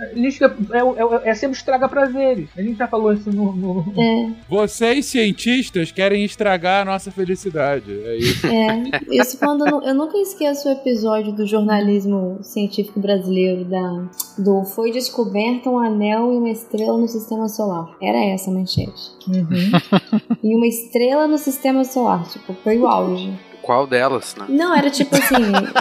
[0.00, 0.78] A gente fica é,
[1.26, 2.48] é, é sempre estraga prazeres.
[2.56, 3.52] A gente já falou isso no.
[3.52, 7.90] no- É, Vocês, cientistas, querem estragar a nossa felicidade.
[8.04, 8.46] É isso.
[8.46, 8.82] é.
[9.10, 14.04] Isso quando eu, eu nunca esqueço o episódio do jornalismo científico brasileiro da
[14.38, 17.88] do foi descoberto um anel e uma estrela no sistema solar.
[18.02, 19.16] Era essa a manchete.
[20.42, 23.32] E uma estrela no sistema solar, tipo, foi o auge.
[23.62, 24.46] Qual delas, né?
[24.48, 25.34] Não, era tipo assim,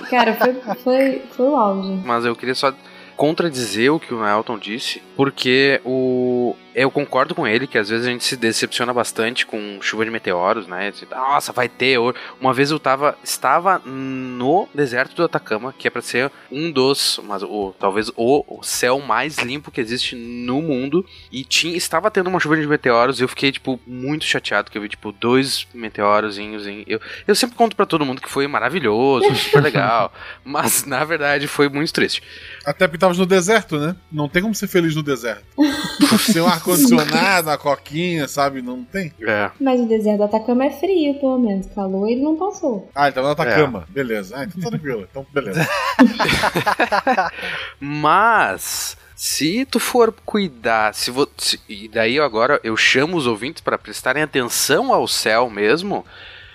[0.09, 2.01] cara, foi, foi, foi o auge.
[2.03, 2.73] Mas eu queria só
[3.15, 8.05] contradizer o que o Elton disse, porque o eu concordo com ele que às vezes
[8.05, 10.91] a gente se decepciona bastante com chuva de meteoros, né?
[11.09, 11.97] Nossa, vai ter.
[11.97, 12.17] hoje.
[12.39, 17.19] Uma vez eu tava, estava no deserto do Atacama, que é pra ser um dos,
[17.23, 22.27] mas o, talvez o, céu mais limpo que existe no mundo, e tinha, estava tendo
[22.27, 25.65] uma chuva de meteoros e eu fiquei, tipo, muito chateado, que eu vi, tipo, dois
[25.73, 26.83] meteorozinhos em...
[26.85, 31.47] Eu, eu sempre conto pra todo mundo que foi maravilhoso, super legal, mas na verdade
[31.47, 32.21] foi muito triste.
[32.65, 33.95] Até porque tava no deserto, né?
[34.11, 35.45] Não tem como ser feliz no deserto.
[36.19, 38.61] Sem um ar-condicionado, uma coquinha, sabe?
[38.61, 39.11] Não tem.
[39.27, 39.51] É.
[39.59, 41.67] Mas o deserto do Atacama é frio, pelo menos.
[41.73, 42.89] Calor ele não passou.
[42.95, 43.33] Ah, ele tava no É.
[43.33, 43.85] Atacama.
[43.89, 44.35] Beleza.
[44.37, 45.07] Ah, então tá tranquilo.
[45.09, 45.67] Então, beleza.
[47.79, 53.61] Mas se tu for cuidar, se vo, se- e daí agora eu chamo os ouvintes
[53.61, 56.05] para prestarem atenção ao céu mesmo.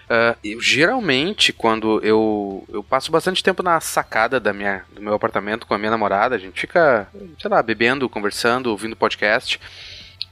[0.09, 5.15] ah, eu, geralmente, quando eu, eu passo bastante tempo na sacada da minha, do meu
[5.15, 7.07] apartamento com a minha namorada, a gente fica,
[7.41, 9.61] sei lá, bebendo, conversando, ouvindo podcast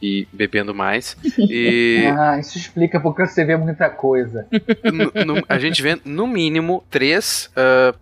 [0.00, 1.16] e bebendo mais.
[1.38, 4.46] E Ah, isso explica porque você vê muita coisa.
[4.84, 7.50] no- no- a gente vê no mínimo três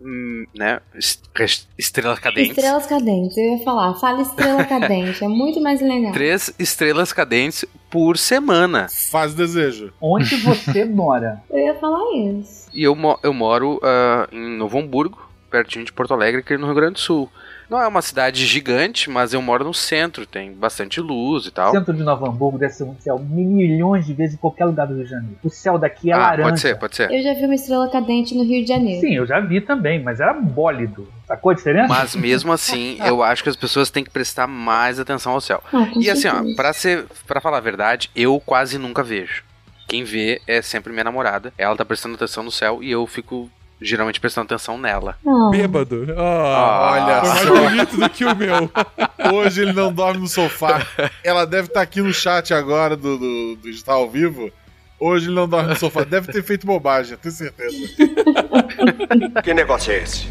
[0.01, 2.51] hum, né, est- estrelas cadentes.
[2.57, 3.93] Estrelas cadentes, eu ia falar.
[3.95, 6.11] Fala estrela cadente, é muito mais legal.
[6.11, 8.87] Três estrelas cadentes por semana.
[9.11, 9.93] Faz desejo.
[10.01, 11.41] Onde você mora?
[11.49, 12.67] Eu ia falar isso.
[12.73, 15.19] E eu, mo- eu moro ah, em Novo Hamburgo,
[15.49, 17.29] pertinho de Porto Alegre, aqui no Rio Grande do Sul.
[17.69, 21.71] Não é uma cidade gigante, mas eu moro no centro, tem bastante luz e tal.
[21.71, 24.95] centro de Nova Hamburgo deve ser um céu milhões de vezes em qualquer lugar do
[24.95, 25.37] Rio de Janeiro.
[25.43, 26.43] O céu daqui é ah, laranja.
[26.43, 27.11] pode ser, pode ser.
[27.11, 29.01] Eu já vi uma estrela cadente no Rio de Janeiro.
[29.01, 31.07] Sim, eu já vi também, mas era bólido.
[31.27, 31.89] Sacou a diferença?
[31.89, 35.61] Mas mesmo assim, eu acho que as pessoas têm que prestar mais atenção ao céu.
[35.73, 39.43] Ah, E assim, ó, pra, ser, pra falar a verdade, eu quase nunca vejo.
[39.87, 41.53] Quem vê é sempre minha namorada.
[41.57, 43.49] Ela tá prestando atenção no céu e eu fico
[43.81, 45.17] geralmente prestando atenção nela.
[45.25, 45.49] Ah.
[45.51, 46.07] Bêbado.
[46.17, 48.69] Ah, Olha Foi mais bonito do que o meu.
[49.33, 50.85] Hoje ele não dorme no sofá.
[51.23, 54.51] Ela deve estar aqui no chat agora do, do, do Está ao Vivo.
[54.99, 56.03] Hoje ele não dorme no sofá.
[56.03, 57.77] Deve ter feito bobagem, tenho certeza.
[59.43, 60.27] Que negócio é esse?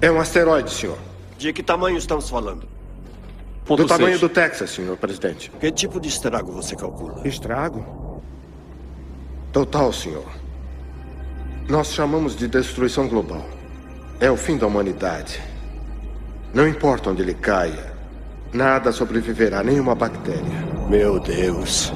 [0.00, 0.98] É um asteroide, senhor.
[1.38, 2.68] De que tamanho estamos falando?
[3.64, 5.50] do tamanho do Texas, senhor presidente.
[5.60, 7.26] Que tipo de estrago você calcula?
[7.26, 8.20] Estrago?
[9.52, 10.41] Total, senhor.
[11.68, 13.46] Nós chamamos de destruição global.
[14.20, 15.40] É o fim da humanidade.
[16.52, 17.92] Não importa onde ele caia,
[18.52, 20.42] nada sobreviverá, nenhuma bactéria.
[20.88, 21.92] Meu Deus.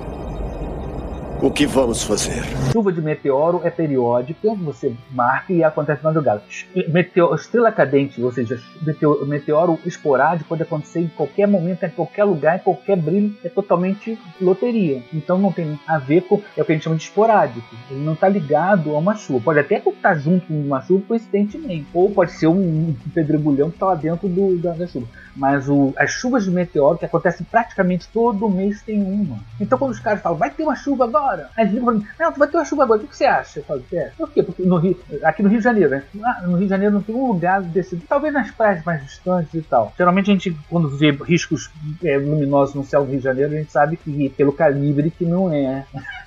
[1.47, 2.43] O que vamos fazer?
[2.73, 6.43] Chuva de meteoro é periódica, você marca e acontece na madrugada.
[6.89, 12.24] Meteo- estrela cadente, ou seja, meteo- meteoro esporádico pode acontecer em qualquer momento, em qualquer
[12.24, 15.05] lugar, em qualquer brilho, é totalmente loteria.
[15.14, 17.77] Então não tem a ver com é o que a gente chama de esporádico.
[17.93, 19.44] Ele não está ligado a uma chuva.
[19.44, 23.86] Pode até estar junto com uma chuva coincidentemente, ou pode ser um pedregulhão que está
[23.86, 25.06] lá dentro do- da, da chuva.
[25.36, 29.39] Mas o- as chuvas de meteoro que acontecem praticamente todo mês tem uma.
[29.60, 32.32] Então quando os caras falam, vai ter uma chuva agora, aí eles pra mim, não,
[32.32, 33.60] vai ter uma chuva agora, o que você acha?
[33.60, 34.10] Eu falo, é.
[34.16, 34.42] Por quê?
[34.42, 36.02] Porque no Rio, aqui no Rio de Janeiro, né?
[36.24, 39.54] Ah, no Rio de Janeiro não tem um lugar desse, talvez nas praias mais distantes
[39.54, 39.92] e tal.
[39.96, 41.70] Geralmente a gente, quando vê riscos
[42.04, 45.24] é, luminosos no céu do Rio de Janeiro, a gente sabe que pelo calibre que
[45.24, 45.84] não é.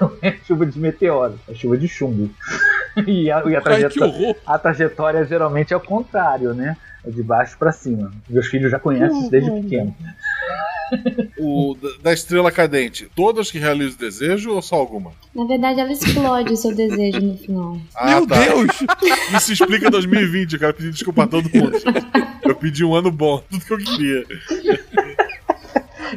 [0.00, 2.30] Não é chuva de meteoro, é chuva de chumbo.
[3.06, 6.76] E a, e a trajetória, a trajetória geralmente é o contrário, né?
[7.06, 8.10] É de baixo pra cima.
[8.28, 9.94] Meus filhos já conhecem isso desde pequeno.
[11.38, 15.12] O, da- estrela cadente, todas que realizam o desejo ou só alguma?
[15.34, 17.78] Na verdade, ela explode o seu desejo no final.
[17.94, 18.70] Ah, Meu Deus!
[19.36, 21.78] Isso explica 2020, eu quero pedir desculpa a todo mundo.
[22.44, 24.26] Eu pedi um ano bom, tudo que eu queria.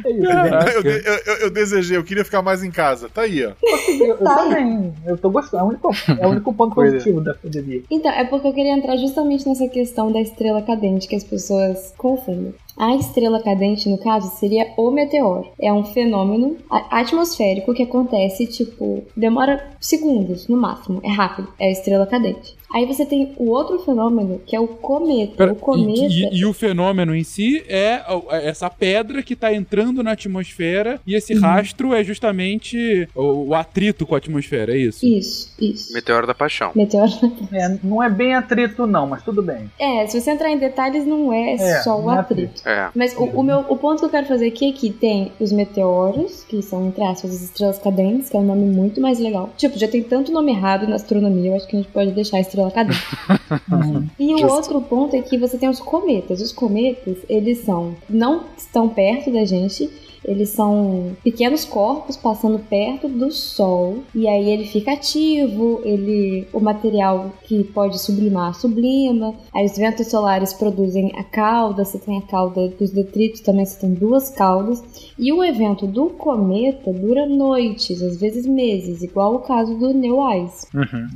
[0.04, 0.76] É?
[0.76, 3.08] Eu, eu, eu- eu desejei, eu queria ficar mais em casa.
[3.08, 3.52] Tá aí, ó.
[3.62, 5.62] Eu, eu também, eu tô gostando.
[5.62, 5.90] É o único,
[6.20, 6.92] é o único ponto Coisa.
[6.92, 7.82] positivo da pandemia.
[7.90, 11.92] Então, é porque eu queria entrar justamente nessa questão da estrela cadente que as pessoas
[11.96, 12.54] confundem.
[12.76, 15.46] A estrela cadente, no caso, seria o meteoro.
[15.62, 16.56] É um fenômeno
[16.90, 21.00] atmosférico que acontece, tipo, demora segundos no máximo.
[21.04, 21.48] É rápido.
[21.58, 22.56] É a estrela cadente.
[22.74, 25.36] Aí você tem o outro fenômeno, que é o cometa.
[25.36, 26.00] Pera, o cometa.
[26.02, 30.12] E, e- e o fenômeno em si é é essa pedra que tá entrando na
[30.12, 35.06] atmosfera e esse rastro é justamente o, o atrito com a atmosfera, é isso?
[35.06, 35.92] Isso, isso.
[35.92, 36.72] Meteoro da Paixão.
[36.74, 37.10] Meteoro.
[37.52, 39.70] É, não é bem atrito, não, mas tudo bem.
[39.78, 42.60] É, se você entrar em detalhes, não é, É, só o é atrito.
[42.66, 42.88] É.
[42.94, 45.52] Mas o, o meu, o ponto que eu quero fazer aqui é que tem os
[45.52, 49.50] meteoros, que são, entre aspas, as estrelas cadentes, que é um nome muito mais legal.
[49.56, 52.38] Tipo, já tem tanto nome errado na astronomia, eu acho que a gente pode deixar
[52.74, 52.90] ela?
[54.18, 56.40] E o outro ponto é que você tem os cometas.
[56.40, 59.90] Os cometas, eles são não estão perto da gente,
[60.24, 66.60] eles são pequenos corpos passando perto do Sol e aí ele fica ativo, ele o
[66.60, 69.34] material que pode sublimar sublima.
[69.54, 73.78] Aí os ventos solares produzem a cauda, você tem a cauda dos detritos também, você
[73.80, 74.82] tem duas caudas.
[75.18, 80.18] E o evento do cometa dura noites, às vezes meses, igual o caso do New
[80.44, 80.66] Ice.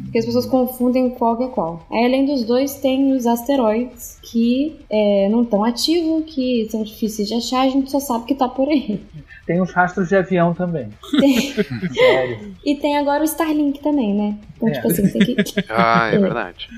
[0.05, 1.81] Porque as pessoas confundem qual que é qual.
[1.91, 7.29] Aí, além dos dois, tem os asteroides que é, não estão ativos, que são difíceis
[7.29, 9.01] de achar, a gente só sabe que tá por aí.
[9.49, 10.91] Tem os rastros de avião também.
[11.95, 12.55] Sério.
[12.63, 14.35] E tem agora o Starlink também, né?
[14.57, 14.73] Então, É.
[14.73, 15.37] tipo assim, tem que.
[15.71, 16.69] Ah, é verdade.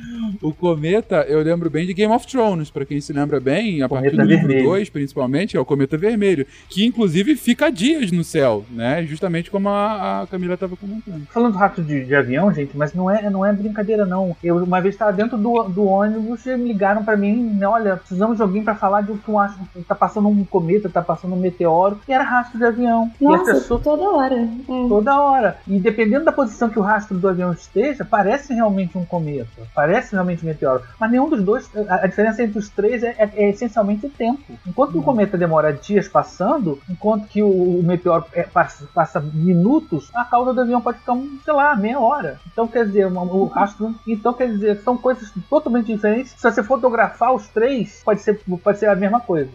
[0.41, 3.89] O cometa, eu lembro bem de Game of Thrones, pra quem se lembra bem, a
[3.89, 4.69] partir Cometa do livro vermelho.
[4.69, 9.05] 2, principalmente, é o cometa vermelho, que inclusive fica dias no céu, né?
[9.05, 11.27] Justamente como a, a Camila tava comentando.
[11.31, 14.37] Falando do rastro de, de avião, gente, mas não é, não é brincadeira, não.
[14.45, 17.97] Eu uma vez estava dentro do, do ônibus e me ligaram pra mim, né, olha,
[17.97, 19.59] precisamos de alguém pra falar de o que eu acho.
[19.89, 23.11] Tá passando um cometa, tá passando um meteoro, e era rastro de avião.
[23.21, 24.37] e Nossa, pessoas toda hora.
[24.37, 24.89] É.
[24.89, 25.57] toda hora.
[25.67, 30.13] E dependendo da posição que o rastro do avião esteja, parece realmente um cometa, parece
[30.13, 30.83] realmente um meteoro.
[30.99, 34.11] Mas nenhum dos dois, a, a diferença entre os três é, é- é essencialmente o
[34.11, 34.41] tempo.
[34.67, 40.11] Enquanto o cometa demora dias passando, enquanto que o, o meteoro é, passa, passa minutos,
[40.15, 42.39] a cauda do avião pode ficar, sei lá, meia hora.
[42.53, 43.95] Então quer dizer, uma- o rastro.
[44.07, 46.33] Então quer dizer, são coisas totalmente diferentes.
[46.37, 49.51] Se você fotografar os três, pode ser, pode ser a mesma coisa.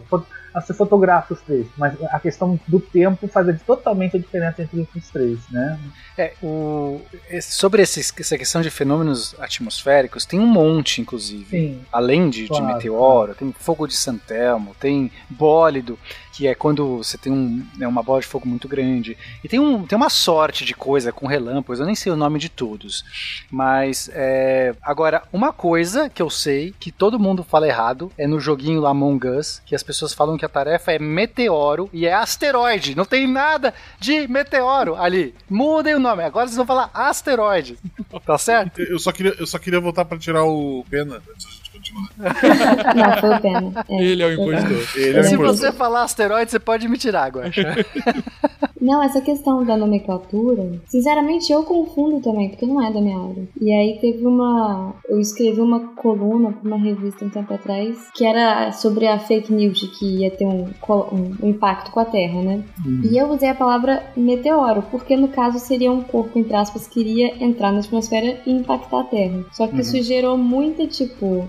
[0.54, 4.88] Você fotografa os três, mas a questão do tempo faz a- totalmente a diferença entre
[4.96, 5.78] os três, né?
[6.16, 7.02] É, o,
[7.42, 11.44] sobre esses- essa questão de fenômenos atmosféricos, tem um monte, inclusive.
[11.50, 11.80] Sim.
[11.92, 15.98] Além de, de Claro, meteoro, tem fogo de Santelmo, tem bólido,
[16.36, 19.16] que é quando você tem um, né, uma bola de fogo muito grande.
[19.42, 22.38] E tem, um, tem uma sorte de coisa com relâmpagos, eu nem sei o nome
[22.38, 23.02] de todos.
[23.50, 28.38] Mas, é, agora, uma coisa que eu sei, que todo mundo fala errado, é no
[28.38, 32.94] joguinho Among Us, que as pessoas falam que a tarefa é meteoro e é asteroide.
[32.94, 35.34] Não tem nada de meteoro ali.
[35.48, 37.78] Mudem o nome, agora vocês vão falar asteroide.
[38.26, 38.82] Tá certo?
[38.82, 42.94] Eu só queria, eu só queria voltar pra tirar o pena antes gente continuar.
[42.94, 43.84] Não, foi o pena.
[43.88, 45.00] É, Ele é o impostor.
[45.00, 45.56] Ele é Se impostor.
[45.56, 47.50] você falar asteroide, você pode me tirar agora.
[48.80, 53.48] Não, essa questão da nomenclatura, sinceramente eu confundo também, porque não é da minha área.
[53.60, 54.94] E aí teve uma.
[55.08, 59.52] Eu escrevi uma coluna pra uma revista um tempo atrás, que era sobre a fake
[59.52, 62.62] news de que ia ter um, um- um impacto com a Terra, né?
[63.10, 67.00] E eu usei a palavra meteoro, porque no caso seria um corpo, entre aspas, que
[67.00, 69.44] iria entrar na atmosfera e impactar a Terra.
[69.52, 71.48] Só que isso gerou muita, tipo,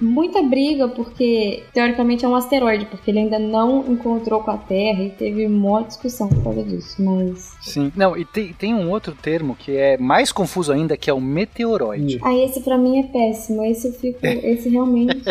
[0.00, 5.02] muita briga, porque teoricamente é um asteroide, porque ele ainda não encontrou com a Terra
[5.02, 7.02] e teve uma discussão por causa disso.
[7.02, 7.56] Mas.
[7.60, 7.92] Sim.
[7.96, 11.20] Não, e tem, tem um outro termo que é mais confuso ainda, que é o
[11.20, 12.18] meteoroide.
[12.22, 13.64] Ah, esse pra mim é péssimo.
[13.64, 14.18] Esse eu fico.
[14.24, 15.22] Esse realmente.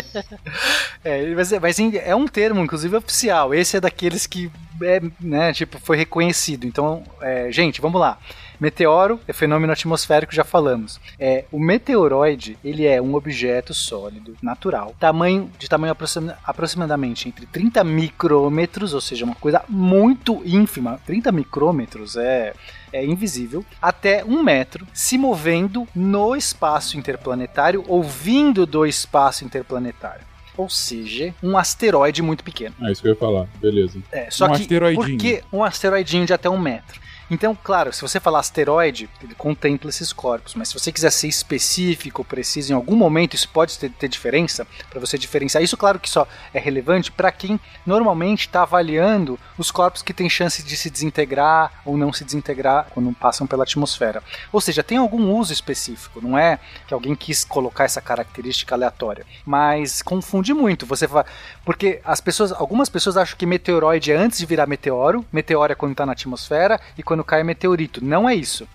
[1.04, 3.54] É, mas, é- mas é um termo, inclusive, oficial.
[3.54, 4.52] Esse é daqueles que,
[4.82, 6.66] é, né, tipo, foi reconhecido.
[6.66, 8.18] Então, é, gente, vamos lá.
[8.60, 11.00] Meteoro é fenômeno atmosférico, já falamos.
[11.20, 17.46] É, o meteoroide, ele é um objeto sólido, natural, tamanho de tamanho aproxima- aproximadamente entre
[17.46, 21.00] 30 micrômetros, ou seja, uma coisa muito ínfima.
[21.06, 22.54] 30 micrômetros é
[22.94, 30.22] é invisível, até um metro, se movendo no espaço interplanetário ou vindo do espaço interplanetário.
[30.56, 32.74] Ou seja, um asteroide muito pequeno.
[32.82, 34.00] É isso que eu ia falar, beleza.
[34.12, 35.06] É, só um que asteroidinho.
[35.06, 37.00] por que um asteroidinho de até um metro?
[37.30, 41.28] Então, claro, se você falar asteroide, ele contempla esses corpos, mas se você quiser ser
[41.28, 45.62] específico, preciso, em algum momento isso pode ter, ter diferença, para você diferenciar.
[45.62, 50.30] Isso, claro que só é relevante para quem normalmente está avaliando os corpos que têm
[50.30, 54.24] chance de se desintegrar ou não se desintegrar quando passam pela atmosfera.
[54.52, 59.26] Ou seja, tem algum uso específico, não é que alguém quis colocar essa característica aleatória,
[59.46, 60.86] mas confunde muito.
[60.86, 61.26] Você vai,
[61.66, 65.76] porque as pessoas, algumas pessoas acham que meteoroide é antes de virar meteoro, meteoro é
[65.76, 68.04] quando está na atmosfera e quando cai é meteorito.
[68.04, 68.68] Não é isso.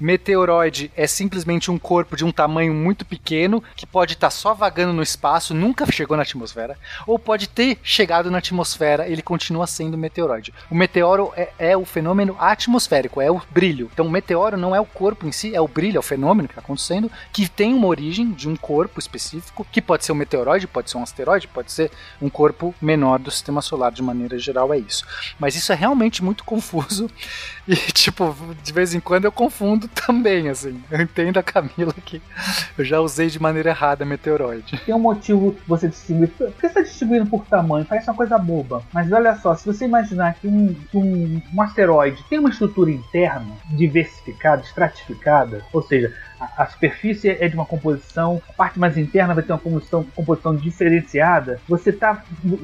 [0.00, 4.92] Meteoroide é simplesmente um corpo de um tamanho muito pequeno que pode estar só vagando
[4.92, 9.96] no espaço, nunca chegou na atmosfera, ou pode ter chegado na atmosfera, ele continua sendo
[9.98, 10.52] meteoroide.
[10.70, 13.90] O meteoro é, é o fenômeno atmosférico, é o brilho.
[13.92, 16.48] Então, o meteoro não é o corpo em si, é o brilho, é o fenômeno
[16.48, 20.16] que está acontecendo, que tem uma origem de um corpo específico, que pode ser um
[20.16, 21.90] meteoroide, pode ser um asteroide, pode ser
[22.20, 25.04] um corpo menor do sistema solar, de maneira geral, é isso.
[25.38, 27.10] Mas isso é realmente muito confuso.
[27.68, 28.34] E, tipo,
[28.64, 30.82] de vez em quando eu confundo também, assim.
[30.90, 32.22] Eu entendo a Camila que
[32.78, 34.80] eu já usei de maneira errada meteoroide.
[34.86, 36.28] Tem um motivo você distinguir.
[36.28, 37.84] Por que você está distribuindo por tamanho?
[37.84, 38.82] Parece uma coisa boba.
[38.90, 43.52] Mas olha só, se você imaginar que um, um, um asteroide tem uma estrutura interna
[43.76, 49.34] diversificada, estratificada, ou seja, a, a superfície é de uma composição, a parte mais interna
[49.34, 52.22] vai ter uma composição, composição diferenciada, você está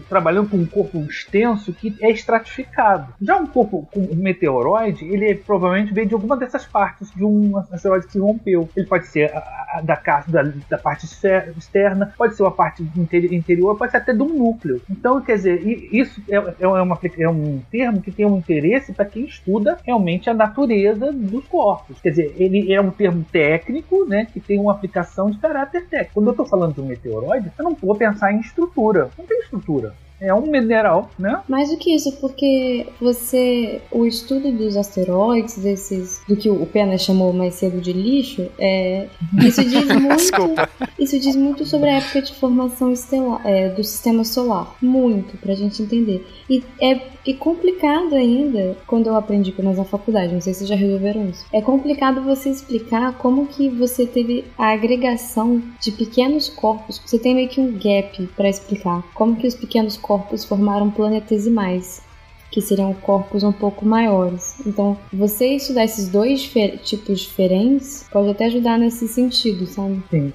[0.09, 3.13] trabalhando com um corpo extenso que é estratificado.
[3.21, 7.25] Já um corpo com um meteoroide, ele é, provavelmente vem de alguma dessas partes de
[7.25, 8.69] um asteroide que rompeu.
[8.77, 9.39] Ele pode ser a,
[9.75, 14.23] a, da, da, da parte externa, pode ser uma parte interior, pode ser até de
[14.23, 14.81] um núcleo.
[14.91, 15.61] Então, quer dizer,
[15.93, 20.29] isso é, é, uma, é um termo que tem um interesse para quem estuda realmente
[20.29, 22.01] a natureza dos corpos.
[22.01, 26.15] Quer dizer, ele é um termo técnico, né, que tem uma aplicação de caráter técnico.
[26.15, 29.11] Quando eu estou falando de um meteoroide, eu não vou pensar em estrutura.
[29.19, 31.43] Não tem estrutura é um mineral, né?
[31.49, 33.81] Mais do que isso, porque você.
[33.91, 36.23] O estudo dos asteroides, desses.
[36.29, 39.09] do que o Pena chamou mais cedo de lixo, é,
[39.43, 40.17] isso diz muito.
[40.17, 40.69] Desculpa.
[40.99, 44.75] Isso diz muito sobre a época de formação estelar, é, do sistema solar.
[44.81, 46.27] Muito, pra gente entender.
[46.49, 50.67] E é e complicado ainda, quando eu aprendi com nós na faculdade, não sei se
[50.67, 51.47] já resolveram isso.
[51.53, 57.01] É complicado você explicar como que você teve a agregação de pequenos corpos.
[57.05, 62.03] Você tem meio que um gap para explicar como que os pequenos corpos formaram planetesimais
[62.51, 64.55] que seriam corpos um pouco maiores.
[64.65, 66.49] Então, você estudar esses dois
[66.85, 70.01] tipos diferentes pode até ajudar nesse sentido, sabe?
[70.09, 70.33] Sim.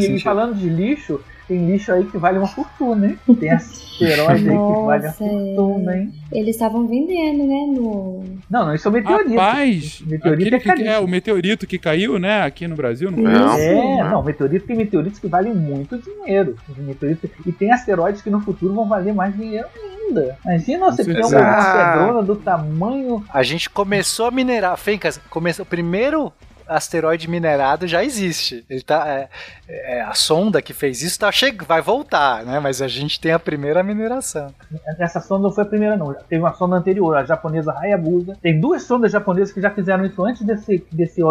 [0.00, 3.18] E, falando de lixo, tem lixo aí que vale uma fortuna, hein?
[3.40, 6.12] Tem asteroide aí que vale uma fortuna, hein?
[6.30, 7.66] Eles estavam vendendo, né?
[7.74, 8.22] No...
[8.50, 9.30] Não, não, isso é o meteorito.
[9.30, 12.42] Rapaz, meteorito é, que, é o meteorito que caiu, né?
[12.42, 13.54] Aqui no Brasil, não não.
[13.54, 16.54] É, não, meteorito tem meteoritos que valem muito dinheiro.
[16.76, 20.36] Meteorito, e tem asteroides que no futuro vão valer mais dinheiro ainda.
[20.44, 23.24] Imagina você ter uma, uma pedrona do tamanho.
[23.32, 24.76] A gente começou a minerar.
[24.76, 26.30] Fencas, começou, o primeiro
[26.68, 28.64] asteroide minerado já existe.
[28.68, 29.28] Ele tá, é,
[29.68, 32.60] é, a sonda que fez isso tá che vai voltar, né?
[32.60, 34.52] Mas a gente tem a primeira mineração.
[34.98, 36.14] Essa sonda não foi a primeira, não.
[36.14, 38.36] Teve uma sonda anterior, a japonesa Hayabusa.
[38.40, 41.22] Tem duas sondas japonesas que já fizeram isso antes desse, desse.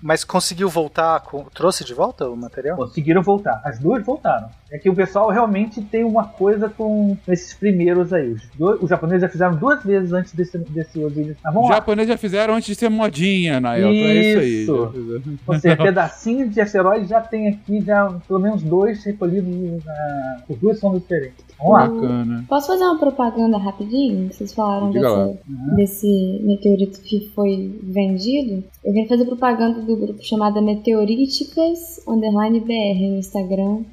[0.00, 1.20] Mas conseguiu voltar?
[1.20, 1.44] Com...
[1.44, 2.76] Trouxe de volta o material?
[2.76, 3.60] Conseguiram voltar.
[3.64, 4.50] As duas voltaram.
[4.72, 8.32] É que o pessoal realmente tem uma coisa com esses primeiros aí.
[8.32, 11.36] Os, dois, os japoneses já fizeram duas vezes antes desse, desse Osiris.
[11.44, 13.92] Ah, os japoneses já fizeram antes de ser modinha, Nael.
[13.92, 14.08] Isso.
[14.08, 15.36] É isso aí.
[15.46, 20.56] Ou seja, pedacinhos de asteroides já tem aqui já pelo menos dois recolhidos uh, por
[20.56, 21.44] duas sondas diferentes.
[21.58, 21.88] Vamos lá.
[21.88, 22.44] Bacana.
[22.48, 24.32] Posso fazer uma propaganda rapidinho?
[24.32, 25.38] Vocês falaram dessa,
[25.76, 28.64] desse meteorito que foi vendido.
[28.82, 33.84] Eu quero fazer propaganda do grupo chamado Meteoríticas Underline BR no Instagram,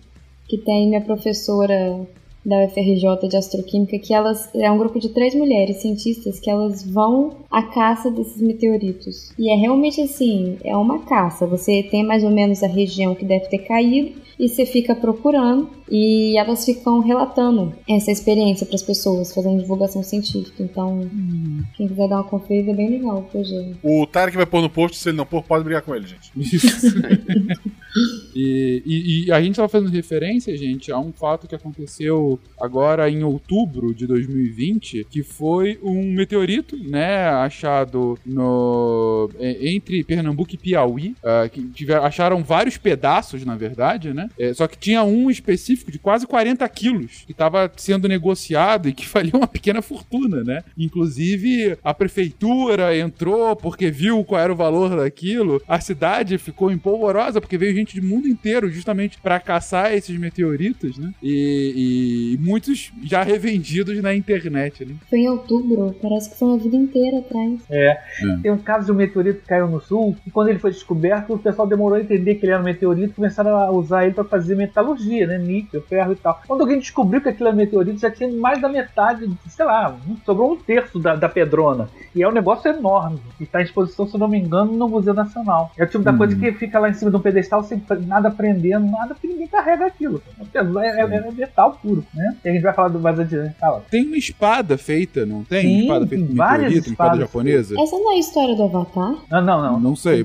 [0.50, 2.06] que tem minha professora
[2.46, 6.84] da UFRJ de Astroquímica, que elas é um grupo de três mulheres cientistas que elas
[6.84, 9.32] vão à caça desses meteoritos.
[9.38, 11.46] E é realmente assim, é uma caça.
[11.46, 15.70] Você tem mais ou menos a região que deve ter caído e você fica procurando
[15.92, 20.64] e elas ficam relatando essa experiência para as pessoas, fazendo divulgação científica.
[20.64, 21.62] Então, hum.
[21.76, 23.78] quem quiser dar uma conferida é bem legal o projeto.
[23.84, 26.32] O Tarek vai pôr no post, se ele não pôr, pode brigar com ele, gente.
[28.36, 33.10] e, e, e, a gente estava fazendo referência, gente, a um fato que aconteceu agora
[33.10, 41.16] em outubro de 2020, que foi um meteorito, né, achado no entre Pernambuco e Piauí,
[41.24, 44.30] uh, que tiver, acharam vários pedaços, na verdade, né?
[44.38, 48.94] É, só que tinha um específico de quase 40 quilos que estava sendo negociado e
[48.94, 50.64] que valia uma pequena fortuna, né?
[50.78, 55.62] Inclusive, a prefeitura entrou porque viu qual era o valor daquilo.
[55.68, 60.98] A cidade ficou empolvorosa porque veio gente do mundo inteiro justamente para caçar esses meteoritos,
[60.98, 61.12] né?
[61.24, 64.96] E, e, muitos já revendidos na internet, né?
[65.10, 67.62] Foi em outubro, parece que foi uma vida inteira atrás.
[67.70, 67.88] É.
[67.88, 68.00] é.
[68.44, 71.34] Tem um caso de um meteorito que caiu no sul e quando ele foi descoberto,
[71.34, 74.14] o pessoal demorou a entender que ele era um meteorito e começaram a usar ele
[74.14, 75.38] para fazer metalurgia, né?
[75.38, 76.42] Níquel, ferro e tal.
[76.46, 80.54] Quando alguém descobriu que aquilo era meteorito, já tinha mais da metade, sei lá, sobrou
[80.54, 81.88] um terço da, da pedrona.
[82.14, 83.20] E é um negócio enorme.
[83.40, 85.72] E está em exposição, se não me engano, no Museu Nacional.
[85.78, 86.40] É o tipo da coisa uhum.
[86.40, 87.80] que fica lá em cima de um pedestal sem
[88.10, 90.22] nada prendendo, nada, porque ninguém carrega aquilo.
[90.54, 92.36] É, é, é metal puro, né?
[92.44, 93.56] E a gente vai falar do mais adiante.
[93.60, 93.84] Fala.
[93.90, 95.62] Tem uma espada feita, não tem?
[95.62, 97.76] Sim, espada feita com meteorito, espada japonesa?
[97.80, 99.16] Essa não é a história do Avatar?
[99.30, 99.80] Não, não, não.
[99.80, 100.24] Não sei.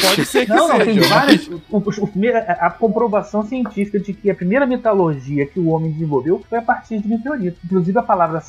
[0.00, 0.78] Pode ser que não, seja.
[0.78, 1.48] Não, tem várias.
[1.48, 1.82] O, o,
[2.60, 7.00] a comprovação científica de que a primeira metalurgia que o homem desenvolveu foi a partir
[7.00, 7.58] de meteoritos.
[7.64, 8.40] Inclusive a palavra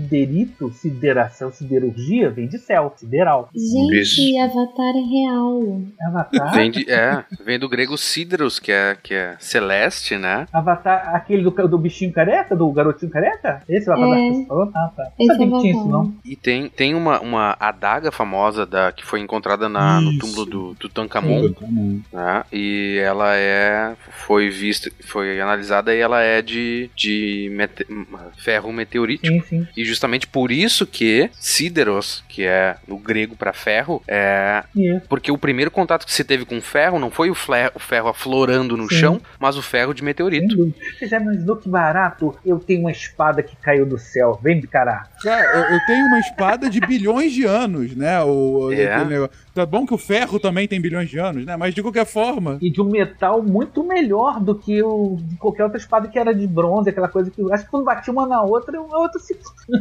[0.00, 3.48] siderito, sideração, siderurgia, vem de céu, sideral.
[3.54, 4.38] Gente, Isso.
[4.40, 5.82] Avatar é real.
[6.06, 6.54] Avatar?
[6.54, 10.46] Vem, de, é, vem do grego Sideros, que é, que é celeste, né?
[10.52, 13.62] Avatar, aquele do, do bichinho careca, do garotinho careca?
[13.68, 14.28] Esse é o Avatar É.
[14.30, 14.70] que você falou?
[14.74, 15.02] Ah, tá.
[15.18, 15.80] Não Esse sabia que tinha Avatar.
[15.80, 16.14] isso, não.
[16.24, 20.74] E tem, tem uma, uma adaga famosa da, que foi encontrada na, no túmulo do.
[20.76, 21.52] Tutankhamon.
[22.12, 22.44] né?
[22.52, 23.94] E ela é.
[24.26, 27.86] Foi vista, foi analisada e ela é de, de mete-
[28.36, 29.26] ferro meteorítico.
[29.26, 29.66] Sim, sim.
[29.80, 34.62] E justamente por isso que Sideros, que é no grego para ferro, é.
[34.76, 35.06] Isso.
[35.08, 38.76] Porque o primeiro contato que se teve com ferro não foi o, o ferro aflorando
[38.76, 38.94] no Sim.
[38.94, 40.74] chão, mas o ferro de meteorito.
[40.98, 42.36] Você já imaginou que barato?
[42.44, 44.38] Eu tenho uma espada que caiu do céu.
[44.42, 45.06] Vem de caralho.
[45.22, 48.20] Cara, eu, eu tenho uma espada de bilhões de anos, né?
[48.22, 48.90] O, É.
[49.54, 51.56] Tá bom que o ferro também tem bilhões de anos, né?
[51.56, 52.58] Mas de qualquer forma.
[52.60, 56.32] E de um metal muito melhor do que o de qualquer outra espada que era
[56.32, 57.52] de bronze, aquela coisa que.
[57.52, 59.36] Acho que quando batia uma na outra, a outra se.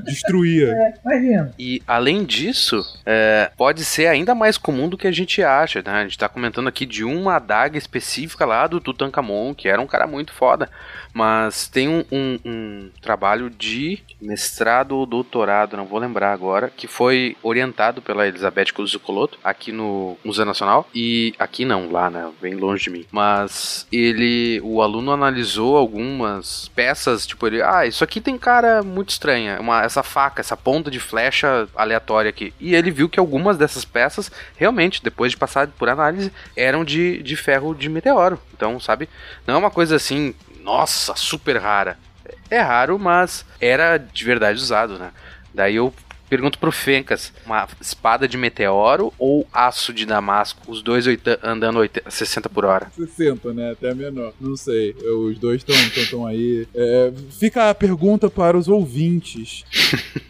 [0.05, 0.67] Destruía.
[0.71, 1.53] É, imagina.
[1.57, 5.91] E além disso, é, pode ser ainda mais comum do que a gente acha, né?
[5.91, 9.87] A gente tá comentando aqui de uma adaga específica lá do Tutankhamon, que era um
[9.87, 10.69] cara muito foda.
[11.13, 16.87] Mas tem um, um- um trabalho de mestrado ou doutorado, não vou lembrar agora, que
[16.87, 20.87] foi orientado pela Elizabeth Cuzzocoloto aqui no Museu Nacional.
[20.93, 22.29] E aqui não, lá, né?
[22.41, 23.05] Bem longe de mim.
[23.11, 29.09] Mas ele, o aluno analisou algumas peças, tipo, ele, ah, isso aqui tem cara muito
[29.09, 32.53] estranha, uma, essa faca, essa ponta de flecha aleatória aqui.
[32.59, 37.21] E ele viu que algumas dessas peças, realmente, depois de passar por análise, eram de,
[37.23, 38.39] de ferro de meteoro.
[38.53, 39.09] Então, sabe,
[39.45, 41.97] não é uma coisa assim, nossa, super rara.
[42.49, 45.11] É raro, mas era de verdade usado, né?
[45.53, 45.93] Daí eu
[46.29, 51.79] pergunto pro Fencas, uma espada de meteoro ou aço de damasco, os dois oita- andando
[51.79, 52.91] 80, 60 por hora?
[52.95, 53.71] 60, né?
[53.71, 54.33] Até menor.
[54.39, 54.95] Não sei.
[55.01, 56.67] Eu- Os dois estão tão, tão aí.
[56.73, 59.63] É, fica a pergunta para os ouvintes.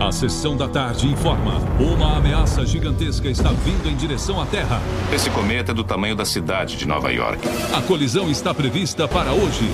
[0.00, 4.80] A sessão da tarde informa: uma ameaça gigantesca está vindo em direção à Terra.
[5.12, 7.40] Esse cometa é do tamanho da cidade de Nova York.
[7.74, 9.64] A colisão está prevista para hoje.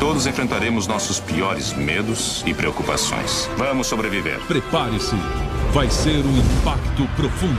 [0.00, 3.50] Todos enfrentaremos nossos piores medos e preocupações.
[3.56, 4.38] Vamos sobreviver.
[4.68, 5.16] Prepare-se.
[5.72, 7.58] Vai ser um impacto profundo.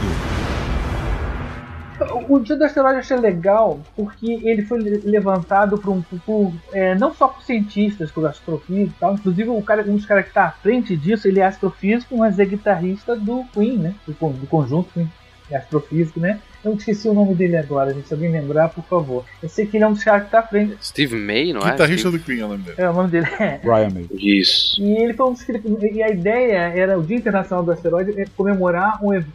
[2.30, 6.94] O dia do asteroide achei legal porque ele foi le- levantado por, um, por, é,
[6.94, 9.14] não só por cientistas, por astrofísicos e tal.
[9.15, 12.38] Inclusive, o cara, um dos caras que está à frente disso, ele é astrofísico, mas
[12.38, 13.95] é guitarrista do Queen, né?
[14.07, 15.11] Do, do conjunto Queen.
[15.49, 16.40] É astrofísico, né?
[16.64, 18.07] Eu esqueci o nome dele agora, gente.
[18.07, 19.23] Se alguém lembrar, por favor.
[19.41, 20.76] Eu sei que ele é um dos caras que está à frente.
[20.84, 21.72] Steve May, não é?
[21.72, 22.76] Guitarrista Steve- do Queen é o nome dele.
[22.77, 23.57] É, o nome dele é.
[23.60, 24.07] Brian May.
[24.11, 24.81] Isso.
[24.81, 25.52] E ele foi um dos que
[25.94, 29.26] e a ideia era o Dia Internacional do Asteroide é comemorar um ev-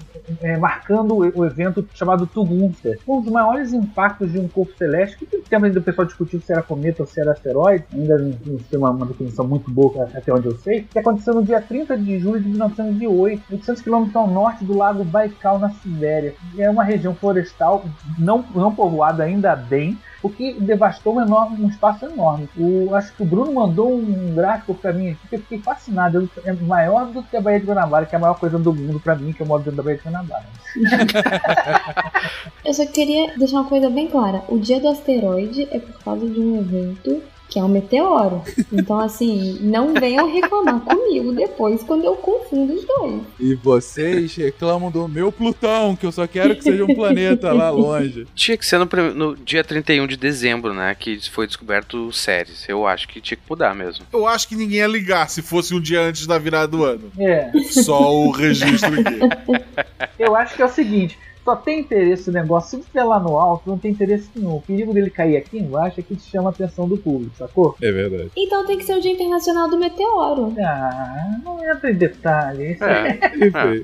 [0.42, 5.26] é, marcando o evento chamado Tugunster, um dos maiores impactos de um corpo celeste que
[5.26, 8.56] tem tempo ainda o pessoal discutiu se era cometa ou se era asteroide, ainda não,
[8.58, 11.96] tem uma, uma definição muito boa até onde eu sei, que aconteceu no dia 30
[11.98, 16.34] de julho de 1908, 800 quilômetros ao norte do lago Baikal na Sibéria.
[16.58, 17.84] É uma região florestal
[18.18, 22.48] não, não povoada ainda bem, o que devastou um, enorme, um espaço enorme.
[22.56, 26.28] O, acho que o Bruno mandou um gráfico pra mim aqui que eu fiquei fascinado.
[26.44, 28.98] É maior do que a Baía de Guanabara, que é a maior coisa do mundo
[28.98, 30.46] pra mim, que eu moro dentro da Baía de Guanabara.
[32.64, 34.42] Eu só queria deixar uma coisa bem clara.
[34.48, 37.22] O dia do asteroide é por causa de um evento
[37.54, 38.42] que é um meteoro.
[38.72, 43.22] Então, assim, não venham reclamar comigo depois quando eu confundo os dois.
[43.38, 47.70] E vocês reclamam do meu Plutão, que eu só quero que seja um planeta lá
[47.70, 48.26] longe.
[48.34, 50.96] Tinha que ser no, no dia 31 de dezembro, né?
[50.98, 52.68] Que foi descoberto séries.
[52.68, 54.04] Eu acho que tinha que mudar mesmo.
[54.12, 57.12] Eu acho que ninguém ia ligar se fosse um dia antes da virada do ano.
[57.16, 57.52] É.
[57.70, 59.64] Só o registro aqui.
[60.18, 61.16] Eu acho que é o seguinte.
[61.44, 62.70] Só tem interesse no negócio.
[62.70, 64.56] Se estiver lá no alto, não tem interesse nenhum.
[64.56, 67.76] O perigo dele cair aqui embaixo é que chama a atenção do público, sacou?
[67.82, 68.30] É verdade.
[68.36, 70.54] Então tem que ser o Dia Internacional do Meteoro.
[70.58, 72.72] Ah, não entra em detalhe.
[72.72, 73.18] Isso É.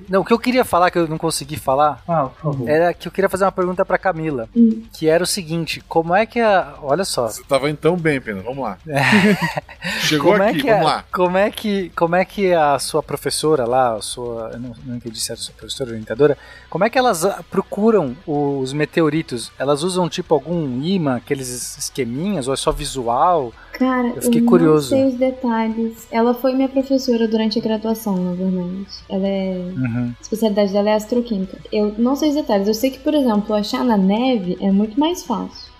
[0.08, 2.68] Não, o que eu queria falar, que eu não consegui falar, Ah, por favor.
[2.68, 4.48] era que eu queria fazer uma pergunta pra Camila.
[4.92, 6.74] Que era o seguinte: como é que a.
[6.82, 7.28] Olha só.
[7.28, 8.40] Você tava indo tão bem, Pena.
[8.42, 8.78] Vamos lá.
[10.00, 11.04] Chegou como aqui, é vamos a- lá.
[11.12, 14.50] Como é, que, como é que a sua professora lá, a sua.
[14.52, 16.36] Eu não, não entendi se era sua professora orientadora.
[16.68, 19.50] Como é que elas procuram os meteoritos?
[19.58, 23.52] Elas usam tipo algum imã, aqueles esqueminhas, ou é só visual?
[23.72, 24.90] Cara, Eu fiquei não curioso.
[24.90, 26.06] sei os detalhes.
[26.10, 28.86] Ela foi minha professora durante a graduação, na verdade.
[29.08, 29.72] Ela é.
[29.76, 30.14] Uhum.
[30.18, 31.58] A especialidade dela é astroquímica.
[31.72, 32.68] Eu não sei os detalhes.
[32.68, 35.70] Eu sei que, por exemplo, achar na neve é muito mais fácil.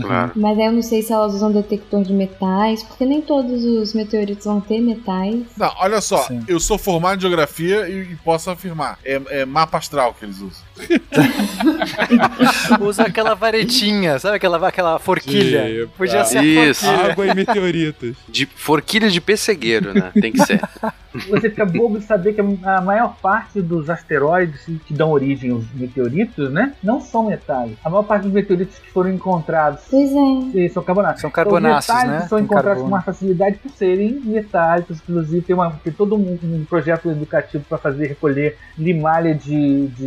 [0.00, 0.32] Claro.
[0.36, 3.92] Mas aí eu não sei se elas usam detector de metais, porque nem todos os
[3.92, 5.44] meteoritos vão ter metais.
[5.56, 8.98] Não, olha só, eu sou formado em geografia e, e posso afirmar.
[9.04, 10.62] É, é mapa astral que eles usam.
[12.80, 15.68] Usa aquela varetinha, sabe aquela, aquela forquilha?
[15.68, 15.92] Epa.
[15.96, 16.84] Podia ser a Isso.
[16.84, 17.12] forquilha.
[17.12, 18.16] Água e meteoritos.
[18.28, 20.10] De forquilha de pessegueiro, né?
[20.20, 20.60] Tem que ser.
[21.28, 25.70] você fica bobo de saber que a maior parte dos asteroides que dão origem aos
[25.72, 27.78] meteoritos, né, não são metálicos.
[27.84, 30.10] A maior parte dos meteoritos que foram encontrados pois
[30.54, 30.68] é.
[30.68, 31.20] são carbonáceos.
[31.20, 32.28] São carbonáceos, então, metálicos né?
[32.28, 32.88] são encontrados carbono.
[32.88, 34.98] com uma facilidade por serem metálicos.
[35.00, 40.06] Inclusive, tem, uma, tem todo um, um projeto educativo para fazer recolher limalha de, de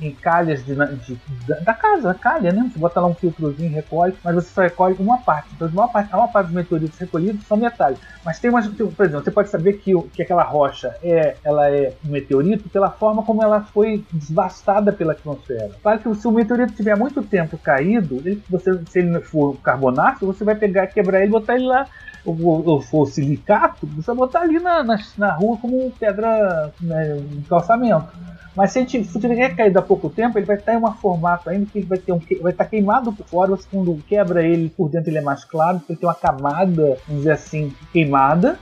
[0.00, 1.20] em calhas de, de-
[1.64, 2.68] da, casa, calha, né?
[2.72, 5.54] Você bota lá um filtrozinho e recolhe, mas você só recolhe uma parte.
[5.54, 8.04] Então, a maior parte, a maior parte dos meteoritos recolhidos são metálicos.
[8.24, 11.70] Mas tem umas, tem- por exemplo, você pode saber que, que aquela rocha é, ela
[11.70, 15.70] é um meteorito pela forma como ela foi devastada pela atmosfera.
[15.82, 20.26] Claro que se o meteorito tiver muito tempo caído, ele, você, se ele for carbonato,
[20.26, 21.88] você vai pegar, quebrar ele e botar ele lá
[22.24, 27.16] ou, for silicato, você botar ali na, na, na rua como pedra né,
[27.48, 28.12] calçamento.
[28.56, 30.92] Mas se, a gente, se tiver caído há pouco tempo, ele vai estar em um
[30.92, 33.50] formato ainda que vai, ter um, vai estar queimado por fora.
[33.50, 36.96] Você quando quebra ele por dentro, ele é mais claro, porque ele tem uma camada,
[37.06, 38.58] vamos dizer assim, queimada.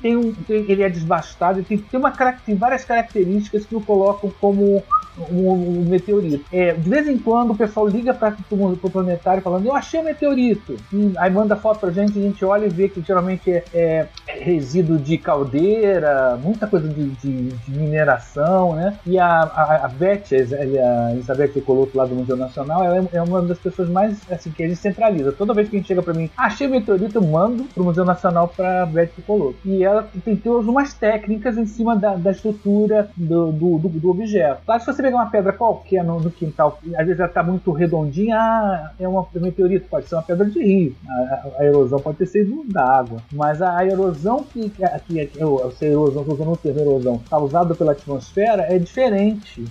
[0.00, 2.12] Tem um, tem- ele é desbastado, tem, tem, uma,
[2.44, 4.82] tem várias características que o colocam como
[5.30, 6.44] um, um meteorito.
[6.52, 10.04] É, de vez em quando o pessoal liga para o planetário falando: Eu achei um
[10.04, 10.76] meteorito.
[10.92, 14.08] E aí manda foto pra gente, a gente olha e vê que geralmente é, é
[14.40, 18.98] resíduo de caldeira, muita coisa de, de- de mineração, né?
[19.06, 23.22] E a, a, a Beth, a Elizabeth Coloto lá do Museu Nacional, ela é, é
[23.22, 25.32] uma das pessoas mais assim que a gente centraliza.
[25.32, 28.48] Toda vez que a gente chega para mim, achei meteorito, eu mando pro Museu Nacional
[28.48, 29.56] para Beth Coloto.
[29.64, 34.10] E ela tem todas umas técnicas em cima da, da estrutura do, do, do, do
[34.10, 34.62] objeto.
[34.64, 37.70] Claro, se você pegar uma pedra qualquer no, no quintal, às vezes ela tá muito
[37.72, 40.94] redondinha, ah, é uma é um meteorito, pode ser uma pedra de rio.
[41.08, 43.18] A, a- a erosão pode ter sido da água.
[43.32, 47.20] Mas a, a erosão que, que, que eu, sei erosão, tô usando o termo erosão,
[47.30, 49.64] causada pela atmosfera é diferente.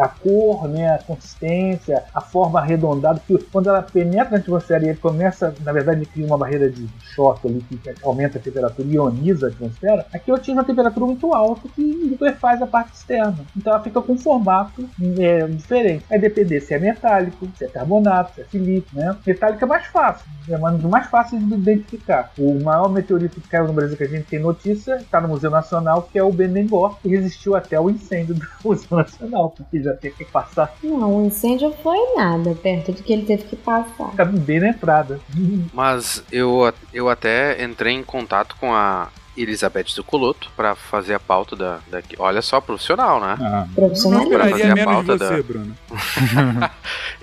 [0.00, 4.96] A cor, né, a consistência, a forma arredondada, que quando ela penetra na atmosfera e
[4.96, 9.46] começa, na verdade, cria uma barreira de choque ali que aumenta a temperatura e ioniza
[9.46, 13.38] a atmosfera, aqui eu atinge uma temperatura muito alta que liquefaz a parte externa.
[13.56, 14.88] Então ela fica com um formato
[15.18, 16.04] é, diferente.
[16.08, 19.16] Vai depender se é metálico, se é carbonato, se é silício, né?
[19.26, 22.32] Metálico é mais fácil, é mais fácil de identificar.
[22.38, 25.50] O maior meteorito que caiu no Brasil que a gente tem notícia está no Museu
[25.50, 29.92] Nacional, que é o Benengor, que resistiu até o incêndio do Museu Nacional, porque já
[29.94, 30.74] teve que passar.
[30.82, 34.10] Não, o incêndio foi nada perto do que ele teve que passar.
[34.10, 35.20] Fica bem na entrada.
[35.72, 41.56] Mas eu, eu até entrei em contato com a Elizabeth Zucoloto pra fazer a pauta
[41.56, 42.14] da, daqui.
[42.18, 43.36] Olha só, profissional, né?
[43.40, 44.28] Ah, Profissional.
[44.28, 45.74] Pra fazer a menos pauta você, da- Bruno.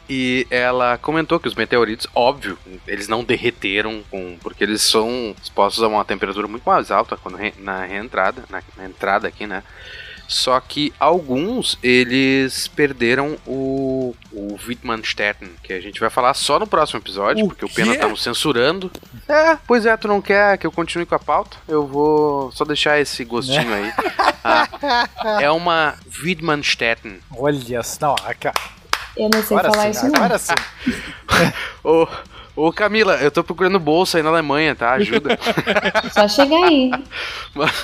[0.09, 2.57] E ela comentou que os meteoritos, óbvio,
[2.87, 7.35] eles não derreteram com, porque eles são expostos a uma temperatura muito mais alta quando
[7.37, 9.63] re- na reentrada, na, na entrada aqui, né?
[10.27, 14.59] Só que alguns eles perderam o, o
[15.63, 17.97] que a gente vai falar só no próximo episódio, porque o Pena quê?
[17.97, 18.91] tá nos censurando.
[19.27, 21.57] É, pois é, tu não quer que eu continue com a pauta?
[21.67, 23.91] Eu vou só deixar esse gostinho aí.
[24.41, 27.17] Ah, é uma Wittmannsturm.
[27.35, 28.55] Olha não, cara.
[29.19, 30.15] Eu não sei Agora falar sim, isso não.
[30.15, 30.53] agora sim.
[31.83, 32.07] Ô,
[32.55, 34.93] ô Camila, eu tô procurando bolsa aí na Alemanha, tá?
[34.93, 35.37] Ajuda.
[36.13, 36.89] Só chegar aí.
[37.53, 37.83] Mas,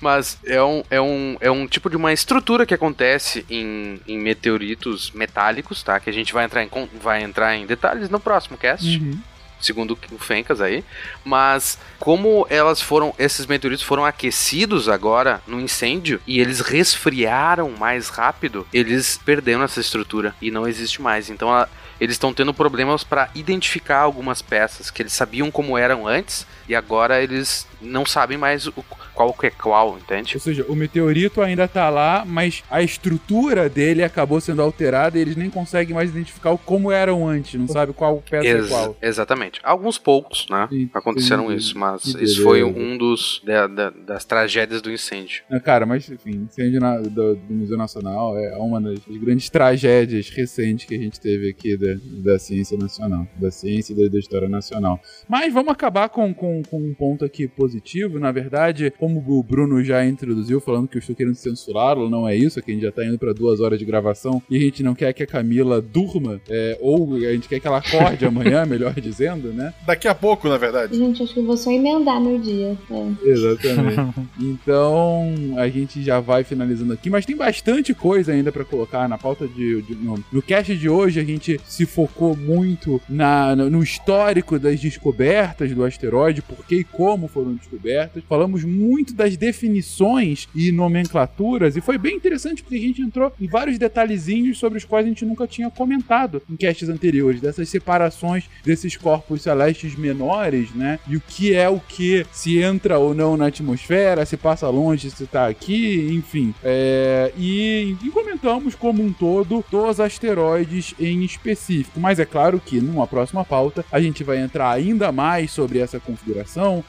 [0.00, 4.16] mas é, um, é, um, é um tipo de uma estrutura que acontece em, em
[4.16, 5.98] meteoritos metálicos, tá?
[5.98, 6.70] Que a gente vai entrar em,
[7.02, 8.86] vai entrar em detalhes no próximo cast.
[8.96, 9.18] Uhum.
[9.60, 10.84] Segundo o Fencas aí.
[11.24, 13.14] Mas como elas foram.
[13.18, 19.80] Esses meteoritos foram aquecidos agora no incêndio e eles resfriaram mais rápido, eles perderam essa
[19.80, 21.28] estrutura e não existe mais.
[21.30, 21.68] Então a-
[22.00, 26.74] eles estão tendo problemas para identificar algumas peças que eles sabiam como eram antes e
[26.76, 28.72] agora eles não sabem mais o,
[29.14, 30.34] qual que é qual, entende?
[30.36, 35.20] Ou seja, o meteorito ainda tá lá, mas a estrutura dele acabou sendo alterada e
[35.20, 38.96] eles nem conseguem mais identificar como eram antes, não sabe qual peça é Ex- qual.
[39.02, 39.60] Exatamente.
[39.64, 40.68] Alguns poucos, né?
[40.94, 45.42] Aconteceram isso, mas isso foi um dos da- da- das tragédias do incêndio.
[45.50, 50.28] Ah, Cara, mas enfim, incêndio na- do, do Museu Nacional é uma das grandes tragédias
[50.30, 51.96] recentes que a gente teve aqui da,
[52.32, 55.00] da ciência nacional, da ciência e da, da história nacional.
[55.28, 58.18] Mas vamos acabar com, com, com um ponto aqui positivo.
[58.18, 62.36] Na verdade, como o Bruno já introduziu, falando que eu estou querendo censurá-lo, não é
[62.36, 64.82] isso, que a gente já tá indo para duas horas de gravação e a gente
[64.82, 68.64] não quer que a Camila durma, é, ou a gente quer que ela acorde amanhã,
[68.66, 69.72] melhor dizendo, né?
[69.86, 70.96] Daqui a pouco, na verdade.
[70.96, 72.76] Gente, acho que eu vou só emendar no dia.
[72.90, 73.28] É.
[73.28, 74.00] Exatamente.
[74.60, 79.16] Então, a gente já vai finalizando aqui, mas tem bastante coisa ainda pra colocar na
[79.18, 81.18] pauta de, de- no, no cast de hoje.
[81.20, 86.76] A gente se focou muito na, no, no histórico das descobertas do asteroide, por que
[86.76, 88.22] e como foram descobertas.
[88.28, 93.46] Falamos muito das definições e nomenclaturas, e foi bem interessante porque a gente entrou em
[93.46, 98.44] vários detalhezinhos sobre os quais a gente nunca tinha comentado em castes anteriores, dessas separações
[98.64, 100.98] desses corpos celestes menores, né?
[101.08, 105.10] E o que é o que, se entra ou não na atmosfera, se passa longe,
[105.10, 106.54] se tá aqui, enfim.
[106.62, 112.00] É, e, e comentamos como um todo dos asteroides em específico.
[112.00, 115.98] Mas é claro que numa próxima pauta a gente vai entrar ainda mais sobre essa
[115.98, 116.29] configuração,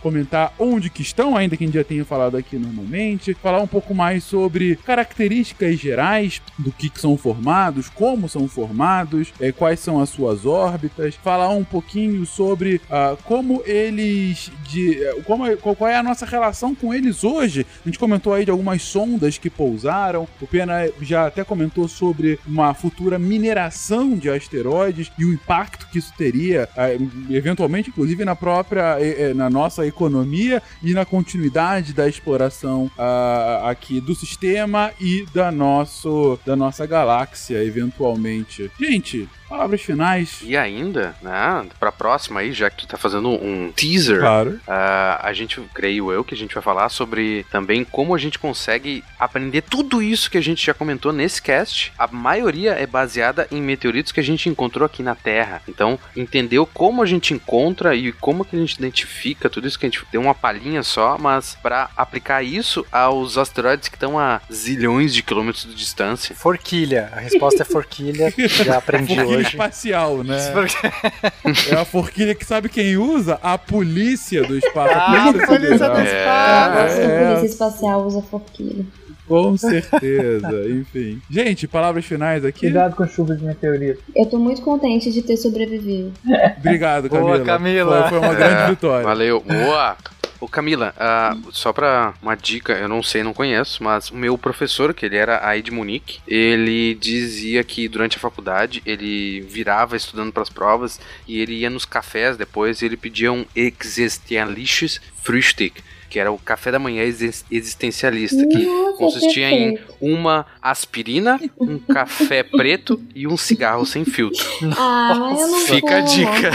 [0.01, 3.67] comentar onde que estão, ainda que a gente já tenha falado aqui normalmente, falar um
[3.67, 9.79] pouco mais sobre características gerais do que, que são formados, como são formados, é, quais
[9.79, 15.75] são as suas órbitas, falar um pouquinho sobre ah, como eles de eh, como, qual,
[15.75, 17.65] qual é a nossa relação com eles hoje.
[17.85, 20.27] A gente comentou aí de algumas sondas que pousaram.
[20.39, 25.99] O Pena já até comentou sobre uma futura mineração de asteroides e o impacto que
[25.99, 26.97] isso teria, eh,
[27.29, 33.99] eventualmente, inclusive na própria eh, na nossa economia e na continuidade da exploração ah, aqui
[33.99, 38.71] do sistema e da nosso da nossa galáxia, eventualmente.
[38.79, 40.39] Gente, palavras finais.
[40.43, 44.59] E ainda, né, pra próxima aí, já que tu tá fazendo um teaser, Claro.
[44.67, 48.39] ah, a gente, creio eu, que a gente vai falar sobre também como a gente
[48.39, 51.91] consegue aprender tudo isso que a gente já comentou nesse cast.
[51.97, 55.61] A maioria é baseada em meteoritos que a gente encontrou aqui na Terra.
[55.67, 59.85] Então, entendeu como a gente encontra e como que a gente identifica tudo isso que
[59.85, 64.39] a gente deu uma palhinha só, mas pra aplicar isso aos asteroides que estão a
[64.51, 66.33] zilhões de quilômetros de distância.
[66.35, 67.11] Forquilha.
[67.13, 68.33] A resposta é forquilha.
[68.63, 69.40] Já aprendi forquilha hoje.
[69.41, 70.37] Espacial, né?
[71.71, 73.39] É a forquilha que sabe quem usa?
[73.41, 74.93] A polícia do espaço.
[74.95, 75.95] Ah, a polícia do.
[75.95, 78.85] A É, é, polícia espacial usa forquilha.
[79.27, 80.49] com certeza.
[80.69, 81.21] Enfim.
[81.29, 82.61] Gente, palavras finais aqui.
[82.61, 84.01] Cuidado com a chuva de meteorito.
[84.15, 86.11] Eu tô muito contente de ter sobrevivido.
[86.57, 87.45] Obrigado, Boa, Camila.
[87.45, 88.01] Camila.
[88.01, 89.03] Foi, foi uma grande É, vitória.
[89.03, 89.41] Valeu.
[89.41, 89.97] Boa!
[90.41, 94.35] Ô Camila, ah, só pra uma dica, eu não sei, não conheço, mas o meu
[94.39, 99.95] professor, que ele era aí de Munique, ele dizia que durante a faculdade ele virava
[99.95, 105.83] estudando pras provas e ele ia nos cafés depois e ele pedia um existentialisches Frühstück,
[106.11, 111.79] que era o café da manhã exis- existencialista, que Nossa, consistia em uma aspirina, um
[111.79, 114.45] café preto e um cigarro sem filtro.
[114.77, 116.51] Ah, não Fica a dica.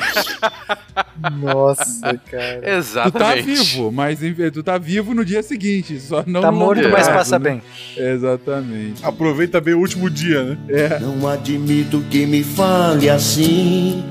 [1.40, 2.60] Nossa, cara.
[2.60, 3.44] Tu tá Exatamente.
[3.46, 7.08] vivo, mas em- tu tá vivo no dia seguinte, só não Tá morto, longo mas
[7.08, 7.50] passa né?
[7.50, 7.62] bem.
[7.96, 9.04] Exatamente.
[9.04, 10.58] Aproveita bem o último dia, né?
[10.68, 10.98] É.
[11.00, 14.04] Não admito que me fale assim.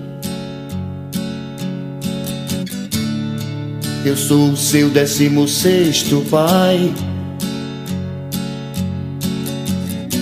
[4.05, 6.93] Eu sou o seu décimo sexto pai.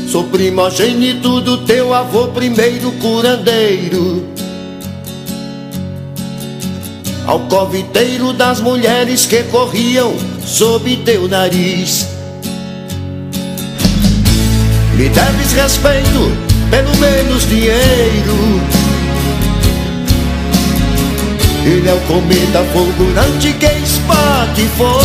[0.07, 4.25] Sou primogênito do teu avô, primeiro curandeiro.
[7.27, 10.13] Alcoviteiro das mulheres que corriam
[10.45, 12.07] sob teu nariz.
[14.95, 16.31] Me deves respeito,
[16.69, 18.82] pelo menos dinheiro.
[21.65, 24.99] Ele é o cometa fulgurante que espatifou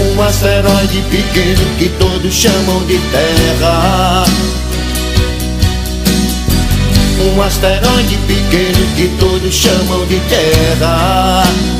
[0.00, 4.24] Um asteroide pequeno que todos chamam de Terra.
[7.20, 11.79] Um asteroide pequeno que todos chamam de Terra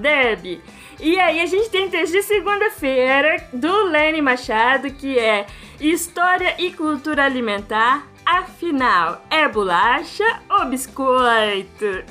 [0.00, 0.60] Deb.
[0.98, 5.46] E aí a gente tem texto de segunda-feira do Lenny Machado, que é
[5.80, 8.06] História e Cultura Alimentar.
[8.24, 12.04] Afinal, é bolacha ou biscoito?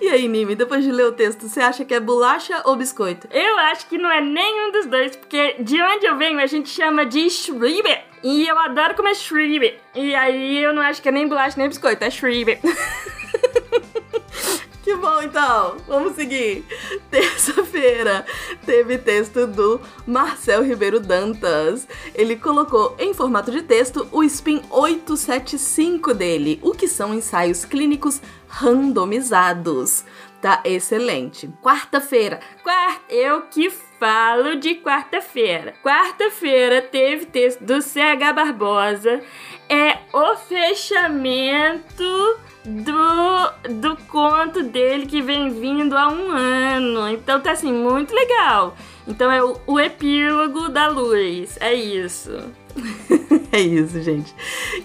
[0.00, 3.28] E aí, Nimi, depois de ler o texto, você acha que é bolacha ou biscoito?
[3.30, 6.70] Eu acho que não é nenhum dos dois, porque de onde eu venho a gente
[6.70, 8.02] chama de Schreiber.
[8.22, 9.78] E eu adoro comer Schreiber.
[9.94, 12.58] E aí eu não acho que é nem bolacha nem biscoito, é Schreiber.
[14.90, 15.76] Que bom, então.
[15.86, 16.64] Vamos seguir.
[17.12, 18.26] Terça-feira
[18.66, 21.86] teve texto do Marcel Ribeiro Dantas.
[22.12, 28.20] Ele colocou em formato de texto o SPIN 875 dele, o que são ensaios clínicos
[28.48, 30.04] randomizados.
[30.42, 31.48] Tá excelente.
[31.62, 32.40] Quarta-feira.
[32.64, 35.74] Quarta, eu que falo de quarta-feira.
[35.84, 39.22] Quarta-feira teve texto do CH Barbosa.
[39.72, 47.08] É o fechamento do, do conto dele que vem vindo há um ano.
[47.08, 48.76] Então tá assim, muito legal.
[49.06, 51.56] Então é o, o epílogo da luz.
[51.60, 52.32] É isso.
[53.52, 54.34] é isso, gente.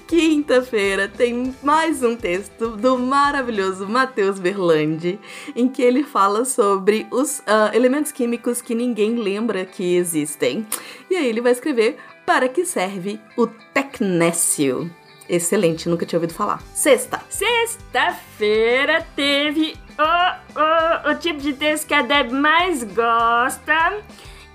[0.08, 5.20] Quinta-feira tem mais um texto do maravilhoso Matheus Berlandi,
[5.56, 10.66] em que ele fala sobre os ah, elementos químicos que ninguém lembra que existem.
[11.10, 14.90] E aí ele vai escrever para que serve o tecnécio.
[15.28, 16.62] Excelente, nunca tinha ouvido falar.
[16.74, 17.22] Sexta.
[17.30, 24.02] Sexta-feira teve o, o, o tipo de texto que a Deb mais gosta,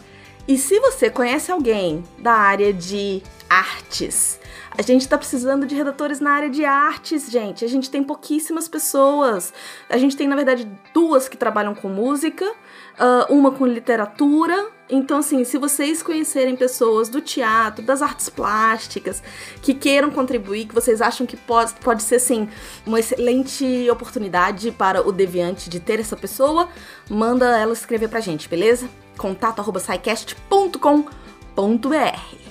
[0.47, 4.41] e se você conhece alguém da área de artes,
[4.79, 7.65] a gente tá precisando de redatores na área de artes, gente.
[7.65, 9.53] A gente tem pouquíssimas pessoas.
[9.91, 12.51] A gente tem, na verdade, duas que trabalham com música,
[12.99, 14.71] uh, uma com literatura.
[14.91, 19.23] Então, assim, se vocês conhecerem pessoas do teatro, das artes plásticas,
[19.61, 22.49] que queiram contribuir, que vocês acham que pode, pode ser, assim,
[22.87, 26.69] uma excelente oportunidade para o Deviante de ter essa pessoa,
[27.11, 28.89] manda ela escrever pra gente, beleza?
[29.19, 29.81] contato arroba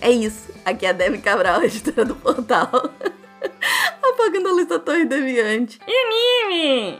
[0.02, 0.54] É isso.
[0.64, 2.70] Aqui é a Debbie Cabral, editora do portal.
[4.04, 5.80] Apagando a luz da Torre Deviante.
[5.88, 7.00] E Mimi!